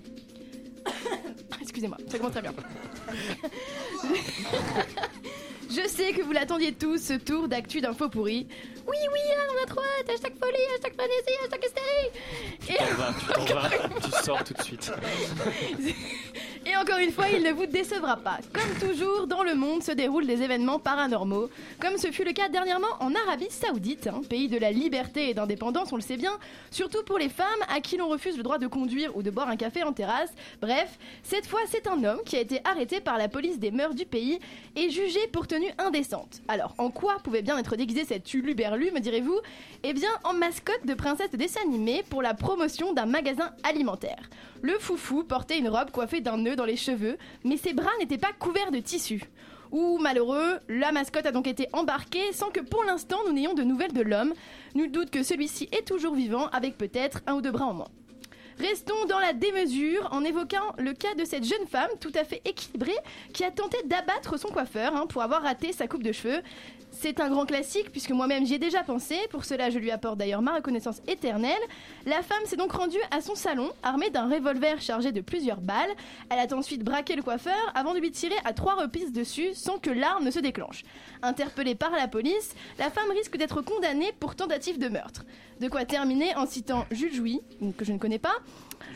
Excusez-moi, 1.61 1.99
ça 2.09 2.17
commence 2.19 2.33
très 2.33 2.41
bien. 2.41 2.55
Je 5.71 5.87
sais 5.87 6.13
que 6.15 6.23
vous 6.23 6.33
l'attendiez 6.33 6.73
tous, 6.73 6.97
ce 6.97 7.13
tour 7.13 7.47
d'actu 7.47 7.83
d'infos 7.83 8.09
pourries. 8.09 8.47
Oui, 8.87 8.97
oui, 9.13 9.19
là, 9.29 9.43
on 9.53 9.63
a 9.63 9.67
trop 9.67 9.83
hâte, 10.01 10.09
hashtag 10.09 10.33
folie, 10.39 10.57
hashtag 10.75 10.95
frénésie, 10.95 11.37
hashtag 11.45 11.65
hystérie. 11.67 12.11
Tu 12.67 12.75
t'en 12.75 12.95
vas, 12.95 13.13
tu 13.21 13.27
t'en 13.27 13.55
vas, 13.61 13.69
tu 14.03 14.11
sors 14.25 14.43
tout 14.43 14.55
de 14.55 14.63
suite. 14.63 14.91
Et 16.71 16.77
encore 16.77 16.99
une 16.99 17.13
fois, 17.13 17.31
il 17.31 17.43
ne 17.43 17.51
vous 17.51 17.65
décevra 17.65 18.19
pas. 18.19 18.41
Comme 18.53 18.91
toujours, 18.91 19.27
dans 19.27 19.43
le 19.43 19.55
monde 19.55 19.83
se 19.83 19.91
déroulent 19.91 20.27
des 20.27 20.43
événements 20.43 20.79
paranormaux, 20.79 21.49
comme 21.81 21.97
ce 21.97 22.11
fut 22.11 22.25
le 22.25 22.35
cas 22.35 22.51
dernièrement 22.51 22.89
en 23.01 23.15
Arabie 23.15 23.49
Saoudite, 23.49 24.07
hein, 24.07 24.21
pays 24.29 24.49
de 24.49 24.59
la 24.59 24.71
liberté 24.71 25.31
et 25.31 25.35
d'indépendance, 25.35 25.91
on 25.95 25.97
le 25.97 26.03
sait 26.03 26.19
bien, 26.19 26.33
surtout 26.71 27.03
pour 27.05 27.17
les 27.17 27.31
femmes 27.31 27.47
à 27.75 27.81
qui 27.81 27.97
l'on 27.97 28.09
refuse 28.09 28.37
le 28.37 28.43
droit 28.43 28.59
de 28.59 28.67
conduire 28.67 29.17
ou 29.17 29.23
de 29.23 29.31
boire 29.31 29.49
un 29.49 29.57
café 29.57 29.83
en 29.83 29.95
terrasse. 29.95 30.31
Bref, 30.61 30.99
cette 31.23 31.47
fois, 31.47 31.61
c'est 31.71 31.87
un 31.87 32.05
homme 32.05 32.21
qui 32.27 32.37
a 32.37 32.41
été 32.41 32.61
arrêté 32.65 33.01
par 33.01 33.17
la 33.17 33.29
police 33.29 33.59
des 33.59 33.71
mœurs 33.71 33.95
du 33.95 34.05
pays 34.05 34.39
et 34.77 34.91
jugé 34.91 35.27
pour 35.33 35.47
tenue 35.47 35.73
indécente. 35.79 36.43
Alors, 36.49 36.75
en 36.77 36.91
quoi 36.91 37.17
pouvait 37.25 37.41
bien 37.41 37.57
être 37.57 37.77
déguisé 37.77 38.05
cet 38.05 38.35
uluberlu, 38.35 38.91
me 38.93 39.01
direz-vous? 39.01 39.41
Eh 39.85 39.95
bien, 39.95 40.11
en 40.23 40.35
mascotte 40.35 40.85
de 40.85 40.93
princesse 40.93 41.31
de 41.31 41.39
dessin 41.39 41.63
animé 41.63 42.05
pour 42.11 42.21
la 42.21 42.35
promotion 42.35 42.93
d'un 42.93 43.07
magasin 43.07 43.53
alimentaire. 43.63 44.29
Le 44.63 44.79
foufou 44.79 45.25
portait 45.25 45.59
une 45.59 45.69
robe 45.69 45.91
coiffée 45.91 46.21
d'un 46.21 46.37
nœud 46.37 46.57
dans 46.57 46.65
les 46.65 46.77
cheveux, 46.77 47.17
mais 47.45 47.57
ses 47.57 47.75
bras 47.75 47.91
n'étaient 48.01 48.19
pas 48.19 48.33
couverts 48.39 48.73
de 48.73 48.81
tissu. 48.81 49.23
Ou 49.71 49.99
malheureux, 49.99 50.59
la 50.69 50.93
mascotte 50.93 51.27
a 51.27 51.33
donc 51.33 51.47
été 51.47 51.69
embarquée 51.73 52.33
sans 52.33 52.51
que 52.51 52.61
pour 52.61 52.85
l'instant 52.85 53.19
nous 53.27 53.33
n'ayons 53.33 53.55
de 53.55 53.63
nouvelles 53.63 53.93
de 53.93 54.03
l'homme. 54.03 54.33
Nul 54.75 54.91
doute 54.91 55.11
que 55.11 55.23
celui-ci 55.23 55.69
est 55.73 55.87
toujours 55.87 56.15
vivant 56.15 56.49
avec 56.49 56.79
peut-être 56.79 57.21
un 57.27 57.35
ou 57.35 57.43
deux 57.43 57.51
bras 57.51 57.67
en 57.67 57.75
moins. 57.75 57.89
Restons 58.59 59.05
dans 59.09 59.21
la 59.21 59.35
démesure 59.35 60.09
en 60.11 60.25
évoquant 60.25 60.75
le 60.79 60.93
cas 60.93 61.15
de 61.15 61.25
cette 61.25 61.45
jeune 61.45 61.67
femme 61.69 61.91
tout 62.01 62.11
à 62.17 62.25
fait 62.25 62.43
équilibrée 62.45 62.97
qui 63.33 63.45
a 63.45 63.53
tenté 63.53 63.77
d'abattre 63.85 64.37
son 64.37 64.49
coiffeur 64.49 64.97
hein, 64.97 65.07
pour 65.07 65.23
avoir 65.23 65.43
raté 65.43 65.73
sa 65.73 65.87
coupe 65.87 66.03
de 66.03 66.11
cheveux. 66.11 66.41
C'est 67.01 67.21
un 67.21 67.31
grand 67.31 67.47
classique 67.47 67.93
puisque 67.93 68.11
moi-même 68.11 68.45
j'y 68.45 68.55
ai 68.55 68.59
déjà 68.59 68.83
pensé, 68.83 69.17
pour 69.31 69.45
cela 69.45 69.71
je 69.71 69.79
lui 69.79 69.93
apporte 69.93 70.19
d'ailleurs 70.19 70.43
ma 70.43 70.57
reconnaissance 70.57 71.01
éternelle. 71.07 71.53
La 72.07 72.23
femme 72.23 72.45
s'est 72.45 72.57
donc 72.57 72.73
rendue 72.73 72.99
à 73.13 73.21
son 73.21 73.37
salon 73.37 73.71
armée 73.85 74.11
d'un 74.11 74.29
revolver 74.29 74.81
chargé 74.83 75.13
de 75.13 75.21
plusieurs 75.21 75.61
balles. 75.61 75.91
Elle 76.29 76.41
a 76.41 76.57
ensuite 76.57 76.83
braqué 76.83 77.15
le 77.15 77.23
coiffeur 77.23 77.55
avant 77.77 77.95
de 77.95 78.01
lui 78.01 78.11
tirer 78.11 78.35
à 78.45 78.53
trois 78.53 78.75
reprises 78.75 79.13
dessus 79.13 79.55
sans 79.55 79.79
que 79.79 79.91
l'arme 79.91 80.25
ne 80.25 80.33
se 80.33 80.41
déclenche. 80.41 80.83
Interpellée 81.23 81.77
par 81.77 81.93
la 81.93 82.09
police, 82.09 82.57
la 82.81 82.91
femme 82.91 83.11
risque 83.13 83.37
d'être 83.37 83.63
condamnée 83.63 84.13
pour 84.19 84.35
tentative 84.35 84.81
de 84.81 84.89
meurtre. 84.89 85.25
De 85.61 85.69
quoi 85.69 85.85
terminer 85.85 86.35
en 86.35 86.47
citant 86.47 86.85
Jules 86.91 87.15
Jouy, 87.15 87.41
que 87.77 87.85
je 87.85 87.93
ne 87.93 87.99
connais 87.99 88.19
pas, 88.19 88.35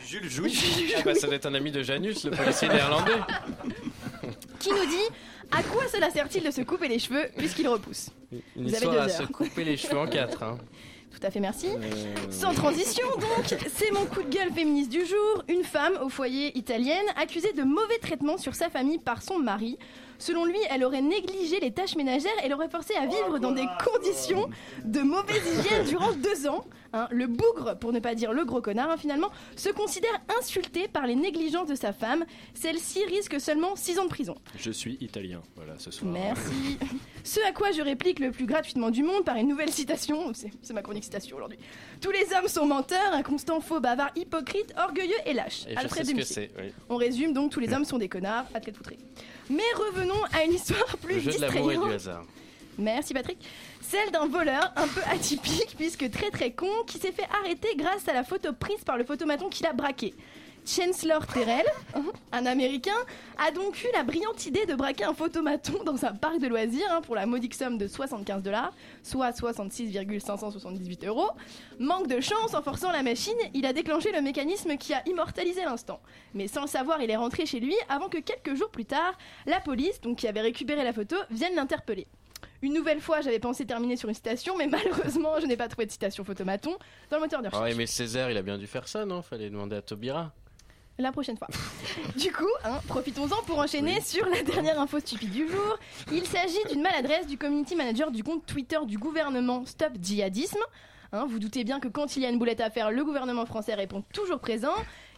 Jules 0.05 0.29
Jouy 0.29 0.53
Ah 0.97 1.01
bah 1.05 1.15
ça 1.15 1.27
doit 1.27 1.37
être 1.37 1.45
un 1.45 1.53
ami 1.53 1.71
de 1.71 1.81
Janus, 1.83 2.25
le 2.25 2.31
policier 2.31 2.67
néerlandais. 2.67 3.13
qui 4.59 4.71
nous 4.71 4.85
dit 4.85 5.15
à 5.57 5.63
quoi 5.63 5.83
cela 5.91 6.09
sert-il 6.09 6.43
de 6.43 6.51
se 6.51 6.61
couper 6.61 6.87
les 6.87 6.99
cheveux 6.99 7.25
puisqu'il 7.37 7.67
repousse 7.67 8.09
Une 8.31 8.41
Vous 8.55 8.61
avez 8.69 8.71
histoire 8.85 8.95
à 8.95 8.97
heures. 9.05 9.09
se 9.09 9.23
couper 9.23 9.63
les 9.63 9.77
cheveux 9.77 9.97
en 9.97 10.07
quatre. 10.07 10.43
hein. 10.43 10.57
Tout 11.13 11.27
à 11.27 11.29
fait, 11.29 11.39
merci. 11.39 11.67
Euh, 11.67 12.31
Sans 12.31 12.53
transition, 12.55 13.05
donc, 13.17 13.55
c'est 13.75 13.91
mon 13.91 14.05
coup 14.05 14.23
de 14.23 14.29
gueule 14.35 14.51
féministe 14.51 14.89
du 14.89 15.05
jour. 15.05 15.43
Une 15.47 15.63
femme 15.63 15.93
au 16.03 16.09
foyer 16.09 16.57
italienne 16.57 17.05
accusée 17.21 17.53
de 17.53 17.61
mauvais 17.61 17.99
traitements 18.01 18.37
sur 18.39 18.55
sa 18.55 18.67
famille 18.71 18.97
par 18.97 19.21
son 19.21 19.37
mari. 19.37 19.77
Selon 20.23 20.45
lui, 20.45 20.57
elle 20.69 20.85
aurait 20.85 21.01
négligé 21.01 21.59
les 21.59 21.71
tâches 21.71 21.97
ménagères 21.97 22.31
et 22.45 22.47
l'aurait 22.47 22.69
forcé 22.69 22.95
à 22.95 23.05
vivre 23.05 23.39
dans 23.39 23.51
des 23.51 23.67
conditions 23.83 24.49
de 24.85 25.01
mauvaise 25.01 25.43
hygiène 25.45 25.85
durant 25.85 26.13
deux 26.13 26.47
ans. 26.47 26.63
Hein, 26.93 27.09
le 27.11 27.27
bougre, 27.27 27.75
pour 27.77 27.91
ne 27.91 27.99
pas 27.99 28.15
dire 28.15 28.31
le 28.31 28.45
gros 28.45 28.61
connard, 28.61 28.91
hein, 28.91 28.97
finalement, 28.97 29.31
se 29.57 29.67
considère 29.69 30.21
insulté 30.39 30.87
par 30.87 31.07
les 31.07 31.15
négligences 31.15 31.67
de 31.67 31.75
sa 31.75 31.91
femme. 31.91 32.23
Celle-ci 32.53 33.03
risque 33.05 33.41
seulement 33.41 33.75
six 33.75 33.99
ans 33.99 34.05
de 34.05 34.09
prison. 34.09 34.35
Je 34.57 34.71
suis 34.71 34.97
italien, 35.01 35.41
voilà, 35.55 35.73
ce 35.77 35.91
soir. 35.91 36.13
Merci. 36.13 36.77
Ce 37.25 37.39
à 37.47 37.51
quoi 37.51 37.71
je 37.71 37.81
réplique 37.81 38.19
le 38.19 38.31
plus 38.31 38.45
gratuitement 38.45 38.91
du 38.91 39.01
monde 39.01 39.25
par 39.25 39.35
une 39.37 39.47
nouvelle 39.47 39.71
citation. 39.71 40.31
C'est 40.33 40.73
ma 40.73 40.83
chronique 40.83 41.03
citation 41.03 41.35
aujourd'hui. 41.35 41.57
Tous 41.99 42.11
les 42.11 42.27
hommes 42.37 42.47
sont 42.47 42.65
menteurs, 42.65 43.11
inconstants, 43.13 43.59
faux, 43.59 43.79
bavards, 43.79 44.11
hypocrites, 44.15 44.73
orgueilleux 44.77 45.19
et 45.25 45.33
lâches. 45.33 45.65
Et 45.67 45.75
je 45.75 45.87
sais 45.87 46.03
ce 46.05 46.39
que 46.41 46.61
oui. 46.61 46.73
On 46.89 46.95
résume 46.95 47.33
donc 47.33 47.51
tous 47.51 47.59
les 47.59 47.73
hommes 47.73 47.85
sont 47.85 47.97
des 47.97 48.07
connards, 48.07 48.45
Alfred 48.53 48.75
Poutré. 48.75 48.97
Mais 49.49 49.63
revenons 49.75 50.23
à 50.33 50.43
une 50.43 50.53
histoire 50.53 50.97
plus 51.01 51.15
Le 51.15 51.31
jeu 51.31 51.31
de 51.31 51.41
l'amour 51.41 51.71
et 51.71 51.77
du 51.77 51.93
hasard. 51.93 52.23
Merci 52.77 53.13
Patrick. 53.13 53.37
Celle 53.81 54.11
d'un 54.11 54.25
voleur 54.25 54.71
un 54.75 54.87
peu 54.87 55.01
atypique 55.11 55.75
puisque 55.77 56.09
très 56.09 56.31
très 56.31 56.51
con 56.51 56.71
qui 56.87 56.97
s'est 56.97 57.11
fait 57.11 57.27
arrêter 57.41 57.75
grâce 57.75 58.07
à 58.07 58.13
la 58.13 58.23
photo 58.23 58.51
prise 58.53 58.83
par 58.83 58.97
le 58.97 59.03
photomaton 59.03 59.49
qu'il 59.49 59.65
a 59.67 59.73
braqué. 59.73 60.13
Chancellor 60.65 61.25
Terrell, 61.27 61.65
un 62.31 62.45
Américain, 62.45 62.91
a 63.37 63.51
donc 63.51 63.83
eu 63.83 63.87
la 63.93 64.03
brillante 64.03 64.45
idée 64.45 64.65
de 64.65 64.75
braquer 64.75 65.03
un 65.03 65.13
photomaton 65.13 65.83
dans 65.83 66.05
un 66.05 66.13
parc 66.13 66.39
de 66.39 66.47
loisirs 66.47 66.87
hein, 66.91 67.01
pour 67.01 67.15
la 67.15 67.25
modique 67.25 67.53
somme 67.53 67.77
de 67.77 67.87
75 67.87 68.41
dollars, 68.43 68.73
soit 69.03 69.33
66,578 69.33 71.03
euros. 71.05 71.29
Manque 71.79 72.07
de 72.07 72.19
chance, 72.21 72.53
en 72.53 72.61
forçant 72.61 72.91
la 72.91 73.03
machine, 73.03 73.33
il 73.53 73.65
a 73.65 73.73
déclenché 73.73 74.11
le 74.11 74.21
mécanisme 74.21 74.77
qui 74.77 74.93
a 74.93 75.01
immortalisé 75.07 75.63
l'instant. 75.63 75.99
Mais 76.33 76.47
sans 76.47 76.61
le 76.61 76.67
savoir, 76.67 77.01
il 77.01 77.09
est 77.11 77.15
rentré 77.17 77.45
chez 77.45 77.59
lui 77.59 77.75
avant 77.89 78.09
que 78.09 78.17
quelques 78.19 78.55
jours 78.55 78.69
plus 78.69 78.85
tard, 78.85 79.17
la 79.45 79.59
police, 79.59 79.99
donc 80.01 80.17
qui 80.19 80.27
avait 80.27 80.41
récupéré 80.41 80.83
la 80.83 80.93
photo, 80.93 81.15
vienne 81.29 81.55
l'interpeller. 81.55 82.07
Une 82.61 82.73
nouvelle 82.73 83.01
fois, 83.01 83.19
j'avais 83.19 83.39
pensé 83.39 83.65
terminer 83.65 83.97
sur 83.97 84.07
une 84.07 84.15
citation, 84.15 84.55
mais 84.57 84.67
malheureusement, 84.67 85.33
je 85.41 85.45
n'ai 85.45 85.57
pas 85.57 85.67
trouvé 85.67 85.85
de 85.85 85.91
citation 85.91 86.23
photomaton 86.23 86.71
dans 87.09 87.17
le 87.17 87.23
moteur 87.23 87.41
de 87.41 87.47
Ah 87.47 87.49
recherche. 87.57 87.69
ouais, 87.71 87.75
mais 87.77 87.85
Césaire, 87.85 88.31
il 88.31 88.37
a 88.37 88.41
bien 88.41 88.57
dû 88.57 88.67
faire 88.67 88.87
ça, 88.87 89.05
non? 89.05 89.21
Fallait 89.21 89.49
demander 89.49 89.75
à 89.75 89.81
Taubira. 89.81 90.31
La 90.99 91.11
prochaine 91.11 91.37
fois. 91.37 91.47
du 92.15 92.31
coup, 92.31 92.49
hein, 92.63 92.79
profitons-en 92.87 93.41
pour 93.43 93.57
enchaîner 93.57 93.99
sur 94.01 94.27
la 94.27 94.43
dernière 94.43 94.79
info 94.79 94.99
stupide 94.99 95.31
du 95.31 95.47
jour. 95.47 95.77
Il 96.11 96.25
s'agit 96.25 96.63
d'une 96.69 96.81
maladresse 96.81 97.25
du 97.25 97.37
community 97.37 97.75
manager 97.75 98.11
du 98.11 98.23
compte 98.23 98.45
Twitter 98.45 98.77
du 98.85 98.97
gouvernement 98.97 99.65
Stop 99.65 99.93
Djihadisme. 99.99 100.61
Hein, 101.11 101.25
vous 101.27 101.39
doutez 101.39 101.63
bien 101.63 101.79
que 101.79 101.87
quand 101.87 102.15
il 102.15 102.23
y 102.23 102.25
a 102.25 102.29
une 102.29 102.37
boulette 102.37 102.61
à 102.61 102.69
faire, 102.69 102.91
le 102.91 103.03
gouvernement 103.03 103.45
français 103.45 103.73
répond 103.73 104.03
toujours 104.13 104.39
présent. 104.39 104.73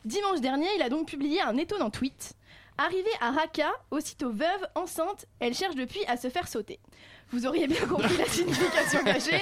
Dimanche 0.05 0.39
dernier, 0.39 0.67
il 0.77 0.81
a 0.81 0.89
donc 0.89 1.07
publié 1.07 1.41
un 1.41 1.57
étonnant 1.57 1.89
tweet. 1.89 2.33
Arrivée 2.77 3.09
à 3.21 3.31
Raqqa, 3.31 3.71
aussitôt 3.91 4.31
veuve, 4.31 4.67
enceinte, 4.75 5.25
elle 5.39 5.53
cherche 5.53 5.75
depuis 5.75 6.03
à 6.07 6.17
se 6.17 6.29
faire 6.29 6.47
sauter. 6.47 6.79
Vous 7.31 7.45
auriez 7.47 7.67
bien 7.67 7.85
compris 7.87 8.15
la 8.17 8.25
signification 8.25 9.03
cachée. 9.03 9.41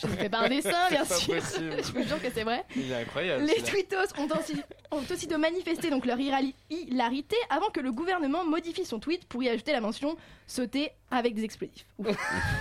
Je 0.00 0.06
ne 0.06 0.12
fais 0.12 0.28
pas 0.28 0.40
un 0.40 0.48
dessin, 0.48 0.88
bien 0.90 1.04
pas 1.04 1.14
sûr. 1.14 1.34
possible. 1.36 1.76
Je 1.84 1.92
vous 1.92 2.02
jure 2.08 2.20
que 2.20 2.28
c'est 2.34 2.42
vrai. 2.42 2.64
Il 2.74 2.90
est 2.90 2.96
incroyable. 3.02 3.44
Les 3.44 3.62
tweetos 3.62 3.96
ont, 4.18 4.26
aussi, 4.38 4.56
ont 4.90 5.02
aussitôt 5.10 5.38
manifesté 5.38 5.90
donc 5.90 6.06
leur 6.06 6.18
hilarité 6.18 7.36
avant 7.50 7.68
que 7.70 7.80
le 7.80 7.92
gouvernement 7.92 8.44
modifie 8.44 8.84
son 8.84 8.98
tweet 8.98 9.24
pour 9.26 9.42
y 9.42 9.48
ajouter 9.48 9.72
la 9.72 9.80
mention 9.80 10.16
sauter 10.46 10.90
avec 11.10 11.34
des 11.34 11.44
explosifs. 11.44 11.86
Ouf. 11.98 12.16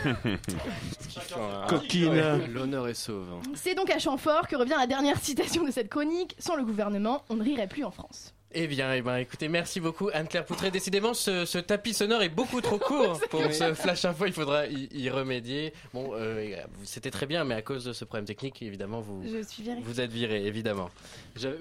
Coquine. 1.67 2.45
L'honneur 2.53 2.87
est 2.87 2.93
sauve. 2.93 3.27
hein. 3.33 3.41
C'est 3.55 3.75
donc 3.75 3.89
à 3.89 3.99
Chamfort 3.99 4.47
que 4.47 4.55
revient 4.55 4.75
la 4.77 4.87
dernière 4.87 5.17
citation 5.19 5.63
de 5.63 5.71
cette 5.71 5.89
chronique. 5.89 6.35
Sans 6.39 6.55
le 6.55 6.63
gouvernement, 6.63 7.23
on 7.29 7.35
ne 7.35 7.43
rirait 7.43 7.67
plus 7.67 7.83
en 7.83 7.91
France. 7.91 8.33
Eh 8.53 8.67
bien, 8.67 8.93
eh 8.93 9.01
ben, 9.01 9.15
écoutez, 9.17 9.47
merci 9.47 9.79
beaucoup 9.79 10.09
Anne-Claire 10.13 10.43
Poutré. 10.45 10.71
Décidément, 10.71 11.13
ce, 11.13 11.45
ce 11.45 11.57
tapis 11.57 11.93
sonore 11.93 12.21
est 12.21 12.27
beaucoup 12.29 12.59
trop 12.59 12.77
court 12.77 13.17
pour 13.29 13.41
ce 13.53 13.73
flash 13.73 14.03
info. 14.03 14.25
Il 14.25 14.33
faudra 14.33 14.67
y, 14.67 14.89
y 14.91 15.09
remédier. 15.09 15.71
Bon, 15.93 16.11
euh, 16.15 16.53
c'était 16.83 17.11
très 17.11 17.25
bien, 17.27 17.45
mais 17.45 17.55
à 17.55 17.61
cause 17.61 17.85
de 17.85 17.93
ce 17.93 18.03
problème 18.03 18.25
technique, 18.25 18.61
évidemment, 18.61 18.99
vous, 18.99 19.23
Je 19.23 19.41
suis 19.43 19.63
virée. 19.63 19.79
vous 19.81 20.01
êtes 20.01 20.11
viré, 20.11 20.45
évidemment. 20.45 20.89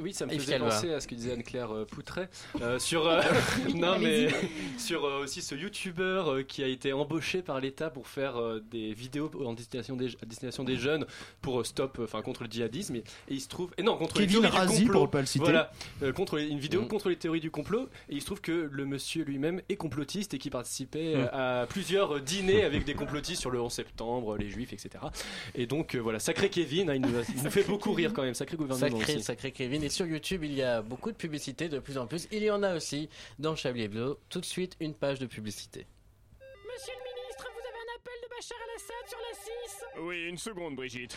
Oui, 0.01 0.13
ça 0.13 0.27
me 0.27 0.33
Yves 0.33 0.41
faisait 0.41 0.53
Calva. 0.55 0.69
penser 0.71 0.93
à 0.93 1.01
ce 1.01 1.07
que 1.07 1.15
disait 1.15 1.33
Anne-Claire 1.33 1.73
euh, 1.73 1.85
Poutré 1.85 2.23
euh, 2.61 2.79
sur 2.81 3.07
euh, 3.07 3.21
non 3.77 3.99
mais 4.01 4.29
sur 4.77 5.05
euh, 5.05 5.23
aussi 5.23 5.43
ce 5.43 5.55
youtubeur 5.55 6.33
euh, 6.33 6.43
qui 6.43 6.65
a 6.65 6.67
été 6.67 6.93
embauché 6.93 7.41
par 7.43 7.61
l'État 7.61 7.89
pour 7.89 8.09
faire 8.09 8.37
euh, 8.37 8.61
des 8.69 8.93
vidéos 8.95 9.31
en 9.45 9.53
destination 9.55 9.95
des, 9.95 10.09
à 10.21 10.27
destination 10.27 10.65
des 10.65 10.77
jeunes 10.77 11.07
pour 11.41 11.61
euh, 11.61 11.65
stop 11.65 11.99
euh, 12.01 12.05
enfin 12.05 12.21
contre 12.23 12.43
le 12.43 12.51
djihadisme 12.51 12.97
et, 12.97 12.99
et 12.99 13.05
il 13.35 13.41
se 13.41 13.49
trouve 13.49 13.71
et 13.79 13.83
non 13.85 13.97
contre 13.97 14.19
les 14.19 14.27
Kevin 14.27 14.41
du 14.41 14.47
Razi, 14.49 14.83
complot. 14.87 14.99
pour 15.01 15.11
pas 15.11 15.21
le 15.21 15.27
citer. 15.27 15.45
Voilà, 15.45 15.71
euh, 16.03 16.13
contre 16.13 16.37
les- 16.37 16.49
une 16.49 16.59
vidéo 16.59 16.80
vidéo 16.83 16.89
contre 16.89 17.09
les 17.09 17.17
théories 17.17 17.41
du 17.41 17.51
complot. 17.51 17.89
Et 18.09 18.15
il 18.15 18.21
se 18.21 18.27
trouve 18.27 18.41
que 18.41 18.69
le 18.71 18.85
monsieur 18.85 19.25
lui-même 19.25 19.63
est 19.69 19.77
complotiste 19.77 20.35
et 20.35 20.39
qui 20.39 20.51
participait 20.51 21.15
Mm. 21.17 21.29
à 21.33 21.67
plusieurs 21.69 22.21
dîners 22.21 22.63
avec 22.65 22.85
des 22.85 22.95
complotistes 22.95 23.41
sur 23.41 23.51
le 23.51 23.61
11 23.61 23.73
septembre, 23.73 24.37
les 24.37 24.49
juifs, 24.51 24.73
etc. 24.73 25.05
Et 25.55 25.67
donc 25.67 25.95
euh, 25.95 25.99
voilà, 25.99 26.19
sacré 26.19 26.49
Kevin, 26.51 26.91
hein, 26.91 26.95
il, 26.95 27.01
nous, 27.03 27.09
il 27.37 27.43
nous 27.43 27.51
fait 27.51 27.65
beaucoup 27.65 27.93
rire 27.93 28.13
quand 28.15 28.23
même, 28.23 28.35
sacré 28.35 28.57
gouvernement 28.57 28.99
Sacré, 28.99 29.15
aussi. 29.15 29.23
sacré 29.23 29.53
Kevin. 29.53 29.83
Et 29.83 29.89
sur 29.89 30.07
YouTube, 30.07 30.45
il 30.45 30.55
y 30.55 30.63
a 30.63 30.83
beaucoup 30.83 31.11
de 31.11 31.17
publicités 31.17 31.69
de 31.69 31.79
plus 31.79 31.99
en 31.99 32.07
plus. 32.07 32.29
Il 32.33 32.43
y 32.43 32.51
en 32.51 32.63
a 32.63 32.75
aussi 32.77 33.09
dans 33.39 33.57
Chablis 33.57 33.83
Hebdo. 33.85 34.19
Tout 34.29 34.41
de 34.41 34.45
suite, 34.47 34.77
une 34.81 34.95
page 34.95 35.19
de 35.19 35.27
publicité. 35.27 35.87
Monsieur 36.73 36.93
le 36.97 37.05
ministre, 37.13 37.47
vous 37.53 37.67
avez 37.69 37.79
un 37.79 37.91
appel 37.99 38.15
de 38.23 38.29
Bachar 38.31 38.59
al-Assad 38.65 39.09
sur 39.09 39.19
la 39.19 39.35
6 39.71 40.01
Oui, 40.03 40.27
une 40.29 40.39
seconde, 40.39 40.77
Brigitte. 40.77 41.17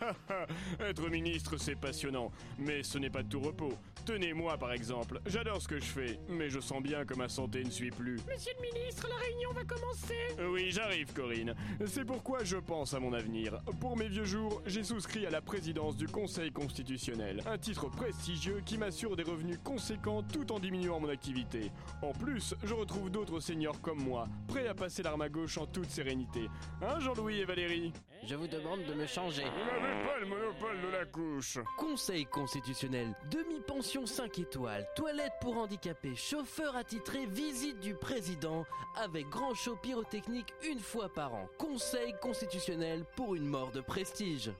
Être 0.80 1.08
ministre, 1.08 1.56
c'est 1.58 1.74
passionnant, 1.76 2.30
mais 2.58 2.82
ce 2.82 2.98
n'est 2.98 3.10
pas 3.10 3.22
de 3.22 3.28
tout 3.28 3.40
repos. 3.40 3.72
Tenez-moi, 4.04 4.56
par 4.58 4.72
exemple. 4.72 5.20
J'adore 5.26 5.60
ce 5.60 5.68
que 5.68 5.78
je 5.78 5.84
fais, 5.84 6.18
mais 6.28 6.48
je 6.48 6.60
sens 6.60 6.82
bien 6.82 7.04
que 7.04 7.14
ma 7.14 7.28
santé 7.28 7.62
ne 7.62 7.70
suit 7.70 7.90
plus. 7.90 8.18
Monsieur 8.28 8.52
le 8.58 8.62
ministre, 8.72 9.06
la 9.08 9.16
réunion 9.16 9.52
va 9.52 9.64
commencer 9.64 10.14
Oui, 10.50 10.70
j'arrive, 10.70 11.12
Corinne. 11.12 11.54
C'est 11.86 12.04
pourquoi 12.04 12.44
je 12.44 12.56
pense 12.56 12.94
à 12.94 13.00
mon 13.00 13.12
avenir. 13.12 13.60
Pour 13.80 13.96
mes 13.96 14.08
vieux 14.08 14.24
jours, 14.24 14.62
j'ai 14.66 14.82
souscrit 14.82 15.26
à 15.26 15.30
la 15.30 15.40
présidence 15.40 15.96
du 15.96 16.06
Conseil 16.06 16.50
constitutionnel, 16.50 17.42
un 17.46 17.58
titre 17.58 17.88
prestigieux 17.90 18.62
qui 18.64 18.78
m'assure 18.78 19.16
des 19.16 19.22
revenus 19.22 19.58
conséquents 19.62 20.22
tout 20.22 20.50
en 20.52 20.58
diminuant 20.58 21.00
mon 21.00 21.08
activité. 21.08 21.70
En 22.02 22.12
plus, 22.12 22.54
je 22.64 22.74
retrouve 22.74 23.10
d'autres 23.10 23.40
seniors 23.40 23.80
comme 23.80 24.02
moi, 24.02 24.26
prêts 24.48 24.68
à 24.68 24.74
passer 24.74 25.02
l'arme 25.02 25.22
à 25.22 25.28
gauche 25.28 25.58
en 25.58 25.66
toute 25.66 25.90
sérénité. 25.90 26.48
Hein, 26.82 27.00
Jean-Louis 27.00 27.40
et 27.40 27.44
Valérie? 27.44 27.89
Je 28.26 28.34
vous 28.34 28.46
demande 28.46 28.84
de 28.84 28.94
me 28.94 29.06
changer. 29.06 29.42
Vous 29.42 29.64
n'avez 29.64 30.04
pas 30.06 30.18
le 30.20 30.26
monopole 30.26 30.80
de 30.82 30.88
la 30.88 31.04
couche. 31.06 31.58
Conseil 31.78 32.26
constitutionnel, 32.26 33.08
demi-pension 33.30 34.04
5 34.06 34.38
étoiles, 34.40 34.86
toilette 34.94 35.32
pour 35.40 35.56
handicapés, 35.56 36.14
chauffeur 36.16 36.76
attitré, 36.76 37.26
visite 37.26 37.80
du 37.80 37.94
président, 37.94 38.66
avec 39.02 39.26
grand 39.28 39.54
show 39.54 39.74
pyrotechnique 39.76 40.52
une 40.70 40.78
fois 40.80 41.08
par 41.08 41.34
an. 41.34 41.48
Conseil 41.58 42.14
constitutionnel 42.20 43.04
pour 43.16 43.34
une 43.34 43.46
mort 43.46 43.70
de 43.72 43.80
prestige. 43.80 44.50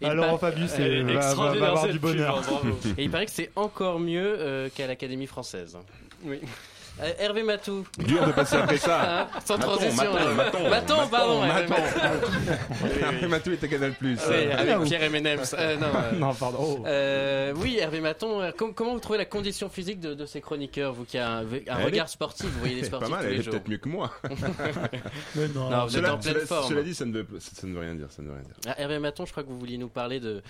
Et 0.00 0.06
Alors, 0.06 0.38
paraît- 0.38 0.52
Fabius, 0.52 0.70
c'est- 0.70 1.02
va- 1.02 1.34
va- 1.34 1.68
avoir 1.68 1.88
du 1.88 1.98
bonheur. 1.98 2.38
hein. 2.38 2.60
Et 2.98 3.04
il 3.04 3.10
paraît 3.10 3.26
que 3.26 3.32
c'est 3.32 3.50
encore 3.56 3.98
mieux 4.00 4.36
euh, 4.40 4.68
qu'à 4.74 4.86
l'Académie 4.86 5.26
française. 5.26 5.78
Oui. 6.22 6.40
Euh, 7.02 7.12
Hervé 7.18 7.42
Matou. 7.42 7.86
Dur 7.98 8.26
de 8.26 8.32
passer 8.32 8.56
après 8.56 8.78
ça. 8.78 8.96
Hein, 9.36 9.40
Sans 9.44 9.58
Maton, 9.58 9.70
transition. 9.76 10.12
Maton. 10.14 10.34
Maton, 10.34 10.70
Maton, 10.70 11.08
pardon. 11.10 11.44
Hervé 11.44 11.66
Maton. 11.68 11.82
Maton. 11.82 13.00
Hervé 13.02 13.26
Matou 13.28 13.52
est 13.52 13.64
à 13.64 13.68
Canal 13.68 13.92
Plus. 13.92 14.18
Oui, 14.28 14.50
avec 14.52 14.80
Pierre 14.84 15.02
M&M's. 15.02 15.54
Euh, 15.58 15.76
non, 15.76 15.86
euh, 15.94 16.12
Non, 16.18 16.34
pardon. 16.34 16.82
euh, 16.86 17.52
oui, 17.56 17.78
Hervé 17.78 18.00
Maton, 18.00 18.50
com- 18.56 18.72
comment 18.74 18.94
vous 18.94 19.00
trouvez 19.00 19.18
la 19.18 19.24
condition 19.26 19.68
physique 19.68 20.00
de, 20.00 20.14
de 20.14 20.24
ces 20.26 20.40
chroniqueurs, 20.40 20.94
vous 20.94 21.04
qui 21.04 21.18
avez 21.18 21.64
un, 21.68 21.74
un 21.74 21.78
Elle 21.80 21.84
regard 21.86 22.06
est- 22.06 22.10
sportif, 22.10 22.46
vous 22.46 22.58
voyez 22.60 22.76
les 22.76 22.80
Pas 22.82 22.86
sportifs 22.86 23.10
mal, 23.10 23.20
tous 23.20 23.26
elle 23.26 23.32
les 23.34 23.40
est 23.40 23.42
jours. 23.42 23.52
peut-être 23.52 23.68
mieux 23.68 23.78
que 23.78 23.88
moi. 23.88 24.10
Mais 25.34 25.48
non. 25.48 25.70
Non, 25.70 25.84
vous 25.86 25.96
êtes 25.96 26.02
cela, 26.02 26.14
en 26.14 26.18
pleine 26.18 26.34
cela- 26.34 26.46
forme. 26.46 26.68
cela 26.68 26.82
dit, 26.82 26.94
ça 26.94 27.04
ne, 27.04 27.12
veut, 27.12 27.26
ça 27.38 27.66
ne 27.66 27.74
veut 27.74 27.80
rien 27.80 27.94
dire. 27.94 28.06
Ça 28.10 28.22
ne 28.22 28.28
veut 28.28 28.34
rien 28.34 28.42
dire. 28.42 28.54
Ah, 28.66 28.80
Hervé 28.80 28.98
Maton, 28.98 29.26
je 29.26 29.32
crois 29.32 29.42
que 29.42 29.48
vous 29.48 29.58
vouliez 29.58 29.78
nous 29.78 29.88
parler 29.88 30.18
de. 30.20 30.42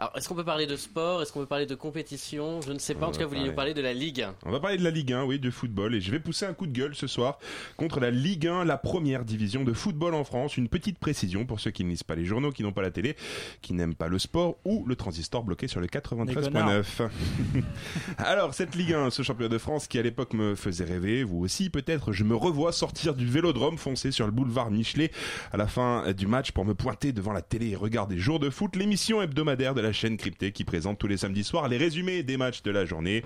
Alors, 0.00 0.16
est-ce 0.16 0.30
qu'on 0.30 0.34
peut 0.34 0.44
parler 0.44 0.66
de 0.66 0.76
sport? 0.76 1.20
Est-ce 1.20 1.30
qu'on 1.30 1.40
peut 1.40 1.46
parler 1.46 1.66
de 1.66 1.74
compétition? 1.74 2.62
Je 2.62 2.72
ne 2.72 2.78
sais 2.78 2.94
pas. 2.94 3.04
On 3.04 3.08
En 3.10 3.12
tout 3.12 3.18
cas, 3.18 3.26
vous 3.26 3.34
vouliez 3.34 3.46
nous 3.46 3.54
parler 3.54 3.74
de 3.74 3.82
la 3.82 3.92
Ligue 3.92 4.22
1. 4.22 4.34
On 4.46 4.50
va 4.50 4.58
parler 4.58 4.78
de 4.78 4.82
la 4.82 4.90
Ligue 4.90 5.12
1, 5.12 5.24
oui, 5.24 5.38
de 5.38 5.50
football, 5.50 5.94
et 5.94 6.00
je 6.00 6.10
vais 6.10 6.18
pousser 6.18 6.46
un 6.46 6.54
coup 6.54 6.66
de 6.66 6.72
gueule 6.72 6.94
ce 6.94 7.06
soir 7.06 7.38
contre 7.76 8.00
la 8.00 8.10
Ligue 8.10 8.46
1, 8.46 8.64
la 8.64 8.78
première 8.78 9.26
division 9.26 9.62
de 9.62 9.74
football 9.74 10.14
en 10.14 10.24
France. 10.24 10.56
Une 10.56 10.70
petite 10.70 10.98
précision 10.98 11.44
pour 11.44 11.60
ceux 11.60 11.70
qui 11.70 11.84
ne 11.84 11.90
lisent 11.90 12.02
pas 12.02 12.14
les 12.14 12.24
journaux, 12.24 12.50
qui 12.50 12.62
n'ont 12.62 12.72
pas 12.72 12.80
la 12.80 12.90
télé, 12.90 13.14
qui 13.60 13.74
n'aiment 13.74 13.94
pas 13.94 14.08
le 14.08 14.18
sport 14.18 14.56
ou 14.64 14.86
le 14.86 14.96
transistor 14.96 15.44
bloqué 15.44 15.68
sur 15.68 15.80
le 15.82 15.86
93.9. 15.86 17.10
Alors, 18.16 18.54
cette 18.54 18.76
Ligue 18.76 18.94
1, 18.94 19.10
ce 19.10 19.22
championnat 19.22 19.50
de 19.50 19.58
France 19.58 19.86
qui 19.86 19.98
à 19.98 20.02
l'époque 20.02 20.32
me 20.32 20.54
faisait 20.54 20.86
rêver, 20.86 21.24
vous 21.24 21.40
aussi 21.40 21.68
peut-être, 21.68 22.12
je 22.12 22.24
me 22.24 22.34
revois 22.34 22.72
sortir 22.72 23.14
du 23.14 23.26
vélodrome, 23.26 23.76
foncer 23.76 24.12
sur 24.12 24.24
le 24.24 24.32
boulevard 24.32 24.70
Michelet 24.70 25.10
à 25.52 25.58
la 25.58 25.66
fin 25.66 26.10
du 26.12 26.26
match 26.26 26.52
pour 26.52 26.64
me 26.64 26.74
pointer 26.74 27.12
devant 27.12 27.34
la 27.34 27.42
télé 27.42 27.68
et 27.68 27.76
regarder 27.76 28.16
Jour 28.16 28.40
de 28.40 28.48
foot, 28.48 28.76
l'émission 28.76 29.20
hebdomadaire 29.20 29.74
de 29.74 29.82
la 29.82 29.89
chaîne 29.92 30.16
cryptée 30.16 30.52
qui 30.52 30.64
présente 30.64 30.98
tous 30.98 31.06
les 31.06 31.16
samedis 31.16 31.44
soirs 31.44 31.68
les 31.68 31.76
résumés 31.76 32.22
des 32.22 32.36
matchs 32.36 32.62
de 32.62 32.70
la 32.70 32.84
journée. 32.84 33.22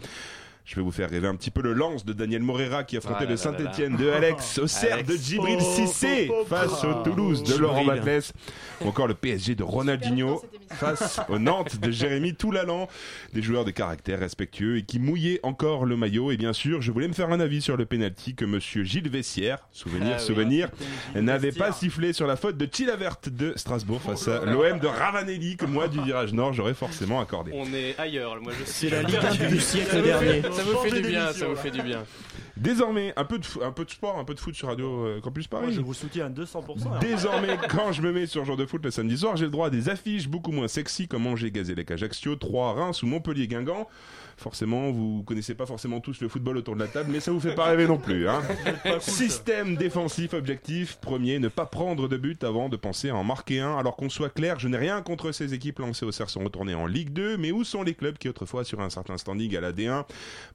Je 0.65 0.77
vais 0.77 0.83
vous 0.83 0.93
faire 0.93 1.11
rêver 1.11 1.29
un 1.29 1.35
petit 1.37 1.51
peu 1.51 1.61
le 1.61 1.75
lance 1.75 2.07
de 2.07 2.15
Daniel 2.15 2.41
Morera 2.41 2.85
qui 2.85 2.97
affrontait 2.97 3.27
Ah 3.27 3.31
le 3.31 3.37
Saint-Etienne 3.37 3.97
de 3.97 4.09
Alex, 4.09 4.59
au 4.63 4.67
cerf 4.67 4.95
Alex. 4.95 5.09
de 5.11 5.17
Djibril 5.17 5.59
Oh, 5.61 5.75
Cissé 5.77 6.29
oh, 6.31 6.37
oh, 6.41 6.45
face 6.47 6.83
oh. 6.85 6.87
au 6.87 7.03
Toulouse 7.03 7.43
de. 7.43 7.55
Laurent 7.59 7.85
Baclès, 7.85 8.33
ou 8.81 8.89
encore 8.89 9.07
le 9.07 9.13
PSG 9.15 9.57
de 9.57 9.63
Ronaldinho 9.63 10.43
face 10.71 11.21
au 11.29 11.39
Nantes 11.39 11.79
de 11.81 11.91
Jérémy 11.91 12.35
Toulalan, 12.35 12.89
des 13.35 13.43
joueurs 13.43 13.67
de 13.67 13.71
caractère 13.73 14.19
respectueux 14.21 14.79
et 14.79 14.83
qui 14.85 14.99
mouillaient 14.99 15.39
encore 15.43 15.85
le 15.85 15.99
maillot. 15.99 16.33
Et 16.33 16.39
bien 16.39 16.55
sûr, 16.55 16.81
je 16.81 16.91
voulais 16.93 17.09
me 17.09 17.13
faire 17.13 17.31
un 17.31 17.41
avis 17.41 17.61
sur 17.61 17.77
le 17.77 17.85
penalty 17.85 18.35
que 18.35 18.47
monsieur 18.47 18.85
Gilles 18.85 19.11
Vessière, 19.11 19.69
souvenir, 19.71 20.15
Ah 20.15 20.17
oui. 20.19 20.25
souvenir, 20.27 20.71
Gilles 21.15 21.25
n'avait 21.25 21.53
pas 21.53 21.73
sifflé 21.73 22.15
sur 22.15 22.27
la 22.27 22.37
faute 22.37 22.57
de 22.57 22.67
Chilavert 22.73 23.17
de 23.27 23.53
Strasbourg 23.57 24.01
face 24.01 24.29
à 24.29 24.47
l'OM 24.47 24.79
de 24.81 24.87
Ravanelli 24.87 25.59
que 25.59 25.67
moi 25.67 25.89
du 25.89 26.01
virage 26.01 26.33
nord 26.33 26.55
j'aurais 26.55 26.73
forcément 26.75 27.21
accordé. 27.21 27.51
On 27.55 27.67
est 27.75 27.95
ailleurs, 27.99 28.41
moi 28.41 28.53
je 28.59 28.65
C'est 28.65 28.87
suis 28.87 28.91
la 28.91 29.03
Ligue 29.03 29.17
1 29.17 29.21
perdu. 29.21 29.47
du 29.55 29.61
siècle 29.61 30.03
dernier. 30.03 30.43
ça 30.55 30.63
vous 30.63 30.77
fait 30.79 30.91
du 30.91 31.09
bien, 31.09 31.33
ça 31.33 31.47
vous 31.47 31.57
fait 31.57 31.71
du 31.71 31.83
bien. 31.83 32.05
Désormais, 32.57 33.13
un 33.17 33.25
peu 33.25 33.39
de, 33.39 33.45
un 33.63 33.73
peu 33.73 33.85
de 33.85 33.91
sport, 33.91 34.19
un 34.19 34.25
peu 34.25 34.35
de 34.35 34.41
foot 34.41 34.55
sur 34.55 34.69
Radio 34.69 35.07
euh, 35.07 35.21
Campus 35.21 35.51
Moi, 35.51 35.61
Paris. 35.61 35.75
je 35.75 35.81
vous 35.81 35.95
soutiens 35.95 36.27
à 36.27 36.31
200%. 36.31 36.47
hein. 36.87 36.99
Désormais, 37.01 37.59
quand 37.69 37.91
je 37.93 38.01
me 38.03 38.13
mets 38.13 38.27
sur 38.27 38.45
jour 38.45 38.57
de 38.57 38.65
foot 38.65 38.85
le 38.85 38.91
samedi 38.91 39.19
soir, 39.19 39.37
j'ai 39.37 39.47
le 39.47 39.51
droit 39.51 39.67
à 39.67 39.71
des 39.71 39.89
affiches 39.89 40.29
beaucoup 40.29 40.53
moins 40.53 40.69
sexy 40.69 41.09
comme 41.09 41.27
Angers 41.27 41.51
Gazélec 41.51 41.91
Ajaccio, 41.91 42.37
Troyes 42.37 42.73
Reims 42.75 43.03
ou 43.03 43.07
Montpellier 43.07 43.49
Guingamp. 43.49 43.89
Forcément, 44.37 44.91
vous 44.91 45.23
connaissez 45.23 45.55
pas 45.55 45.65
forcément 45.65 46.01
tous 46.01 46.21
le 46.21 46.29
football 46.29 46.57
autour 46.57 46.75
de 46.75 46.81
la 46.81 46.89
table, 46.89 47.11
mais 47.13 47.21
ça 47.21 47.31
vous 47.31 47.39
fait 47.39 47.55
pas 47.55 47.67
rêver 47.67 47.87
non 47.87 47.99
plus. 47.99 48.29
Hein. 48.29 48.43
Système 49.01 49.77
défensif 49.77 50.35
objectif, 50.35 50.97
premier, 51.01 51.39
ne 51.39 51.47
pas 51.47 51.67
prendre 51.67 52.09
de 52.09 52.17
but 52.17 52.43
avant 52.43 52.69
de 52.69 52.77
penser 52.77 53.11
à 53.11 53.15
en 53.17 53.23
marquer 53.23 53.61
un. 53.61 53.77
Alors 53.79 53.95
qu'on 53.95 54.09
soit 54.09 54.31
clair, 54.31 54.59
je 54.59 54.67
n'ai 54.67 54.77
rien 54.77 55.03
contre 55.03 55.31
ces 55.31 55.55
équipes 55.55 55.79
lancées 55.79 56.05
au 56.05 56.11
cerf 56.11 56.31
sont 56.31 56.43
retournées 56.43 56.75
en 56.75 56.87
Ligue 56.87 57.11
2, 57.13 57.37
mais 57.37 57.53
où 57.53 57.63
sont 57.63 57.85
les 57.85 57.95
clubs 57.95 58.19
qui 58.19 58.29
autrefois 58.29 58.63
assuraient 58.63 58.83
un 58.83 58.91
certain 58.91 59.17
standing 59.19 59.57
à 59.57 59.61
la 59.61 59.73
D1 59.73 60.05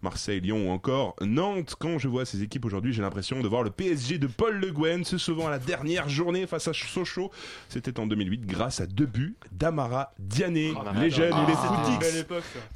Marseille, 0.01 0.41
Lyon 0.41 0.67
ou 0.67 0.71
encore 0.71 1.15
Nantes? 1.21 1.75
Quand 1.79 1.88
je 1.97 2.07
vois 2.07 2.25
ces 2.25 2.43
équipes 2.43 2.65
aujourd'hui, 2.65 2.93
j'ai 2.93 3.01
l'impression 3.01 3.39
de 3.41 3.47
voir 3.47 3.63
le 3.63 3.69
PSG 3.71 4.17
de 4.19 4.27
Paul 4.27 4.55
Le 4.59 4.71
Guen 4.71 5.03
se 5.03 5.17
sauvant 5.17 5.47
à 5.47 5.49
la 5.49 5.59
dernière 5.59 6.07
journée 6.09 6.45
face 6.47 6.67
à 6.67 6.73
Sochaux. 6.73 7.31
C'était 7.69 7.99
en 7.99 8.07
2008 8.07 8.45
grâce 8.45 8.81
à 8.81 8.85
deux 8.85 9.05
buts 9.05 9.35
d'Amara 9.51 10.13
Diané. 10.19 10.73
les 10.95 11.09
jeunes 11.09 11.33
ou 11.33 11.47
les 11.47 11.53
Ah, 11.55 11.85
footix 11.99 12.25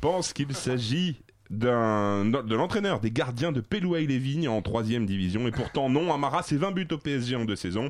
pensent 0.02 0.34
qu'il 0.34 0.54
s'agit 0.56 1.22
de 1.58 2.56
l'entraîneur 2.56 3.00
des 3.00 3.12
gardiens 3.12 3.52
de 3.52 3.62
Pelouaille-les-Vignes 3.62 4.48
en 4.48 4.62
troisième 4.62 5.06
division. 5.06 5.48
Et 5.48 5.52
pourtant 5.52 5.90
non 5.90 6.14
Amara 6.14 6.44
c'est 6.44 6.56
20 6.56 6.72
buts 6.72 6.88
au 6.92 6.98
PSG 6.98 7.36
en 7.36 7.46
deux 7.46 7.56
saisons. 7.56 7.90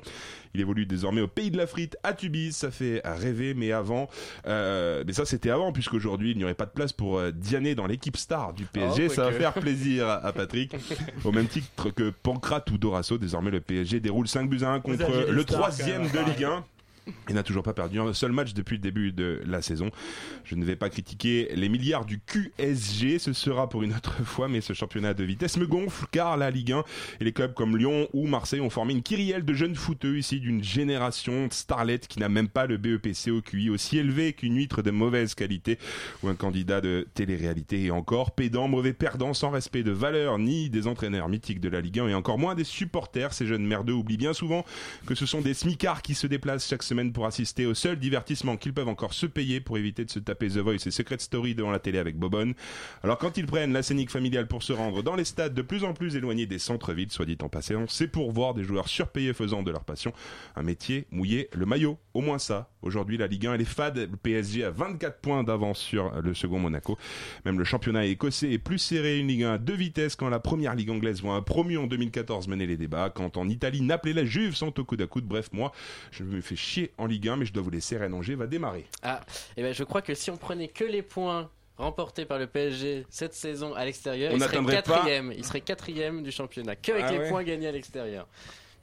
Il 0.53 0.61
évolue 0.61 0.86
désormais 0.86 1.22
au 1.22 1.28
pays 1.28 1.49
de 1.49 1.57
la 1.57 1.66
frite 1.66 1.97
à 2.03 2.14
Tubize 2.14 2.55
ça 2.55 2.72
fait 2.72 3.01
rêver 3.03 3.53
mais 3.53 3.72
avant 3.72 4.07
euh, 4.45 5.03
mais 5.05 5.14
ça 5.14 5.26
c'était 5.26 5.49
avant 5.49 5.72
puisqu'aujourd'hui 5.72 6.32
il 6.32 6.38
n'y 6.38 6.43
aurait 6.43 6.53
pas 6.53 6.66
de 6.66 6.72
place 6.72 6.93
pour 6.93 7.18
euh, 7.18 7.32
Diané 7.32 7.76
dans 7.76 7.88
l'équipe 7.88 8.18
star 8.18 8.53
du 8.53 8.66
PSG 8.66 9.07
Oh, 9.09 9.14
ça 9.14 9.24
va 9.24 9.32
faire 9.32 9.53
plaisir 9.53 10.07
à, 10.07 10.32
Patrick. 10.34 10.76
Au 11.24 11.32
même 11.32 11.47
titre 11.47 11.89
que 11.89 12.09
Pancrate 12.09 12.70
ou 12.72 12.78
Dorasso 12.78 13.18
désormais 13.18 13.51
le 13.51 13.61
PSG 13.61 13.99
déroule 13.99 14.28
5 14.28 14.49
buts 14.49 14.64
à 14.64 14.70
1 14.70 14.76
Vous 14.76 14.82
contre 14.82 15.32
le 15.32 15.43
troisième 15.43 16.03
de 16.03 16.20
Ligue 16.32 16.43
1 16.43 16.64
il 17.30 17.36
n'a 17.36 17.43
toujours 17.43 17.64
pas 17.64 17.74
perdu 17.74 17.99
un 17.99 18.14
seul 18.14 18.32
match 18.32 18.54
depuis 18.54 18.76
le 18.76 18.82
début 18.82 19.12
de 19.12 19.41
la 19.45 19.62
saison. 19.62 19.91
Je 20.43 20.56
ne 20.56 20.64
vais 20.64 20.76
pas 20.76 20.89
critiquer 20.89 21.49
les 21.56 21.70
milliards 21.70 22.06
du 22.06 22.20
QSG, 22.20 23.20
ce 23.20 23.34
sera 23.34 23.70
pour 23.70 23.84
une 23.84 23.93
autre 23.93 24.24
fois, 24.24 24.47
mais 24.47 24.62
ce 24.62 24.74
championnat 24.74 25.14
de 25.14 25.24
vitesse 25.24 25.58
me 25.58 25.68
gonfle 25.68 26.06
car 26.12 26.38
la 26.38 26.49
Ligue 26.49 26.74
1 26.74 26.84
et 27.20 27.24
les 27.24 27.34
clubs 27.34 27.54
comme 27.54 27.78
Lyon 27.78 28.08
ou 28.14 28.28
Marseille 28.28 28.62
ont 28.62 28.70
formé 28.70 28.93
une 28.93 29.04
kyrielle 29.04 29.45
de 29.45 29.54
jeunes 29.54 29.76
footeux 29.76 30.18
ici 30.18 30.39
d'une 30.39 30.64
génération 30.64 31.47
de 31.47 31.54
starlettes 31.54 32.08
qui 32.08 32.20
n'a 32.20 32.30
même 32.30 32.47
pas 32.47 32.66
le 32.66 32.78
BEPC 32.78 33.32
au 33.32 33.41
QI 33.41 33.70
aussi 33.70 33.97
élevé 33.97 34.34
qu'une 34.34 34.56
huître 34.56 34.82
de 34.82 34.91
mauvaise 34.91 35.36
qualité 35.36 35.80
ou 36.22 36.30
un 36.30 36.36
candidat 36.36 36.82
de 36.82 37.08
télé-réalité 37.14 37.84
et 37.84 37.91
encore 37.91 38.32
pédant, 38.32 38.68
mauvais 38.68 38.93
perdant, 38.93 39.34
sans 39.34 39.49
respect 39.49 39.84
de 39.84 39.91
valeur 39.91 40.39
ni 40.39 40.70
des 40.70 40.88
entraîneurs 40.88 41.30
mythiques 41.30 41.60
de 41.60 41.70
la 41.70 41.82
Ligue 41.82 41.99
1 41.99 42.08
et 42.10 42.14
encore 42.14 42.39
moins 42.39 42.56
des 42.56 42.64
supporters. 42.64 43.34
Ces 43.34 43.45
jeunes 43.45 43.66
merdeux 43.66 43.93
oublient 43.93 44.18
bien 44.18 44.34
souvent 44.34 44.66
que 45.06 45.16
ce 45.16 45.26
sont 45.26 45.41
des 45.41 45.54
smicards 45.54 46.01
qui 46.01 46.16
se 46.16 46.28
déplacent 46.28 46.68
chaque 46.68 46.84
semaine 46.84 46.93
pour 47.12 47.26
assister 47.26 47.66
au 47.66 47.74
seul 47.74 47.98
divertissement 47.98 48.56
qu'ils 48.56 48.74
peuvent 48.74 48.88
encore 48.88 49.14
se 49.14 49.26
payer 49.26 49.60
pour 49.60 49.80
éviter 49.80 50.06
de 50.06 50.12
se 50.12 50.20
taper 50.20 50.48
The 50.50 50.58
Voice 50.58 50.86
et 50.86 50.91
Secret 50.91 51.18
Story 51.20 51.56
devant 51.56 51.72
la 51.72 51.80
télé 51.80 51.98
avec 51.98 52.18
Bobonne. 52.18 52.54
Alors 53.04 53.18
quand 53.18 53.38
ils 53.38 53.48
prennent 53.48 53.74
la 53.74 53.82
scénique 53.82 54.12
familiale 54.12 54.48
pour 54.48 54.62
se 54.62 54.74
rendre 54.74 55.02
dans 55.02 55.16
les 55.16 55.24
stades 55.24 55.56
de 55.56 55.62
plus 55.64 55.84
en 55.84 55.94
plus 55.94 56.16
éloignés 56.16 56.46
des 56.46 56.60
centres-villes, 56.60 57.12
soit 57.12 57.26
dit 57.26 57.38
en 57.41 57.50
passant, 57.50 57.86
c'est 57.88 58.08
pour 58.08 58.32
voir 58.32 58.54
des 58.54 58.64
joueurs 58.64 58.88
surpayés 58.88 59.34
faisant 59.34 59.64
de 59.64 59.72
leur 59.72 59.84
passion 59.84 60.14
un 60.56 60.64
métier, 60.64 61.08
mouiller 61.12 61.50
le 61.54 61.66
maillot. 61.66 61.98
Au 62.14 62.22
moins 62.22 62.38
ça. 62.38 62.70
Aujourd'hui, 62.84 63.18
la 63.18 63.28
Ligue 63.28 63.48
1, 63.48 63.54
elle 63.56 63.62
est 63.62 63.66
fade. 63.66 63.98
Le 63.98 64.18
PSG 64.18 64.66
a 64.66 64.72
24 64.72 65.20
points 65.20 65.44
d'avance 65.44 65.80
sur 65.80 66.22
le 66.22 66.34
second 66.34 66.60
Monaco. 66.60 66.98
Même 67.46 67.58
le 67.58 67.64
championnat 67.64 68.06
écossais 68.06 68.52
est 68.52 68.60
plus 68.60 68.78
serré. 68.78 69.20
Une 69.20 69.28
Ligue 69.28 69.44
1 69.44 69.54
à 69.54 69.58
deux 69.58 69.74
vitesses 69.74 70.16
quand 70.16 70.30
la 70.30 70.39
première 70.39 70.76
Ligue 70.76 70.91
anglaise 70.91 71.22
voit 71.22 71.36
un 71.36 71.41
promu 71.41 71.78
en 71.78 71.88
2014 71.88 72.48
mener 72.50 72.68
les 72.68 72.78
débats. 72.78 73.10
Quand 73.10 73.38
en 73.38 73.48
Italie, 73.50 73.82
Naples 73.82 74.10
et 74.10 74.14
la 74.14 74.26
Juve 74.26 74.56
sont 74.56 74.78
au 74.80 74.84
coude 74.84 75.02
à 75.02 75.08
coude. 75.08 75.26
Bref, 75.26 75.50
moi, 75.54 75.72
je 76.12 76.24
me 76.24 76.41
fais 76.41 76.56
chier 76.56 76.82
en 76.97 77.05
Ligue 77.05 77.27
1, 77.29 77.38
mais 77.38 77.45
je 77.45 77.53
dois 77.53 77.63
vous 77.63 77.69
laisser. 77.69 77.97
Rennes 77.97 78.13
Angers 78.13 78.36
va 78.36 78.47
démarrer. 78.47 78.86
Ah, 79.01 79.21
et 79.57 79.61
ben 79.63 79.73
je 79.73 79.84
crois 79.84 80.01
que 80.01 80.13
si 80.15 80.29
on 80.31 80.38
prenait 80.38 80.67
que 80.67 80.84
les 80.84 81.01
points 81.01 81.49
remporté 81.77 82.25
par 82.25 82.38
le 82.38 82.45
PSG 82.47 83.05
cette 83.09 83.34
saison 83.34 83.73
à 83.73 83.84
l'extérieur, 83.86 84.31
il 84.34 84.39
serait 84.41 84.61
pas- 84.63 84.71
quatrième. 84.71 85.34
Il 85.36 85.43
serait 85.43 85.61
quatrième 85.61 86.21
du 86.23 86.31
championnat, 86.31 86.75
que 86.75 86.91
avec 86.91 87.05
Ah 87.07 87.11
les 87.11 87.17
ouais. 87.19 87.29
points 87.29 87.43
gagnés 87.43 87.67
à 87.67 87.71
l'extérieur. 87.71 88.27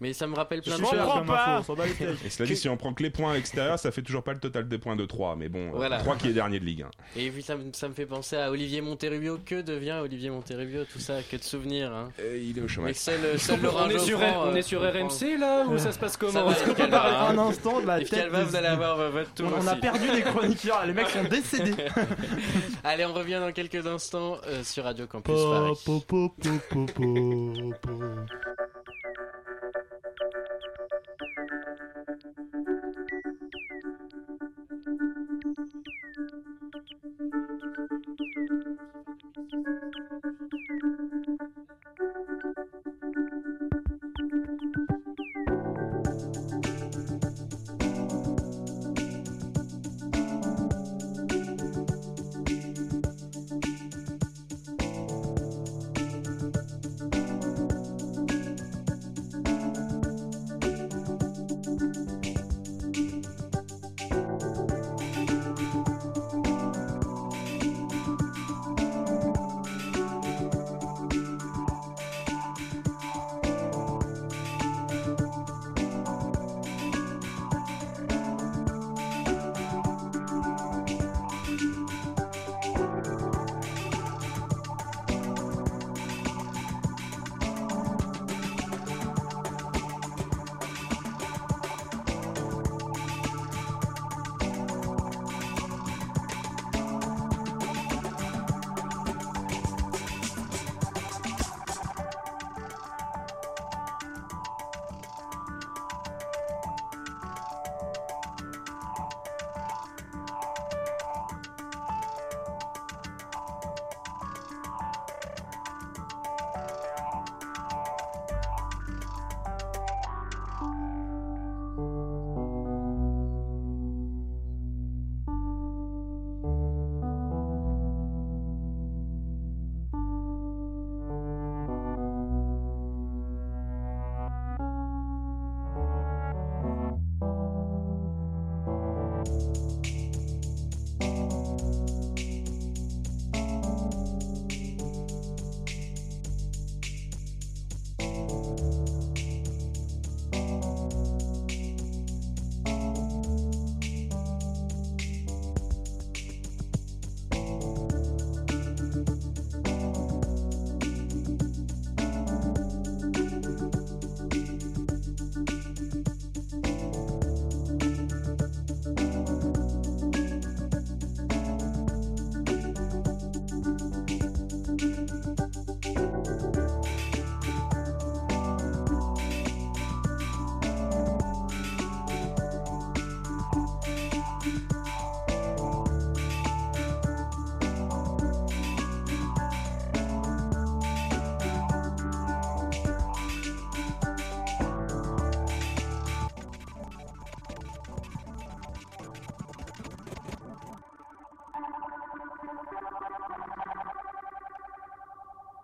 Mais 0.00 0.12
ça 0.14 0.26
me 0.26 0.34
rappelle 0.34 0.62
plein 0.62 0.78
de 0.78 0.82
choses. 0.84 0.92
Et 0.94 2.30
cela 2.30 2.46
dit, 2.46 2.52
Que- 2.54 2.58
si 2.58 2.68
on 2.70 2.76
prend 2.78 2.94
que 2.94 3.02
les 3.02 3.10
points 3.10 3.32
à 3.32 3.34
l'extérieur, 3.34 3.78
ça 3.78 3.90
fait 3.90 4.00
toujours 4.02 4.22
pas 4.22 4.32
le 4.32 4.38
total 4.40 4.66
des 4.66 4.78
points 4.78 4.96
de 4.96 5.04
3. 5.04 5.36
Mais 5.36 5.48
bon, 5.50 5.70
Voilà. 5.72 5.98
3 5.98 6.16
qui 6.16 6.28
est 6.28 6.32
dernier 6.32 6.58
de 6.58 6.64
Ligue 6.64 6.82
1. 6.82 6.90
Et 7.20 7.30
puis 7.30 7.42
ça, 7.42 7.56
me- 7.56 7.72
ça 7.74 7.86
me 7.88 7.92
fait 7.94 8.06
penser 8.06 8.36
à 8.36 8.50
Olivier 8.50 8.80
Monterrubio. 8.80 9.38
Que 9.44 9.60
devient 9.60 9.98
Olivier 10.02 10.30
Monterubio 10.30 10.84
Tout 10.84 10.98
ça, 11.00 11.22
que 11.22 11.36
de 11.36 11.42
souvenirs. 11.42 11.92
Hein. 11.92 12.08
il 12.18 12.56
est 12.56 12.60
au 12.60 12.62
Mais 12.64 12.68
chômage. 12.68 12.94
seul, 12.94 13.38
seul 13.38 13.60
Laurent 13.62 13.86
on 13.86 13.90
est 13.90 13.98
sur, 13.98 14.18
Geoffrand, 14.18 14.44
on 14.46 14.52
euh, 14.52 14.54
est 14.54 14.62
sur. 14.62 14.80
RMC 14.80 15.36
là 15.38 15.64
ou 15.66 15.76
ça 15.78 15.92
se 15.92 15.98
passe 15.98 16.16
comment 16.16 16.44
va, 16.44 16.50
Est-ce 16.52 16.60
qu'on 16.64 16.70
Yves 16.70 16.76
peut 16.76 16.82
Calva, 16.82 16.98
parler 17.00 17.16
hein. 17.16 17.38
un 17.38 17.48
instant 17.48 17.80
de 17.80 17.86
la 17.86 17.98
tête 17.98 18.10
Calva, 18.10 18.38
des- 18.38 18.44
vous 18.44 18.56
allez 18.56 18.66
avoir 18.68 18.98
euh, 19.00 19.10
votre 19.10 19.34
tour 19.34 19.50
On 19.60 19.66
a 19.66 19.76
perdu 19.76 20.10
les 20.14 20.22
chroniqueurs, 20.22 20.86
les 20.86 20.92
mecs 20.94 21.08
sont 21.10 21.24
décédés. 21.24 21.74
Allez, 22.84 23.04
on 23.04 23.12
revient 23.12 23.38
dans 23.40 23.52
quelques 23.52 23.86
instants 23.86 24.38
euh, 24.46 24.62
sur 24.64 24.84
Radio 24.84 25.06
Campus 25.06 25.34
Paris. 25.34 25.74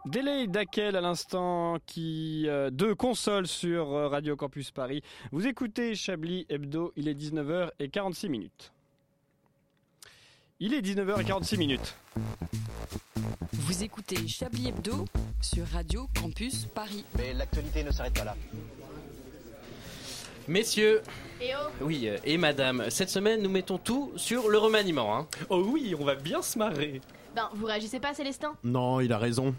Délai 0.07 0.47
d'Aquel 0.47 0.95
à 0.95 1.01
l'instant 1.01 1.79
qui 1.85 2.45
euh, 2.47 2.71
deux 2.71 2.95
consoles 2.95 3.49
sur 3.49 3.93
euh, 3.93 4.07
Radio 4.07 4.37
Campus 4.37 4.71
Paris. 4.71 5.03
Vous 5.33 5.49
écoutez 5.49 5.97
Chablis 5.97 6.47
Hebdo, 6.49 6.93
il 6.95 7.09
est 7.09 7.15
19h46 7.15 8.29
minutes. 8.29 8.73
Il 10.61 10.75
est 10.75 10.81
19h46 10.81 11.59
minutes. 11.59 11.97
Vous 13.53 13.83
écoutez 13.83 14.29
Chablis 14.29 14.69
Hebdo 14.69 15.07
sur 15.41 15.67
Radio 15.67 16.07
Campus 16.15 16.67
Paris. 16.67 17.05
Mais 17.19 17.35
l'actualité 17.35 17.83
ne 17.83 17.91
s'arrête 17.91 18.15
pas 18.15 18.25
là. 18.25 18.37
Messieurs, 20.47 21.03
Et 21.41 21.51
oh 21.57 21.69
oui, 21.81 22.09
euh, 22.09 22.17
et 22.23 22.39
madame, 22.39 22.85
cette 22.91 23.11
semaine, 23.11 23.43
nous 23.43 23.51
mettons 23.51 23.79
tout 23.79 24.13
sur 24.15 24.49
le 24.51 24.59
remaniement. 24.59 25.17
Hein. 25.17 25.27
Oh 25.51 25.65
oui, 25.67 25.97
on 25.99 26.05
va 26.05 26.15
bien 26.15 26.43
se 26.43 26.57
marrer. 26.57 27.01
Ben, 27.35 27.51
vous 27.55 27.67
réagissez 27.67 27.99
pas, 27.99 28.15
Célestin? 28.15 28.55
Non, 28.63 29.01
il 29.01 29.13
a 29.13 29.19
raison. 29.19 29.53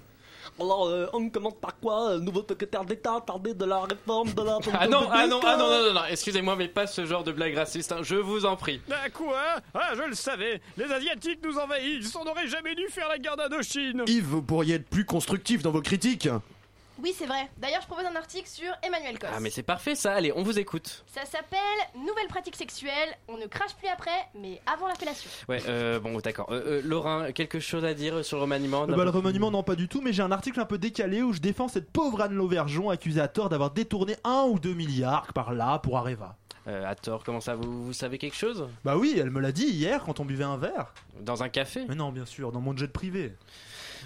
Alors, 0.59 0.87
euh, 0.87 1.07
on 1.13 1.29
commence 1.29 1.55
par 1.59 1.79
quoi 1.79 2.11
euh, 2.11 2.19
Nouveau 2.19 2.43
secrétaire 2.47 2.83
d'État, 2.83 3.21
tardé 3.25 3.53
de 3.53 3.65
la 3.65 3.81
réforme 3.81 4.33
de 4.33 4.41
la... 4.41 4.57
Ah 4.73 4.87
non, 4.87 5.07
ah 5.11 5.27
non, 5.27 5.39
ah 5.43 5.57
non, 5.57 5.69
non, 5.69 5.83
non, 5.87 5.93
non, 5.93 6.01
excusez-moi, 6.09 6.55
mais 6.55 6.67
pas 6.67 6.87
ce 6.87 7.05
genre 7.05 7.23
de 7.23 7.31
blague 7.31 7.55
raciste, 7.55 7.91
hein, 7.91 7.99
je 8.01 8.15
vous 8.15 8.45
en 8.45 8.55
prie. 8.55 8.81
Ah 8.91 9.09
quoi? 9.09 9.41
Ah 9.73 9.93
je 9.95 10.03
le 10.03 10.15
savais 10.15 10.61
Les 10.77 10.91
Asiatiques 10.91 11.39
nous 11.43 11.57
envahissent 11.57 12.15
On 12.15 12.25
n'aurait 12.25 12.47
jamais 12.47 12.75
dû 12.75 12.87
faire 12.89 13.07
la 13.07 13.17
guerre 13.17 13.37
d'Indochine 13.37 14.03
Yves, 14.07 14.25
vous 14.25 14.41
pourriez 14.41 14.75
être 14.75 14.89
plus 14.89 15.05
constructif 15.05 15.61
dans 15.61 15.71
vos 15.71 15.81
critiques. 15.81 16.29
Oui, 17.01 17.13
c'est 17.17 17.25
vrai. 17.25 17.49
D'ailleurs, 17.57 17.81
je 17.81 17.87
propose 17.87 18.05
un 18.05 18.15
article 18.15 18.47
sur 18.47 18.71
Emmanuel 18.81 19.19
Cos. 19.19 19.27
Ah 19.31 19.39
mais 19.39 19.49
c'est 19.49 19.63
parfait 19.63 19.95
ça, 19.95 20.13
allez, 20.13 20.31
on 20.35 20.41
vous 20.43 20.57
écoute. 20.59 21.03
Ça 21.07 21.25
s'appelle 21.25 21.59
Nouvelle 21.95 22.27
pratique 22.27 22.55
sexuelle. 22.55 23.09
On 23.27 23.37
ne 23.37 23.45
crache 23.45 23.75
plus 23.75 23.87
après, 23.87 24.27
mais 24.35 24.59
avant 24.65 24.87
l'appellation. 24.87 25.29
Ouais, 25.47 25.61
euh, 25.67 25.99
bon, 25.99 26.17
d'accord. 26.19 26.47
Euh, 26.51 26.79
euh, 26.79 26.81
Laurent, 26.83 27.31
quelque 27.33 27.59
chose 27.59 27.85
à 27.85 27.93
dire 27.93 28.25
sur 28.25 28.37
le 28.37 28.43
remaniement 28.43 28.83
Euh, 28.83 28.95
bah, 28.95 29.03
le 29.03 29.09
remaniement, 29.09 29.51
non, 29.51 29.63
pas 29.63 29.75
du 29.75 29.87
tout, 29.87 30.01
mais 30.01 30.13
j'ai 30.13 30.23
un 30.23 30.31
article 30.31 30.59
un 30.59 30.65
peu 30.65 30.77
décalé 30.77 31.21
où 31.21 31.33
je 31.33 31.39
défends 31.39 31.67
cette 31.67 31.91
pauvre 31.91 32.21
Anne 32.21 32.33
Lauvergeon 32.33 32.89
accusée 32.89 33.21
à 33.21 33.27
tort 33.27 33.49
d'avoir 33.49 33.71
détourné 33.71 34.15
un 34.23 34.43
ou 34.43 34.59
deux 34.59 34.73
milliards 34.73 35.31
par 35.33 35.53
là 35.53 35.79
pour 35.79 35.97
Areva. 35.97 36.35
Euh, 36.67 36.85
à 36.85 36.95
tort, 36.95 37.23
comment 37.23 37.39
ça, 37.39 37.55
vous, 37.55 37.85
vous 37.85 37.93
savez 37.93 38.17
quelque 38.17 38.35
chose? 38.35 38.67
Bah 38.83 38.97
oui, 38.97 39.15
elle 39.17 39.29
me 39.29 39.39
l'a 39.39 39.53
dit 39.53 39.67
hier 39.67 40.03
quand 40.03 40.19
on 40.19 40.25
buvait 40.25 40.43
un 40.43 40.57
verre. 40.57 40.93
Dans 41.21 41.41
un 41.41 41.47
café? 41.47 41.85
Mais 41.87 41.95
non, 41.95 42.11
bien 42.11 42.25
sûr, 42.25 42.51
dans 42.51 42.59
mon 42.59 42.75
jet 42.75 42.91
privé. 42.91 43.33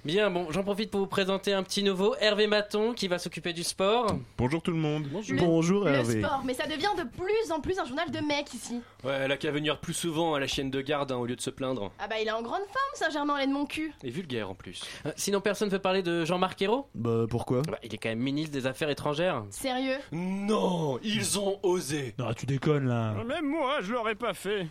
Bien, 0.04 0.32
bon, 0.32 0.48
j'en 0.50 0.64
profite 0.64 0.90
pour 0.90 1.00
vous 1.02 1.06
présenter 1.08 1.54
un 1.54 1.62
petit 1.62 1.84
nouveau, 1.84 2.16
Hervé 2.20 2.48
Maton, 2.48 2.94
qui 2.94 3.08
va 3.08 3.20
s'occuper 3.20 3.54
du 3.54 3.64
sport. 3.64 4.08
Bonjour 4.36 4.60
tout 4.64 4.72
le 4.72 4.78
monde. 4.78 5.06
Le- 5.30 5.38
Le 5.86 6.04
sport, 6.26 6.42
mais 6.44 6.56
ça 6.56 6.66
devient 6.66 6.90
de 6.98 7.04
plus 7.04 7.52
en 7.52 7.62
plus 7.62 7.78
un 7.78 7.86
journal 7.86 8.10
de 8.10 8.18
mecs 8.20 8.52
ici. 8.52 8.82
Ouais, 9.04 9.14
elle 9.22 9.32
a 9.32 9.38
qu'à 9.38 9.52
venir 9.52 9.80
plus 9.80 9.94
souvent 9.94 10.34
à 10.34 10.40
la 10.40 10.48
chienne 10.48 10.72
de 10.72 10.82
garde 10.82 11.12
hein, 11.12 11.18
au 11.18 11.28
lieu 11.28 11.36
de 11.36 11.42
se 11.42 11.52
plaindre. 11.52 11.92
Ah 12.00 12.08
bah 12.08 12.16
il 12.20 12.28
est 12.28 12.32
en 12.32 12.42
grande 12.42 12.62
forme, 12.64 12.96
Saint-Germain, 12.96 13.46
de 13.46 13.52
mon 13.52 13.68
cul. 13.68 13.94
Et 14.04 14.10
vulgaire 14.10 14.50
en 14.50 14.56
plus. 14.56 14.82
Euh, 15.06 15.12
Sinon, 15.18 15.40
personne 15.40 15.68
ne 15.68 15.74
veut 15.74 15.80
parler 15.80 16.02
de 16.02 16.26
Jean-Marc 16.26 16.60
Ayrault? 16.64 16.88
Bah 16.96 17.26
pourquoi? 17.30 17.62
Bah, 17.62 17.78
Il 17.84 17.94
est 17.94 17.98
quand 18.00 18.10
même 18.10 18.20
ministre 18.20 18.54
des 18.54 18.66
Affaires 18.66 18.90
étrangères. 18.90 19.44
Sérieux? 19.52 19.98
Non, 20.12 21.00
ils 21.04 21.38
ont 21.38 21.60
osé. 21.62 22.16
Non, 22.18 22.34
tu 22.34 22.48
déconnes 22.48 22.88
là. 22.88 23.14
Même 23.24 23.46
moi, 23.48 23.82
je 23.82 23.94
l'aurais 23.94 24.16
pas 24.16 24.34
fait. 24.34 24.66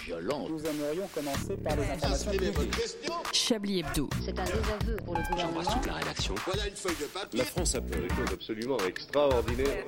Une 0.00 0.04
violence. 0.06 0.50
Nous 0.50 0.66
aimerions 0.66 1.08
commencer 1.14 1.56
par 1.62 1.76
les 1.76 1.84
informations 1.84 2.30
publiques. 2.30 2.96
Chablis 3.32 3.80
Hebdo. 3.80 4.08
C'est 4.24 4.38
un 4.38 4.44
désaveu 4.44 4.96
pour 5.04 5.14
le 5.14 5.22
gouvernement. 5.30 5.62
la 5.86 5.92
rédaction. 5.94 6.34
Voilà 6.46 6.66
une 6.68 6.76
feuille 6.76 6.96
de 7.00 7.06
papier. 7.06 7.38
La 7.38 7.44
France 7.44 7.74
a 7.74 7.80
fait 7.80 8.00
des 8.00 8.08
choses 8.08 8.32
absolument 8.32 8.78
extraordinaires. 8.86 9.84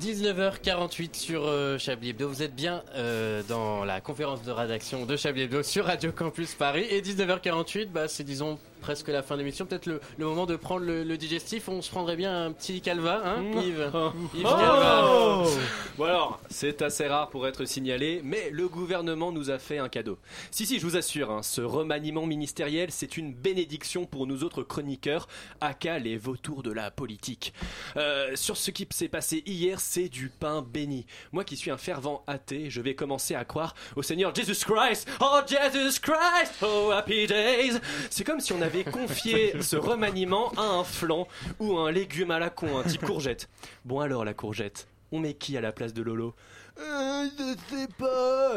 19h48 0.00 1.14
sur 1.14 1.46
euh, 1.46 1.76
Chablis 1.76 2.10
Hebdo. 2.10 2.28
Vous 2.28 2.42
êtes 2.42 2.54
bien 2.54 2.82
euh, 2.94 3.42
dans 3.48 3.84
la 3.84 4.00
conférence 4.00 4.42
de 4.42 4.50
rédaction 4.50 5.04
de 5.04 5.16
Chablis 5.16 5.42
Hebdo 5.42 5.62
sur 5.62 5.84
Radio 5.84 6.12
Campus 6.12 6.54
Paris. 6.54 6.86
Et 6.88 7.02
19h48, 7.02 7.88
bah, 7.88 8.08
c'est 8.08 8.24
disons 8.24 8.58
presque 8.82 9.08
la 9.08 9.22
fin 9.22 9.36
de 9.36 9.40
l'émission. 9.40 9.64
Peut-être 9.64 9.86
le, 9.86 10.00
le 10.18 10.26
moment 10.26 10.44
de 10.44 10.56
prendre 10.56 10.84
le, 10.84 11.04
le 11.04 11.16
digestif. 11.16 11.68
On 11.68 11.80
se 11.80 11.90
prendrait 11.90 12.16
bien 12.16 12.46
un 12.46 12.52
petit 12.52 12.82
calva, 12.82 13.22
hein, 13.24 13.42
Yves 13.62 13.90
Yves 14.34 14.42
Calva. 14.42 15.04
Oh 15.06 15.46
Bon 15.96 16.04
alors, 16.04 16.40
c'est 16.50 16.82
assez 16.82 17.06
rare 17.06 17.30
pour 17.30 17.46
être 17.46 17.64
signalé, 17.64 18.20
mais 18.24 18.50
le 18.50 18.68
gouvernement 18.68 19.32
nous 19.32 19.50
a 19.50 19.58
fait 19.58 19.78
un 19.78 19.88
cadeau. 19.88 20.18
Si, 20.50 20.66
si, 20.66 20.78
je 20.78 20.86
vous 20.86 20.96
assure, 20.96 21.30
hein, 21.30 21.42
ce 21.42 21.60
remaniement 21.60 22.26
ministériel, 22.26 22.90
c'est 22.90 23.16
une 23.16 23.32
bénédiction 23.32 24.04
pour 24.04 24.26
nous 24.26 24.42
autres 24.44 24.62
chroniqueurs, 24.62 25.28
aka 25.60 25.98
les 25.98 26.16
vautours 26.16 26.62
de 26.62 26.72
la 26.72 26.90
politique. 26.90 27.52
Euh, 27.96 28.34
sur 28.34 28.56
ce 28.56 28.70
qui 28.70 28.86
s'est 28.90 29.08
passé 29.08 29.42
hier, 29.46 29.78
c'est 29.80 30.08
du 30.08 30.28
pain 30.28 30.62
béni. 30.62 31.06
Moi 31.30 31.44
qui 31.44 31.56
suis 31.56 31.70
un 31.70 31.76
fervent 31.76 32.24
athée, 32.26 32.68
je 32.68 32.80
vais 32.80 32.94
commencer 32.94 33.34
à 33.34 33.44
croire 33.44 33.74
au 33.94 34.02
Seigneur 34.02 34.34
Jesus 34.34 34.64
Christ. 34.64 35.08
Oh 35.20 35.40
Jesus 35.46 36.00
Christ, 36.00 36.54
oh 36.62 36.90
happy 36.90 37.26
days. 37.26 37.78
C'est 38.10 38.24
comme 38.24 38.40
si 38.40 38.52
on 38.52 38.62
avait 38.62 38.71
confié 38.80 39.60
ce 39.62 39.76
remaniement 39.76 40.50
à 40.56 40.62
un 40.62 40.84
flan 40.84 41.28
ou 41.60 41.78
un 41.78 41.92
légume 41.92 42.30
à 42.30 42.38
la 42.38 42.50
con, 42.50 42.78
un 42.78 42.82
type 42.82 43.02
courgette. 43.02 43.48
Bon 43.84 44.00
alors 44.00 44.24
la 44.24 44.34
courgette, 44.34 44.88
on 45.12 45.20
met 45.20 45.34
qui 45.34 45.56
à 45.56 45.60
la 45.60 45.72
place 45.72 45.92
de 45.92 46.02
Lolo? 46.02 46.34
Euh, 46.82 47.28
je 47.38 47.76
sais 47.76 47.88
pas. 47.98 48.08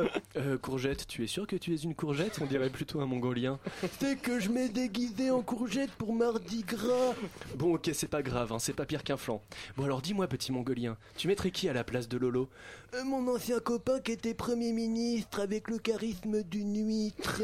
Euh, 0.38 0.58
courgette, 0.58 1.08
tu 1.08 1.24
es 1.24 1.28
sûr 1.28 1.48
que 1.48 1.56
tu 1.56 1.74
es 1.74 1.78
une 1.78 1.96
courgette? 1.96 2.40
On 2.42 2.46
dirait 2.46 2.70
plutôt 2.70 3.00
un 3.00 3.06
mongolien. 3.06 3.58
C'est 4.02 4.18
que 4.18 4.38
je 4.42 4.50
m'ai 4.50 4.68
déguisé 4.68 5.32
en 5.32 5.42
courgette 5.42 5.92
pour 5.92 6.14
mardi 6.14 6.64
gras. 6.64 7.14
Bon, 7.56 7.76
ok, 7.76 7.90
c'est 7.94 8.10
pas 8.10 8.22
grave, 8.22 8.52
hein, 8.52 8.60
c'est 8.60 8.74
pas 8.74 8.86
pire 8.86 9.04
qu'un 9.06 9.16
flan. 9.16 9.42
Bon, 9.78 9.86
alors 9.86 10.02
dis-moi, 10.02 10.28
petit 10.28 10.52
mongolien, 10.52 10.98
tu 11.16 11.30
mettrais 11.30 11.52
qui 11.52 11.70
à 11.70 11.74
la 11.74 11.86
place 11.86 12.10
de 12.10 12.18
Lolo? 12.18 12.50
Euh, 12.96 13.06
Mon 13.06 13.26
ancien 13.34 13.60
copain 13.60 14.02
qui 14.02 14.12
était 14.12 14.34
Premier 14.34 14.74
ministre 14.74 15.40
avec 15.40 15.70
le 15.70 15.78
charisme 15.78 16.44
d'une 16.44 16.86
huître. 16.86 17.42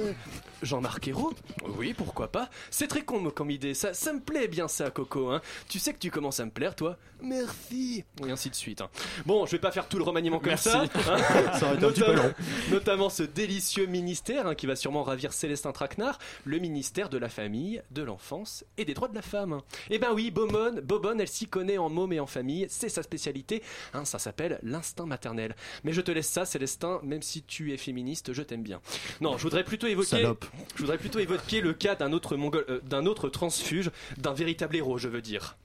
Jean-Marc 0.61 1.07
Ayrault? 1.07 1.34
Oui, 1.77 1.93
pourquoi 1.93 2.29
pas 2.29 2.49
C'est 2.71 2.88
très 2.88 3.03
con 3.03 3.29
comme 3.34 3.51
idée, 3.51 3.73
ça, 3.73 3.93
ça 3.93 4.11
me 4.11 4.19
plaît 4.19 4.49
bien 4.49 4.67
ça, 4.67 4.91
Coco. 4.91 5.29
Hein. 5.29 5.41
Tu 5.69 5.79
sais 5.79 5.93
que 5.93 5.99
tu 5.99 6.11
commences 6.11 6.41
à 6.41 6.45
me 6.45 6.51
plaire, 6.51 6.75
toi? 6.75 6.97
Merci. 7.21 8.03
Et 8.25 8.32
ainsi 8.32 8.49
de 8.49 8.55
suite. 8.55 8.82
hein. 8.82 8.89
Bon, 9.25 9.45
je 9.45 9.51
vais 9.51 9.59
pas 9.59 9.71
faire 9.71 9.88
tout 9.88 9.97
le 9.97 10.03
remaniement 10.03 10.39
comme 10.39 10.47
Merci. 10.49 10.69
ça. 10.69 10.70
Ça 11.59 11.65
aurait 11.65 11.76
été 11.76 11.86
un 11.86 11.89
petit 11.91 12.01
peu 12.01 12.07
Notamment- 12.07 12.24
long. 12.24 12.34
Notamment 12.72 13.09
ce 13.09 13.24
délicieux 13.24 13.86
ministère 13.86 14.47
hein, 14.47 14.55
qui 14.55 14.65
va 14.67 14.76
sûrement 14.76 15.03
ravir 15.03 15.34
Célestin 15.34 15.72
Traquenard, 15.72 16.19
le 16.45 16.59
ministère 16.59 17.09
de 17.09 17.17
la 17.17 17.30
famille, 17.30 17.82
de 17.91 18.03
l'enfance 18.03 18.63
et 18.78 18.86
des 18.86 18.93
droits 18.93 19.07
de 19.07 19.15
la 19.15 19.22
femme. 19.22 19.61
Eh 19.89 19.99
ben 19.99 20.09
oui, 20.13 20.32
Bobonne, 20.32 20.80
Bobonne, 20.82 21.19
elle 21.22 21.28
s'y 21.28 21.47
connaît 21.47 21.78
en 21.78 21.89
môme 21.89 22.13
et 22.13 22.19
en 22.19 22.28
famille, 22.28 22.67
c'est 22.69 22.89
sa 22.89 23.03
spécialité, 23.03 23.61
hein, 23.93 24.05
ça 24.05 24.19
s'appelle 24.19 24.59
l'instinct 24.63 25.05
maternel. 25.05 25.55
Mais 25.84 25.93
je 25.93 26.01
te 26.01 26.11
laisse 26.11 26.30
ça, 26.30 26.45
Célestin, 26.45 26.99
même 27.03 27.22
si 27.22 27.43
tu 27.43 27.74
es 27.74 27.78
féministe, 27.78 28.34
je 28.34 28.41
t'aime 28.41 28.63
bien. 28.63 28.82
Non, 29.22 29.38
je 29.38 29.43
voudrais 29.43 29.63
plutôt 29.63 29.88
évoquer, 29.88 30.07
Salope. 30.09 30.45
je 30.76 30.82
voudrais 30.82 30.97
plutôt 30.97 31.19
évoquer 31.19 31.61
le 31.61 31.74
cas 31.74 31.95
d'un 31.95 32.11
autre 32.13 32.36
mongol, 32.36 32.65
euh, 32.69 32.80
d'un 32.84 33.05
autre 33.05 33.30
transfuge, 33.30 33.91
d'un 34.17 34.34
véritable 34.34 34.76
héros, 34.76 34.97
je 34.97 35.07
veux 35.07 35.22
dire. 35.22 35.57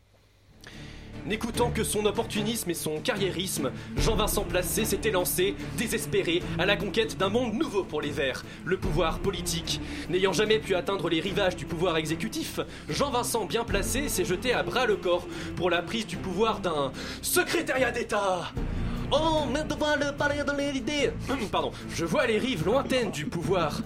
N'écoutant 1.27 1.73
que 1.73 1.83
son 1.83 2.07
opportunisme 2.07 2.71
et 2.71 2.75
son 2.75 3.01
carriérisme, 3.01 3.73
Jean-Vincent 3.97 4.45
Placé 4.45 4.85
s'était 4.85 5.11
lancé, 5.11 5.57
désespéré, 5.77 6.41
à 6.57 6.67
la 6.67 6.77
conquête 6.77 7.19
d'un 7.19 7.31
monde 7.31 7.55
nouveau 7.55 7.83
pour 7.83 8.01
les 8.01 8.11
Verts, 8.11 8.45
le 8.65 8.77
pouvoir 8.77 9.19
politique. 9.19 9.81
N'ayant 10.09 10.33
jamais 10.33 10.61
pu 10.61 10.77
atteindre 10.77 11.09
les 11.09 11.21
rivages 11.21 11.57
du 11.57 11.67
pouvoir 11.67 11.97
exécutif, 11.97 12.61
Jean-Vincent 12.89 13.45
bien 13.45 13.65
placé 13.65 14.09
s'est 14.09 14.25
jeté 14.25 14.55
à 14.55 14.63
bras 14.63 14.87
le 14.87 14.95
corps 14.95 15.27
pour 15.57 15.69
la 15.69 15.83
prise 15.83 16.07
du 16.07 16.17
pouvoir 16.17 16.61
d'un 16.61 16.93
secrétariat 17.23 17.91
d'État. 17.91 18.53
Oh, 19.13 19.45
mais 19.53 19.63
devant 19.63 19.95
le 19.97 20.13
palais 20.17 20.43
de 20.43 20.73
l'idée 20.73 21.11
Pardon, 21.53 21.71
je 21.95 22.05
vois 22.05 22.27
les 22.27 22.39
rives 22.39 22.65
lointaines 22.65 23.11
du 23.11 23.27
pouvoir. 23.27 23.81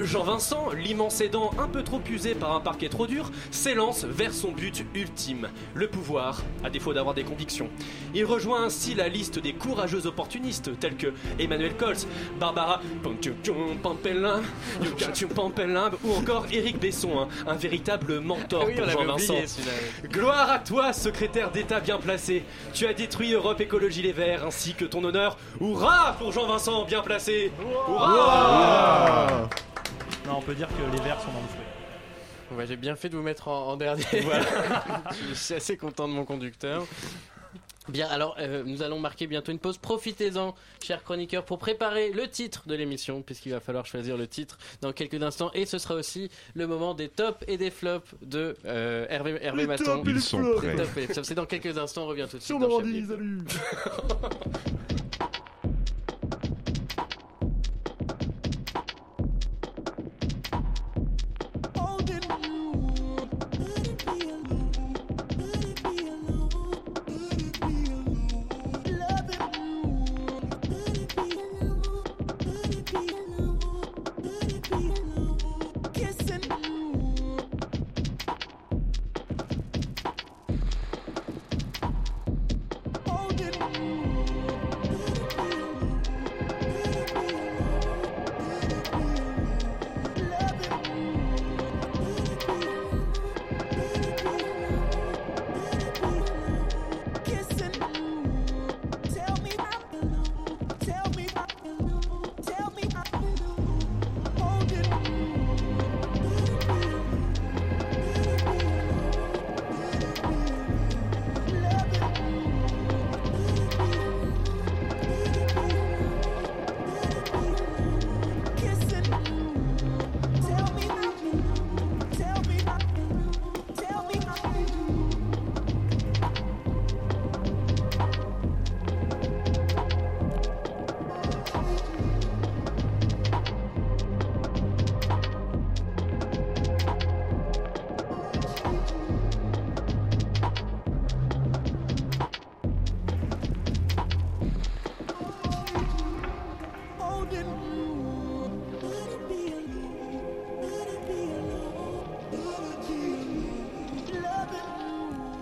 Jean-Vincent, 0.00 0.70
l'immense 0.70 1.20
aidant 1.20 1.50
un 1.58 1.68
peu 1.68 1.82
trop 1.82 2.00
usé 2.10 2.34
par 2.34 2.56
un 2.56 2.60
parquet 2.60 2.88
trop 2.88 3.06
dur, 3.06 3.30
s'élance 3.50 4.04
vers 4.04 4.32
son 4.32 4.52
but 4.52 4.84
ultime, 4.94 5.48
le 5.74 5.88
pouvoir, 5.88 6.42
à 6.64 6.70
défaut 6.70 6.94
d'avoir 6.94 7.14
des 7.14 7.24
convictions. 7.24 7.68
Il 8.14 8.24
rejoint 8.24 8.64
ainsi 8.64 8.94
la 8.94 9.08
liste 9.08 9.38
des 9.38 9.52
courageux 9.52 10.06
opportunistes 10.06 10.70
tels 10.80 10.96
que 10.96 11.12
Emmanuel 11.38 11.76
Colts, 11.76 12.06
Barbara 12.40 12.80
Pampelin, 13.82 14.40
Pampelin 15.34 15.90
ou 16.04 16.12
encore 16.14 16.46
Éric 16.50 16.78
Besson, 16.78 17.20
hein, 17.20 17.28
un 17.46 17.56
véritable 17.56 18.20
mentor 18.20 18.64
Oui, 18.66 18.74
on 18.78 18.82
pour 18.82 18.90
Jean-Vincent. 18.90 19.34
Gloire 20.10 20.50
à 20.50 20.58
toi, 20.60 20.92
secrétaire 20.92 21.50
d'État 21.50 21.80
bien 21.80 21.98
placé. 21.98 22.44
Tu 22.72 22.86
as 22.86 22.94
détruit 22.94 23.32
Europe 23.32 23.60
Écologie 23.60 24.02
Les 24.02 24.12
Verts 24.12 24.46
ainsi 24.46 24.61
que 24.70 24.84
ton 24.84 25.02
honneur. 25.04 25.36
Hurrah 25.60 26.14
pour 26.18 26.32
Jean-Vincent 26.32 26.84
bien 26.84 27.02
placé. 27.02 27.50
Hurrah 27.88 29.48
Non, 30.26 30.36
on 30.38 30.42
peut 30.42 30.54
dire 30.54 30.68
que 30.68 30.96
les 30.96 31.02
verts 31.02 31.20
sont 31.20 31.32
dans 31.32 31.40
le 31.40 31.48
fouet. 31.48 32.56
Ouais, 32.56 32.66
J'ai 32.66 32.76
bien 32.76 32.96
fait 32.96 33.08
de 33.08 33.16
vous 33.16 33.22
mettre 33.22 33.48
en, 33.48 33.68
en 33.68 33.76
dernier. 33.76 34.04
je 35.28 35.34
suis 35.34 35.54
assez 35.54 35.76
content 35.76 36.06
de 36.06 36.12
mon 36.12 36.24
conducteur. 36.24 36.84
Bien, 37.88 38.06
alors 38.08 38.36
euh, 38.38 38.62
nous 38.64 38.82
allons 38.82 39.00
marquer 39.00 39.26
bientôt 39.26 39.50
une 39.50 39.58
pause. 39.58 39.76
Profitez-en, 39.76 40.54
chers 40.82 41.02
chroniqueurs, 41.02 41.44
pour 41.44 41.58
préparer 41.58 42.12
le 42.12 42.28
titre 42.28 42.62
de 42.66 42.74
l'émission, 42.74 43.22
puisqu'il 43.22 43.52
va 43.52 43.60
falloir 43.60 43.86
choisir 43.86 44.16
le 44.16 44.28
titre 44.28 44.58
dans 44.80 44.92
quelques 44.92 45.20
instants. 45.22 45.50
Et 45.54 45.66
ce 45.66 45.78
sera 45.78 45.94
aussi 45.94 46.30
le 46.54 46.66
moment 46.66 46.94
des 46.94 47.08
tops 47.08 47.42
et 47.48 47.56
des 47.56 47.70
flops 47.70 48.14
de 48.22 48.56
euh, 48.66 49.06
Hervé, 49.08 49.38
Hervé 49.40 49.62
Les 49.62 49.66
Maton. 49.66 50.02
Ils 50.06 50.20
sont 50.20 50.38
flops. 50.58 50.88
prêts. 50.90 51.08
C'est 51.22 51.34
dans 51.34 51.46
quelques 51.46 51.76
instants, 51.76 52.04
on 52.04 52.06
revient 52.06 52.26
tout 52.30 52.38
de 52.38 52.42
suite. 52.42 52.58
Sur 52.58 52.60
dans 52.60 52.78
salut 52.78 53.06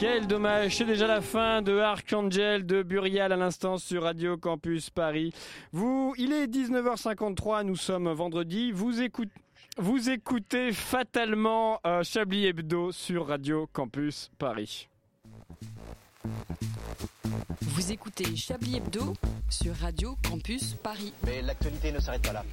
Quel 0.01 0.27
dommage, 0.27 0.79
c'est 0.79 0.87
déjà 0.87 1.07
la 1.07 1.21
fin 1.21 1.61
de 1.61 1.77
Archangel 1.77 2.65
de 2.65 2.83
Burial 2.83 3.33
à 3.33 3.37
l'instant 3.37 3.77
sur 3.77 4.05
Radio 4.05 4.39
Campus 4.39 4.89
Paris. 4.89 5.31
Vous, 5.73 6.15
il 6.17 6.33
est 6.33 6.47
19h53, 6.47 7.65
nous 7.65 7.77
sommes 7.77 8.11
vendredi. 8.11 8.73
Vous 8.73 9.03
écoutez. 9.03 10.73
Fatalement 10.73 11.81
euh, 11.87 12.03
Chablis 12.03 12.47
Hebdo 12.47 12.93
sur 12.93 13.27
Radio 13.27 13.69
Campus 13.75 14.31
Paris. 14.39 14.89
Vous 17.63 17.93
écoutez 17.93 18.37
Chablis 18.37 18.77
Hebdo 18.77 19.15
sur 19.49 19.75
Radio 19.77 20.17
Campus 20.29 20.75
Paris. 20.83 21.13
Mais 21.27 21.43
l'actualité 21.43 21.93
ne 21.93 22.01
s'arrête 22.01 22.23
pas 22.23 22.33
là. 22.33 22.45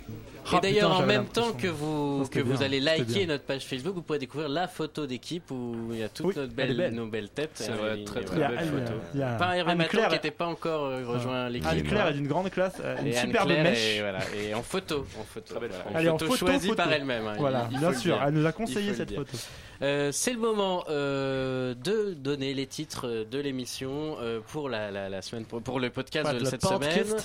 Et 0.54 0.60
d'ailleurs, 0.62 1.00
en 1.00 1.06
même 1.06 1.26
temps 1.26 1.52
que 1.52 1.68
vous, 1.68 2.26
que 2.32 2.40
vous 2.40 2.64
allez 2.64 2.80
liker 2.80 3.26
notre 3.26 3.44
page 3.44 3.66
Facebook, 3.66 3.96
vous 3.96 4.02
pourrez 4.02 4.20
découvrir 4.20 4.48
la 4.50 4.68
photo 4.68 5.06
d'équipe 5.06 5.52
où 5.52 5.90
il 5.92 6.00
y 6.00 6.04
a 6.04 6.10
toutes 6.10 6.28
Oui, 6.28 6.34
notre 6.38 6.54
belle- 6.54 6.78
belle. 6.78 6.94
nos 6.94 7.08
belles 7.08 7.30
têtes. 7.30 7.52
C'est 7.56 7.72
il- 7.98 8.06
très, 8.06 8.24
très 8.24 8.36
voilà, 8.38 8.56
belle 8.56 8.70
photo. 8.70 8.94
Il 9.14 9.20
y 9.20 9.24
a 9.24 9.36
Pas 9.36 9.58
Hervé 9.58 9.76
Maton 9.76 9.98
qui 10.08 10.14
n'était 10.14 10.32
pas 10.32 10.48
encore 10.48 10.86
euh, 10.86 11.06
rejoint 11.06 11.50
l'équipe. 11.50 11.68
Anne-Claire 11.68 12.08
est 12.08 12.14
d'une 12.14 12.28
grande 12.28 12.50
classe, 12.50 12.76
euh, 12.82 12.96
une 13.02 13.08
Et 13.08 13.14
superbe 13.14 13.50
mèche. 13.50 14.00
voilà, 14.00 14.20
et 14.36 14.54
en 14.54 14.64
photo. 14.64 15.06
En 15.20 15.24
photo, 15.24 15.56
voilà. 15.58 15.74
Elle 15.96 16.06
est 16.06 16.10
en 16.10 16.18
photo 16.18 16.32
photo, 16.32 16.46
choisie 16.48 16.68
photo. 16.70 16.78
par 16.78 16.92
elle-même. 16.94 17.28
hein, 17.28 17.36
Voilà, 17.38 17.68
il- 17.70 17.74
il 17.76 17.80
bien 17.80 17.94
sûr, 17.94 18.18
elle 18.26 18.34
nous 18.34 18.46
a 18.46 18.50
Il 18.50 18.54
conseillé 18.54 18.94
cette 18.94 19.14
photo. 19.14 19.38
Euh, 19.84 20.12
c'est 20.12 20.34
le 20.34 20.40
moment 20.40 20.86
euh, 20.90 21.76
de 21.76 22.14
donner 22.16 22.56
les 22.56 22.66
titres 22.66 23.28
de 23.30 23.38
l'émission 23.40 24.17
euh, 24.20 24.40
pour 24.48 24.70
la, 24.70 24.92
la, 24.92 25.10
la 25.10 25.22
semaine 25.22 25.46
pour, 25.46 25.62
pour 25.62 25.80
le 25.80 25.90
podcast 25.90 26.26
Pas 26.26 26.34
de 26.34 26.46
cette 26.46 26.62
podcast. 26.62 27.08
semaine. 27.10 27.22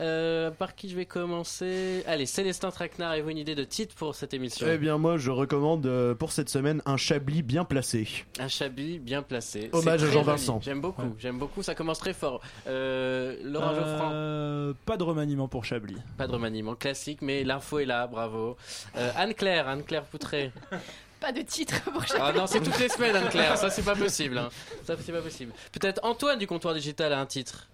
Euh, 0.00 0.50
par 0.50 0.74
qui 0.74 0.88
je 0.88 0.96
vais 0.96 1.06
commencer? 1.06 2.02
Allez, 2.06 2.26
Célestin 2.26 2.70
Traquenard, 2.70 3.12
avez-vous 3.12 3.30
une 3.30 3.38
idée 3.38 3.54
de 3.54 3.64
titre 3.64 3.94
pour 3.94 4.14
cette 4.14 4.34
émission? 4.34 4.66
Eh 4.70 4.78
bien, 4.78 4.98
moi, 4.98 5.16
je 5.16 5.30
recommande 5.30 5.86
euh, 5.86 6.14
pour 6.14 6.32
cette 6.32 6.48
semaine 6.48 6.82
un 6.86 6.96
Chablis 6.96 7.42
bien 7.42 7.64
placé. 7.64 8.08
Un 8.38 8.48
Chablis 8.48 8.98
bien 8.98 9.22
placé. 9.22 9.70
Hommage 9.72 10.04
à 10.04 10.10
Jean-Vincent. 10.10 10.60
J'aime 10.62 10.80
beaucoup, 10.80 11.14
j'aime 11.18 11.38
beaucoup. 11.38 11.62
Ça 11.62 11.74
commence 11.74 11.98
très 11.98 12.12
fort. 12.14 12.40
Euh, 12.66 13.36
Laurent 13.44 13.74
Geoffrand. 13.74 14.74
Pas 14.84 14.96
de 14.96 15.02
remaniement 15.02 15.48
pour 15.48 15.64
Chablis. 15.64 15.96
Pas 16.16 16.26
de 16.26 16.32
remaniement 16.32 16.74
classique, 16.74 17.18
mais 17.22 17.44
l'info 17.44 17.78
est 17.78 17.84
là, 17.86 18.06
bravo. 18.06 18.56
Euh, 18.96 19.10
Anne-Claire, 19.16 19.68
Anne-Claire 19.68 20.04
Poutré. 20.04 20.52
Pas 21.20 21.32
de 21.32 21.40
titre 21.42 21.80
pour 21.82 22.02
Ah 22.02 22.06
chaque 22.06 22.36
non, 22.36 22.46
c'est 22.46 22.60
toutes 22.60 22.78
les 22.78 22.88
semaines, 22.88 23.16
Anne-Claire, 23.16 23.56
ça 23.56 23.70
c'est 23.70 23.82
pas 23.82 23.94
possible. 23.96 24.38
hein. 24.38 24.48
Ça 24.86 24.94
c'est 25.04 25.12
pas 25.12 25.22
possible. 25.22 25.52
Peut-être 25.72 26.00
Antoine 26.04 26.38
du 26.38 26.46
comptoir 26.46 26.74
digital 26.74 27.12
a 27.12 27.18
un 27.18 27.26
titre. 27.26 27.68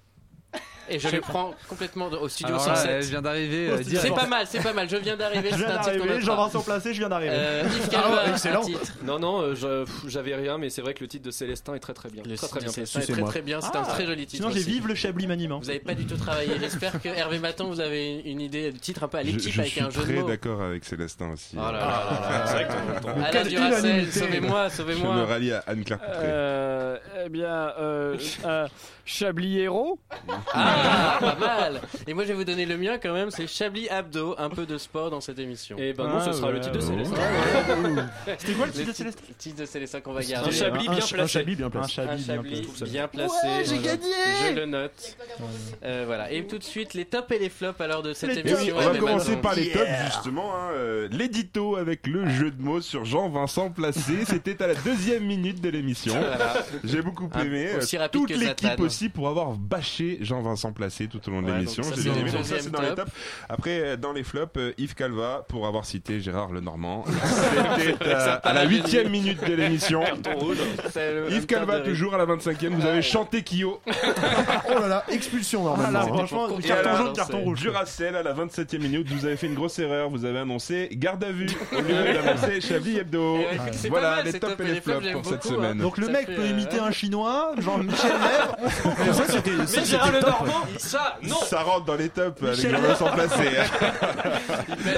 Et 0.88 0.98
je 0.98 1.08
le 1.08 1.20
prends 1.20 1.54
complètement 1.68 2.06
au 2.08 2.28
studio 2.28 2.54
Alors 2.54 2.66
là, 2.66 2.74
107. 2.76 2.90
elle 2.90 3.04
vient 3.04 3.22
d'arriver, 3.22 3.70
euh, 3.70 3.82
C'est 3.84 4.10
pas 4.14 4.26
mal, 4.26 4.46
c'est 4.48 4.62
pas 4.62 4.72
mal. 4.72 4.88
Je 4.90 4.96
viens 4.96 5.16
d'arriver. 5.16 5.48
Je 5.50 5.56
c'est 5.56 5.64
viens 5.64 5.66
un 5.68 5.78
titre 5.78 5.82
qu'on 5.92 5.98
d'arriver, 5.98 6.14
notera. 6.18 6.36
Jean-Vincent 6.36 6.62
Placé, 6.62 6.92
je 6.92 6.98
viens 6.98 7.08
d'arriver. 7.08 7.32
Euh, 7.34 7.62
Yves 7.64 7.88
Ah 7.94 8.22
un 8.26 8.32
excellent. 8.32 8.62
titre. 8.62 8.80
Non, 9.04 9.18
non, 9.18 9.40
euh, 9.42 9.54
je- 9.54 9.84
pff, 9.84 10.08
j'avais 10.08 10.34
rien, 10.34 10.58
mais 10.58 10.70
c'est 10.70 10.82
vrai 10.82 10.94
que 10.94 11.00
le 11.00 11.08
titre 11.08 11.24
de 11.24 11.30
Célestin 11.30 11.74
est 11.74 11.78
très 11.80 11.94
très 11.94 12.08
bien. 12.10 12.22
Le 12.26 12.36
très 12.36 12.48
très 12.48 12.58
titre 12.60 12.72
bien. 12.74 12.82
de 12.82 12.86
Célestin 12.88 13.00
est 13.00 13.16
très 13.16 13.22
très 13.30 13.42
bien, 13.42 13.60
c'est 13.60 13.76
un 13.76 13.82
Ah. 13.86 13.90
très 13.92 14.06
joli 14.06 14.26
titre. 14.26 14.42
Sinon, 14.42 14.50
j'ai 14.52 14.60
aussi. 14.60 14.70
Vive 14.70 14.88
le 14.88 14.94
Chablis 14.94 15.26
maniement. 15.26 15.60
Vous 15.60 15.70
avez 15.70 15.78
pas 15.80 15.94
du 15.94 16.04
tout 16.04 16.16
travaillé. 16.18 16.52
J'espère 16.60 17.00
que 17.00 17.08
Hervé 17.08 17.38
Maton, 17.38 17.68
vous 17.68 17.80
avez 17.80 18.20
une 18.20 18.40
idée 18.40 18.72
de 18.72 18.78
titre 18.78 19.04
un 19.04 19.08
peu 19.08 19.18
à 19.18 19.22
Je, 19.22 19.26
l'équipe 19.28 19.52
je 19.52 19.60
avec 19.60 19.72
suis 19.72 19.80
un 19.80 19.90
jeu 19.90 20.00
de 20.00 20.04
très 20.06 20.14
mots. 20.14 20.28
d'accord 20.28 20.62
avec 20.62 20.84
Célestin 20.84 21.30
aussi. 21.32 21.54
Oh 21.56 21.60
là 21.60 21.72
là 21.72 21.78
là 21.78 21.86
là. 21.86 22.44
C'est 22.46 22.52
vrai 22.54 22.64
que 22.66 22.72
ton- 22.72 23.00
ton- 23.12 23.20
Alain 23.22 23.30
Quelle 23.30 23.48
Duracell, 23.48 23.84
unanimité. 23.86 24.18
sauvez-moi, 24.18 24.68
Je 24.68 24.74
sauvez-moi. 24.76 25.14
me 25.16 25.22
rallie 25.22 25.52
à 25.52 25.62
Anne-Claire 25.66 25.98
Poutré. 26.00 26.16
Euh, 26.24 26.96
eh 27.24 27.28
bien, 27.28 27.72
euh, 27.78 28.16
euh, 28.44 28.68
Chablis 29.04 29.58
Héros. 29.60 29.98
Ah, 30.54 30.71
pas 31.20 31.36
mal. 31.40 31.80
Et 32.06 32.14
moi, 32.14 32.24
je 32.24 32.28
vais 32.28 32.34
vous 32.34 32.44
donner 32.44 32.66
le 32.66 32.76
mien 32.76 32.98
quand 33.02 33.12
même. 33.12 33.30
C'est 33.30 33.46
Chablis 33.46 33.88
Abdo, 33.88 34.34
un 34.38 34.48
peu 34.50 34.66
de 34.66 34.78
sport 34.78 35.10
dans 35.10 35.20
cette 35.20 35.38
émission. 35.38 35.76
Et 35.78 35.92
ben 35.92 36.08
non, 36.08 36.20
ce 36.20 36.30
Ah, 36.30 36.32
sera 36.32 36.50
le 36.50 36.60
titre 36.60 36.74
de. 36.74 36.80
Célestin. 36.80 37.16
C'était 38.38 38.52
quoi 38.54 38.66
le 38.66 38.72
Le 38.72 38.72
titre 38.72 38.86
de 38.86 38.92
ti- 38.92 38.96
Célestin 38.96 39.22
titre 39.38 39.60
de 39.60 39.66
Célestin 39.66 40.00
qu'on 40.00 40.12
va 40.12 40.20
Un 40.20 40.24
garder. 40.24 40.52
Chablis 40.52 40.88
un, 40.88 40.92
bien. 40.92 41.26
Chablis 41.26 41.56
bien 41.56 41.70
placé. 41.70 42.00
Un 42.02 42.06
Chablis 42.18 42.26
bien 42.26 42.42
placé. 42.42 42.84
bien 42.90 43.08
placé. 43.08 43.46
j'ai 43.64 43.78
gagné 43.78 44.12
Je 44.48 44.54
le 44.54 44.66
note. 44.66 45.16
Euh, 45.84 46.04
voilà. 46.06 46.30
Et 46.30 46.46
tout 46.46 46.58
de 46.58 46.64
suite, 46.64 46.94
les 46.94 47.04
tops 47.04 47.30
et 47.32 47.38
les 47.38 47.48
flops 47.48 47.80
alors 47.80 48.02
de 48.02 48.12
cette 48.12 48.36
émission. 48.36 48.76
on 48.76 48.80
va 48.80 48.98
commencer 48.98 49.36
par 49.36 49.54
les 49.54 49.70
tops 49.70 49.84
justement. 50.06 50.54
hein, 50.54 50.70
euh, 50.74 51.08
L'édito 51.10 51.76
avec 51.76 52.06
le 52.06 52.28
jeu 52.28 52.50
de 52.50 52.62
mots 52.62 52.80
sur 52.80 53.04
Jean-Vincent 53.04 53.70
Placé. 53.70 54.24
C'était 54.26 54.62
à 54.62 54.66
la 54.68 54.74
deuxième 54.74 55.24
minute 55.24 55.60
de 55.60 55.68
l'émission. 55.68 56.14
Voilà. 56.14 56.54
J'ai 56.84 57.02
beaucoup 57.02 57.28
aimé. 57.40 57.70
euh, 57.74 57.78
aussi 57.78 57.96
rapide 57.98 58.20
Toute 58.20 58.36
l'équipe 58.36 58.80
aussi 58.80 59.08
pour 59.08 59.28
avoir 59.28 59.50
bâché 59.52 60.18
Jean-Vincent 60.20 60.61
Placé 60.70 61.08
tout 61.08 61.18
au 61.26 61.30
long 61.32 61.42
de 61.42 61.48
Ouais, 61.48 61.54
l'émission. 61.58 61.82
ça, 61.82 61.90
J'ai 61.96 61.96
c'est 61.96 62.02
bien 62.04 62.12
le 62.14 62.20
aimé. 62.20 62.30
Donc 62.30 62.44
ça, 62.44 62.54
deuxième 62.54 62.60
c'est 62.62 62.70
dans 62.70 62.80
les 62.82 62.88
top. 62.94 63.06
tops. 63.06 63.10
Après, 63.48 63.80
euh, 63.80 63.96
dans 63.96 64.12
les 64.12 64.22
flops, 64.22 64.56
euh, 64.58 64.72
Yves 64.78 64.94
Calva 64.94 65.44
pour 65.48 65.66
avoir 65.66 65.84
cité 65.84 66.20
Gérard 66.20 66.52
Lenormand. 66.52 67.04
C'était 67.78 67.96
euh, 68.06 68.36
à 68.42 68.52
la 68.52 68.64
huitième 68.64 69.08
minute 69.10 69.42
de 69.44 69.54
l'émission. 69.54 70.02
Yves 71.30 71.46
Calva 71.46 71.80
toujours 71.80 72.14
à 72.14 72.18
la 72.18 72.26
25e. 72.26 72.68
Vous 72.68 72.86
avez 72.86 73.02
chanté 73.02 73.42
Kyo. 73.42 73.80
Oh 74.74 74.78
là 74.80 74.88
là, 74.88 75.04
expulsion 75.08 75.64
Ah 75.74 75.82
là, 75.82 75.90
normalement. 75.90 76.16
franchement, 76.18 76.48
pour 76.48 76.58
Et 76.60 76.62
carton 76.62 76.88
alors, 76.88 76.98
jaune, 77.06 77.12
carton 77.14 77.40
rouge. 77.40 77.60
Duracell 77.60 78.16
à 78.16 78.22
la 78.22 78.32
27e 78.32 78.78
minute, 78.78 79.08
vous 79.10 79.26
avez 79.26 79.36
fait 79.36 79.46
une 79.48 79.54
grosse 79.54 79.78
erreur, 79.78 80.08
vous 80.08 80.24
avez 80.24 80.38
annoncé 80.38 80.88
garde 80.92 81.22
à 81.24 81.30
vue 81.32 81.46
au 81.72 81.80
lieu 81.80 81.92
d'annoncer 82.14 82.60
Chablis 82.60 82.98
Hebdo. 82.98 83.38
Eh 83.84 83.88
Voilà 83.88 84.16
mal, 84.16 84.24
les 84.26 84.32
tops 84.32 84.56
top 84.56 84.60
et 84.60 84.64
les 84.72 84.80
flops, 84.80 85.10
pour 85.12 85.24
cette 85.26 85.42
beaucoup, 85.42 85.48
hein. 85.54 85.56
semaine. 85.56 85.78
Donc 85.78 85.98
le 85.98 86.08
mec 86.08 86.26
peut 86.26 86.40
euh, 86.42 86.46
imiter 86.50 86.78
un 86.78 86.90
chinois, 86.90 87.52
Jean-Michel 87.58 88.10
Lèvre. 88.12 88.56
Mais 89.06 89.12
ça, 89.12 89.24
c'était 89.26 89.50
ça, 89.50 89.56
Mais 89.58 89.66
c'était 89.66 89.84
Gérard 89.86 90.12
top. 90.20 90.30
Ça, 90.78 91.18
non 91.22 91.36
Ça 91.36 91.62
rentre 91.62 91.84
dans 91.86 91.94
les 91.96 92.08
tops 92.08 92.42
avec 92.42 92.56
Michel 92.56 92.72
Jean-Vincent 92.76 93.12
Placé. 93.12 93.44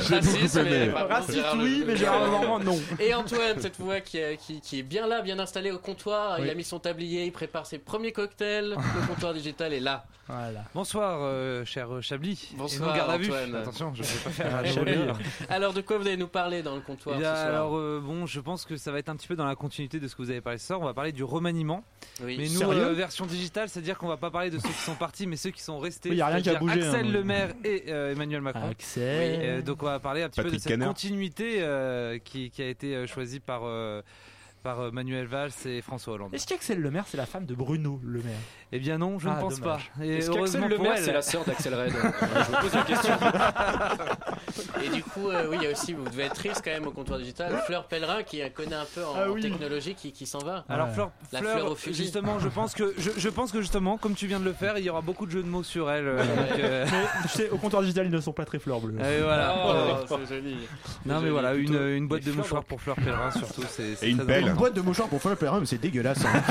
J'ai 0.09 0.21
beaucoup 0.21 0.59
aimé. 0.59 0.91
Raciste, 1.09 1.45
oui, 1.57 1.85
mais 1.87 1.97
Gérard 1.97 2.25
Lenormand, 2.25 2.59
non. 2.61 2.79
Et 2.99 3.15
Antoine, 3.15 3.61
cette 3.61 3.77
fois 3.77 4.01
qui, 4.01 4.19
est- 4.19 4.37
qui, 4.37 4.61
qui 4.61 4.79
est 4.81 4.83
bien 4.83 5.07
là, 5.07 5.23
bien 5.23 5.39
installé 5.39 5.71
au 5.71 5.79
comptoir, 5.79 6.39
il 6.41 6.49
a 6.51 6.55
mis 6.55 6.65
son 6.65 6.79
tablier, 6.79 7.25
il 7.25 7.33
prépare 7.33 7.67
ses 7.67 7.79
premiers 7.79 8.13
cocktails, 8.13 8.71
le 8.71 9.07
comptoir 9.07 9.35
digital 9.35 9.73
est 9.73 9.81
là. 9.81 10.05
Voilà. 10.27 10.65
Bonsoir, 10.75 11.19
euh, 11.21 11.67
cher 11.67 11.93
euh, 11.95 12.01
Chablis. 12.01 12.53
Bonsoir, 12.57 12.97
garde 12.97 13.11
à 13.11 13.19
vue. 13.19 13.27
Antoine. 13.27 13.57
Attention, 13.57 13.93
je 13.95 14.01
ne 14.01 14.07
vais 14.07 14.19
pas 14.25 14.31
faire 14.31 14.57
un 14.57 14.65
Chablis. 14.65 14.97
Alors 15.51 15.75
de 15.75 15.83
quoi 15.83 15.99
vous 15.99 16.07
allez 16.07 16.17
nous 16.17 16.29
parler 16.29 16.63
dans 16.63 16.75
le 16.75 16.81
Eh 16.81 16.87
comptoir 16.87 17.19
bien, 17.19 17.35
ce 17.35 17.41
soir 17.43 17.47
alors 17.51 17.77
euh, 17.77 18.01
bon, 18.03 18.25
je 18.25 18.41
pense 18.41 18.65
que 18.65 18.79
ça 18.79 18.91
va 18.91 18.99
être 19.01 19.11
un 19.11 19.17
petit 19.17 19.29
peu 19.29 19.37
dans 19.37 19.45
la 19.45 19.55
continuité 19.55 20.01
de 20.01 20.09
ce 20.09 20.17
que 20.17 20.23
vous 20.23 20.31
avez 20.31 20.41
parlé 20.41 20.59
ce 20.59 20.67
soir. 20.69 20.81
On 20.81 20.85
va 20.87 20.95
parler 20.95 21.13
du 21.13 21.25
remaniement. 21.25 21.85
Oui. 22.23 22.37
Mais 22.39 22.49
nous, 22.49 22.63
euh, 22.73 22.95
version 22.95 23.27
digitale, 23.27 23.69
c'est-à-dire 23.69 23.99
qu'on 23.99 24.09
va 24.09 24.17
pas 24.17 24.31
parler 24.31 24.49
de 24.49 24.59
ceux 24.59 24.69
qui 24.71 24.75
sont 24.81 24.95
partis, 24.95 25.27
mais 25.27 25.37
ceux 25.45 25.51
qui 25.51 25.63
sont 25.63 25.79
restés. 25.79 26.09
Oui, 26.09 26.17
y 26.17 26.23
a 26.23 26.27
rien 26.27 26.41
qui 26.41 26.49
a 26.49 26.59
bougé, 26.59 26.83
Axel 26.83 27.07
hein. 27.07 27.11
Le 27.11 27.23
Maire 27.23 27.53
et 27.65 27.85
euh, 27.89 28.13
Emmanuel 28.13 28.41
Macron. 28.41 28.71
Axel. 28.71 29.41
Euh, 29.43 29.63
donc 29.63 29.83
on 29.83 29.87
va 29.87 30.01
parler 30.01 30.23
un 30.23 30.31
petit 30.31 30.41
peu 30.41 30.51
de 30.51 30.59
cette 30.59 30.69
Canard. 30.73 30.89
continuité 30.89 31.57
euh, 31.59 32.19
qui, 32.19 32.51
qui 32.51 32.63
a 32.63 32.69
été 32.69 33.07
choisie 33.07 33.41
par, 33.41 33.63
euh, 33.65 34.01
par 34.63 34.91
Manuel 34.91 35.27
Valls 35.27 35.53
et 35.67 35.83
François 35.83 36.15
Hollande. 36.15 36.35
Est-ce 36.35 36.47
qu'Axel 36.47 36.81
Le 36.81 36.91
Maire, 36.91 37.05
c'est 37.07 37.19
la 37.19 37.27
femme 37.27 37.45
de 37.45 37.55
Bruno 37.55 38.01
Le 38.03 38.23
Maire 38.23 38.39
Eh 38.77 38.81
bien 38.81 38.99
non, 38.99 39.21
je 39.21 39.29
Ah, 39.29 39.37
ne 39.37 39.41
pense 39.41 39.61
dommage. 39.61 39.91
pas. 39.97 40.05
Et 40.05 40.17
Est-ce 40.19 40.31
heureusement 40.33 40.63
qu'Axel 40.63 40.79
Le 40.79 40.83
Maire, 40.83 40.99
c'est 40.99 41.13
la 41.13 41.23
sœur 41.23 41.45
d'Axel 41.45 41.75
Red 41.77 41.91
Je 41.93 41.97
me 42.57 42.61
pose 42.61 42.75
la 42.75 42.83
question. 42.83 43.15
Et 44.83 44.89
du 44.89 45.03
coup, 45.05 45.29
euh, 45.31 45.47
oui, 45.49 45.59
il 45.61 45.65
y 45.65 45.67
a 45.69 45.71
aussi, 45.71 45.93
vous 45.93 46.05
devez 46.09 46.25
être 46.25 46.35
triste 46.35 46.61
quand 46.65 46.73
même 46.73 46.87
au 46.89 46.91
comptoir 46.91 47.21
digital, 47.21 47.53
Fleur 47.67 47.87
Pellerin 47.87 48.25
qui 48.25 48.43
euh, 48.43 48.49
connaît 48.49 48.75
un 48.75 48.85
peu 48.93 49.05
en, 49.05 49.13
Ah 49.17 49.31
oui. 49.31 49.41
technologie 49.43 49.95
qui, 49.95 50.11
qui 50.13 50.27
s'en 50.27 50.41
va. 50.41 50.65
Alors. 50.69 50.91
Fleur, 50.91 51.11
La 51.33 51.39
Fleur, 51.39 51.53
fleur 51.59 51.71
au 51.71 51.75
fusil. 51.77 52.03
justement, 52.03 52.41
je 52.41 52.49
pense 52.49 52.75
que 52.75 52.93
je, 52.99 53.11
je 53.17 53.29
pense 53.29 53.53
que 53.53 53.61
justement, 53.61 53.97
comme 53.97 54.15
tu 54.15 54.27
viens 54.27 54.41
de 54.41 54.45
le 54.45 54.53
faire, 54.53 54.77
il 54.77 54.85
y 54.85 54.91
aura 54.91 55.03
beaucoup 55.03 55.27
de 55.27 55.31
jeux 55.31 55.43
de 55.45 55.49
mots 55.49 55.63
sur 55.63 55.89
elle. 55.91 56.09
euh, 56.09 56.19
donc, 56.19 56.59
euh, 56.59 56.87
Mais 56.91 56.99
tu 57.23 57.29
sais, 57.29 57.51
au 57.51 57.59
comptoir 57.59 57.83
digital, 57.83 58.07
ils 58.07 58.13
ne 58.13 58.21
sont 58.21 58.33
pas 58.33 58.45
très 58.45 58.59
fleurs 58.59 58.81
bleues. 58.81 58.99
et 59.01 59.23
voilà. 59.23 59.55
Oh, 60.11 60.17
c'est 60.27 60.35
joli. 60.35 60.57
non 61.07 61.15
mais 61.15 61.21
joli, 61.21 61.31
voilà, 61.31 61.55
une, 61.55 61.75
une 61.75 62.09
boîte 62.09 62.23
de 62.25 62.33
fleurs, 62.33 62.37
mouchoirs 62.39 62.63
donc. 62.63 62.69
pour 62.69 62.81
Fleur 62.81 62.97
Pellerin 62.97 63.31
surtout. 63.31 63.63
C'est, 63.69 63.95
c'est 63.95 64.07
Et 64.07 64.11
une. 64.11 64.21
Une 64.29 64.53
boîte 64.55 64.75
de 64.75 64.81
mouchoirs 64.81 65.09
pour 65.09 65.23
faire 65.23 65.33
le 65.41 65.61
mais 65.61 65.67
c'est 65.67 65.79
dégueulasse. 65.79 66.25
hein. 66.25 66.43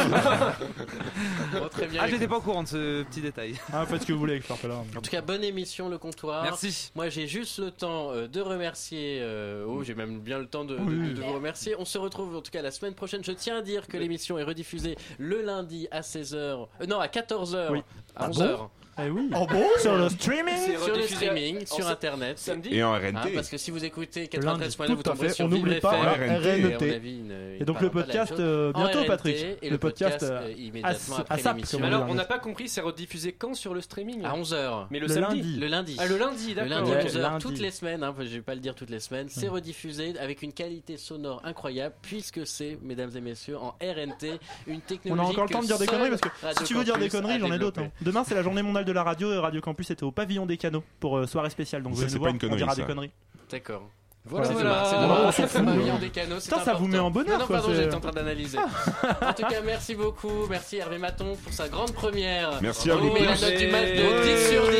Bon, 1.53 1.67
très 1.69 1.87
bien. 1.87 2.01
Ah, 2.13 2.15
j'étais 2.19 2.27
pas 2.27 2.37
au 2.37 2.41
courant 2.41 2.63
de 2.63 2.67
ce 2.67 3.03
petit 3.03 3.21
détail. 3.21 3.55
Ah, 3.73 3.85
faites 3.85 4.01
ce 4.03 4.07
que 4.07 4.13
vous 4.13 4.19
voulez 4.19 4.33
avec 4.33 4.43
Fleur 4.43 4.57
Pellerin. 4.59 4.85
En 4.95 5.01
tout 5.01 5.09
cas, 5.09 5.21
bonne 5.21 5.43
émission 5.43 5.89
le 5.89 5.97
comptoir. 5.97 6.43
Merci. 6.43 6.91
Moi, 6.95 7.09
j'ai 7.09 7.27
juste 7.27 7.57
le 7.59 7.71
temps 7.71 8.11
euh, 8.11 8.27
de 8.27 8.39
remercier. 8.41 9.19
euh, 9.21 9.65
oh, 9.67 9.83
j'ai 9.83 9.95
même 9.95 10.19
bien 10.19 10.37
le 10.39 10.45
temps 10.45 10.63
de, 10.65 10.75
de- 10.77 10.81
Oui. 10.83 11.09
de- 11.09 11.13
de 11.13 11.21
vous 11.21 11.33
remercier. 11.33 11.75
On 11.79 11.85
se 11.85 11.97
retrouve 11.97 12.35
en 12.35 12.41
tout 12.41 12.51
cas 12.51 12.61
la 12.61 12.71
semaine 12.71 12.93
prochaine. 12.93 13.23
Je 13.23 13.31
tiens 13.31 13.57
à 13.57 13.61
dire 13.61 13.87
que 13.87 13.97
l'émission 13.97 14.37
est 14.37 14.43
rediffusée 14.43 14.95
le 15.17 15.41
lundi 15.41 15.87
à 15.91 16.01
16h. 16.01 16.35
euh, 16.35 16.85
non, 16.87 16.99
à 16.99 17.07
14h. 17.07 17.71
Oui. 17.71 17.79
À 18.15 18.25
Ah 18.25 18.29
11h. 18.29 18.69
Eh 19.01 19.09
oui. 19.09 19.29
Oh 19.35 19.47
bon 19.49 19.63
Sur 19.81 19.97
le 19.97 20.07
streaming 20.09 20.77
sur 20.83 20.95
le 20.95 21.01
streaming, 21.03 21.65
sur 21.65 21.87
internet. 21.87 22.37
Samedi 22.37 22.69
Et 22.75 22.83
en 22.83 22.93
Hein, 22.93 22.99
RNT. 22.99 23.33
parce 23.33 23.49
que 23.49 23.57
si 23.57 23.71
vous 23.71 23.83
écoutez 23.83 24.29
Lundi, 24.39 24.65
93.9, 24.67 24.93
vous 24.95 25.03
tomberez 25.03 25.29
sur 25.29 25.45
On 25.45 25.49
n'oublie 25.49 25.79
pas 25.79 25.95
FM. 26.15 26.75
RNT. 26.75 27.01
Et 27.59 27.65
donc 27.65 27.81
le 27.81 27.89
de 27.89 27.95
la 27.95 28.03
podcast 28.03 28.33
euh, 28.39 28.71
bientôt, 28.73 29.03
Patrick. 29.05 29.35
Et 29.63 29.69
Le 29.71 29.77
podcast 29.79 30.21
euh, 30.21 30.41
euh, 30.43 30.51
immédiatement 30.51 31.17
à- 31.17 31.19
après 31.21 31.43
l'émission. 31.43 31.79
on 31.81 31.83
alors, 31.85 32.05
on 32.09 32.13
n'a 32.13 32.25
pas 32.25 32.37
compris, 32.37 32.69
c'est 32.69 32.81
rediffusé 32.81 33.31
quand 33.31 33.55
sur 33.55 33.73
le 33.73 33.81
streaming 33.81 34.23
À 34.23 34.33
11h. 34.35 34.87
Mais 34.91 34.99
le, 34.99 35.07
Le 35.07 35.13
samedi 35.13 35.41
lundi. 35.41 35.59
Le 35.59 35.67
lundi. 35.67 35.97
Ah, 35.99 36.05
le 36.07 36.17
lundi, 36.17 36.49
Le 36.49 36.55
d'accord. 36.55 36.69
lundi 36.69 36.91
Ouais, 36.91 36.97
à 36.97 37.03
11h, 37.05 37.21
lundi. 37.21 37.45
toutes 37.45 37.59
les 37.59 37.71
semaines, 37.71 38.03
hein, 38.03 38.13
je 38.19 38.23
vais 38.25 38.41
pas 38.41 38.53
le 38.53 38.61
dire 38.61 38.75
toutes 38.75 38.89
les 38.91 38.99
semaines, 38.99 39.27
c'est 39.29 39.47
rediffusé 39.47 40.13
avec 40.19 40.43
une 40.43 40.53
qualité 40.53 40.97
sonore 40.97 41.41
incroyable, 41.43 41.95
puisque 42.03 42.45
c'est, 42.45 42.77
mesdames 42.83 43.11
et 43.15 43.21
messieurs, 43.21 43.57
en 43.57 43.75
RNT, 43.81 44.39
une 44.67 44.75
On 44.75 44.79
technologie. 44.81 45.21
a 45.27 45.29
encore 45.31 45.45
le 45.45 45.49
temps 45.49 45.61
de 45.61 45.65
dire 45.67 45.79
des 45.79 45.87
conneries 45.87 46.09
parce 46.11 46.21
que 46.21 46.29
si 46.59 46.63
tu 46.65 46.73
veux 46.75 46.83
dire 46.83 46.97
des 46.97 47.09
conneries, 47.09 47.33
a 47.33 47.39
j'en 47.39 47.51
ai 47.51 47.57
d'autres. 47.59 47.81
hein. 47.81 47.89
Demain, 48.01 48.23
c'est 48.23 48.35
la 48.35 48.43
journée 48.43 48.61
mondiale 48.61 48.82
de 48.83 48.91
la 48.91 49.03
radio 49.03 49.31
et 49.33 49.37
Radio 49.37 49.61
Campus 49.61 49.91
était 49.91 50.03
au 50.03 50.11
pavillon 50.11 50.45
des 50.45 50.57
canaux 50.57 50.83
pour 50.99 51.17
euh, 51.17 51.27
soirée 51.27 51.49
spéciale. 51.49 51.83
Donc 51.83 51.95
Ça, 51.95 52.01
venez 52.05 52.13
nous 52.13 52.19
pas 52.23 52.31
voir, 52.31 52.51
on 52.51 52.55
dira 52.55 52.75
ça. 52.75 52.81
des 52.81 52.87
conneries. 52.87 53.11
D'accord. 53.49 53.89
Voilà, 54.25 54.47
Voilà, 54.47 54.69
voilà, 54.69 54.83
c'est 54.85 54.89
c'est 54.95 55.01
dommage. 55.01 55.19
On 55.27 55.31
s'en 55.33 55.47
fout. 55.47 55.61
Marion 55.63 55.97
Descano, 55.99 56.35
c'est 56.39 56.49
Putain, 56.49 56.63
ça 56.63 56.73
vous 56.75 56.87
met 56.87 56.97
en 56.97 57.11
bonheur, 57.11 57.33
Non, 57.33 57.39
non, 57.39 57.45
quoi, 57.45 57.57
pardon, 57.57 57.73
c'est- 57.75 57.83
j'étais 57.83 57.95
en 57.95 57.99
train 57.99 58.11
d'analyser. 58.11 58.57
en 59.21 59.33
tout 59.33 59.41
cas, 59.43 59.61
merci 59.65 59.95
beaucoup. 59.95 60.47
Merci 60.49 60.77
Hervé 60.77 60.97
Maton 60.97 61.35
pour 61.43 61.51
sa 61.51 61.67
grande 61.67 61.91
première. 61.91 62.51
Merci 62.61 62.89
à 62.89 62.95
vous 62.95 63.11
met 63.11 63.19
la 63.25 63.31
note 63.35 63.57
du 63.57 63.67
match 63.67 63.87
de 63.89 64.01
Ouais. 64.01 64.35
10 64.35 64.49
sur 64.49 64.63
10. 64.63 64.75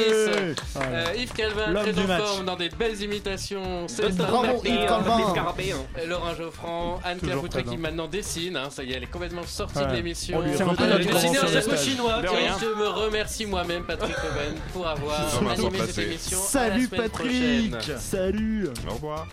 Ouais. 0.77 0.81
Euh, 0.93 1.05
Yves 1.17 1.33
Calvin, 1.33 1.73
très 1.73 1.91
du 1.91 1.99
en 1.99 2.07
match. 2.07 2.21
forme 2.23 2.45
dans 2.45 2.55
des 2.55 2.69
belles 2.69 3.01
imitations. 3.01 3.87
Célestin 3.89 4.23
Bravo, 4.23 4.61
Yves 4.63 4.85
Calvin. 4.87 5.75
euh, 5.97 6.05
Laurent 6.07 6.33
Geoffrand, 6.35 6.99
Anne 7.03 7.17
Toujours 7.19 7.33
Clapoutré 7.41 7.63
qui 7.65 7.75
maintenant 7.77 8.07
dessine. 8.07 8.55
hein, 8.55 8.69
ça 8.69 8.83
y 8.83 8.93
est, 8.93 8.95
elle 8.95 9.03
est 9.03 9.07
complètement 9.11 9.43
sortie 9.45 9.79
Ouais. 9.79 9.87
de 9.87 9.93
l'émission. 9.93 10.39
Notre 10.41 10.55
dessinée 10.97 11.05
convention 11.05 11.47
geste 11.47 11.69
d'estage. 11.69 11.83
chinois. 11.85 12.21
Je 12.23 12.79
me 12.79 12.87
remercie 12.87 13.45
moi-même, 13.45 13.83
Patrick 13.83 14.15
Coben, 14.15 14.55
pour 14.71 14.87
avoir 14.87 15.19
animé 15.51 15.79
cette 15.85 15.97
émission. 15.97 16.37
Salut 16.41 16.87
Patrick 16.87 17.11
prochaine. 17.11 17.77
Salut 17.99 18.69
Au 18.89 18.93
revoir. 18.93 19.27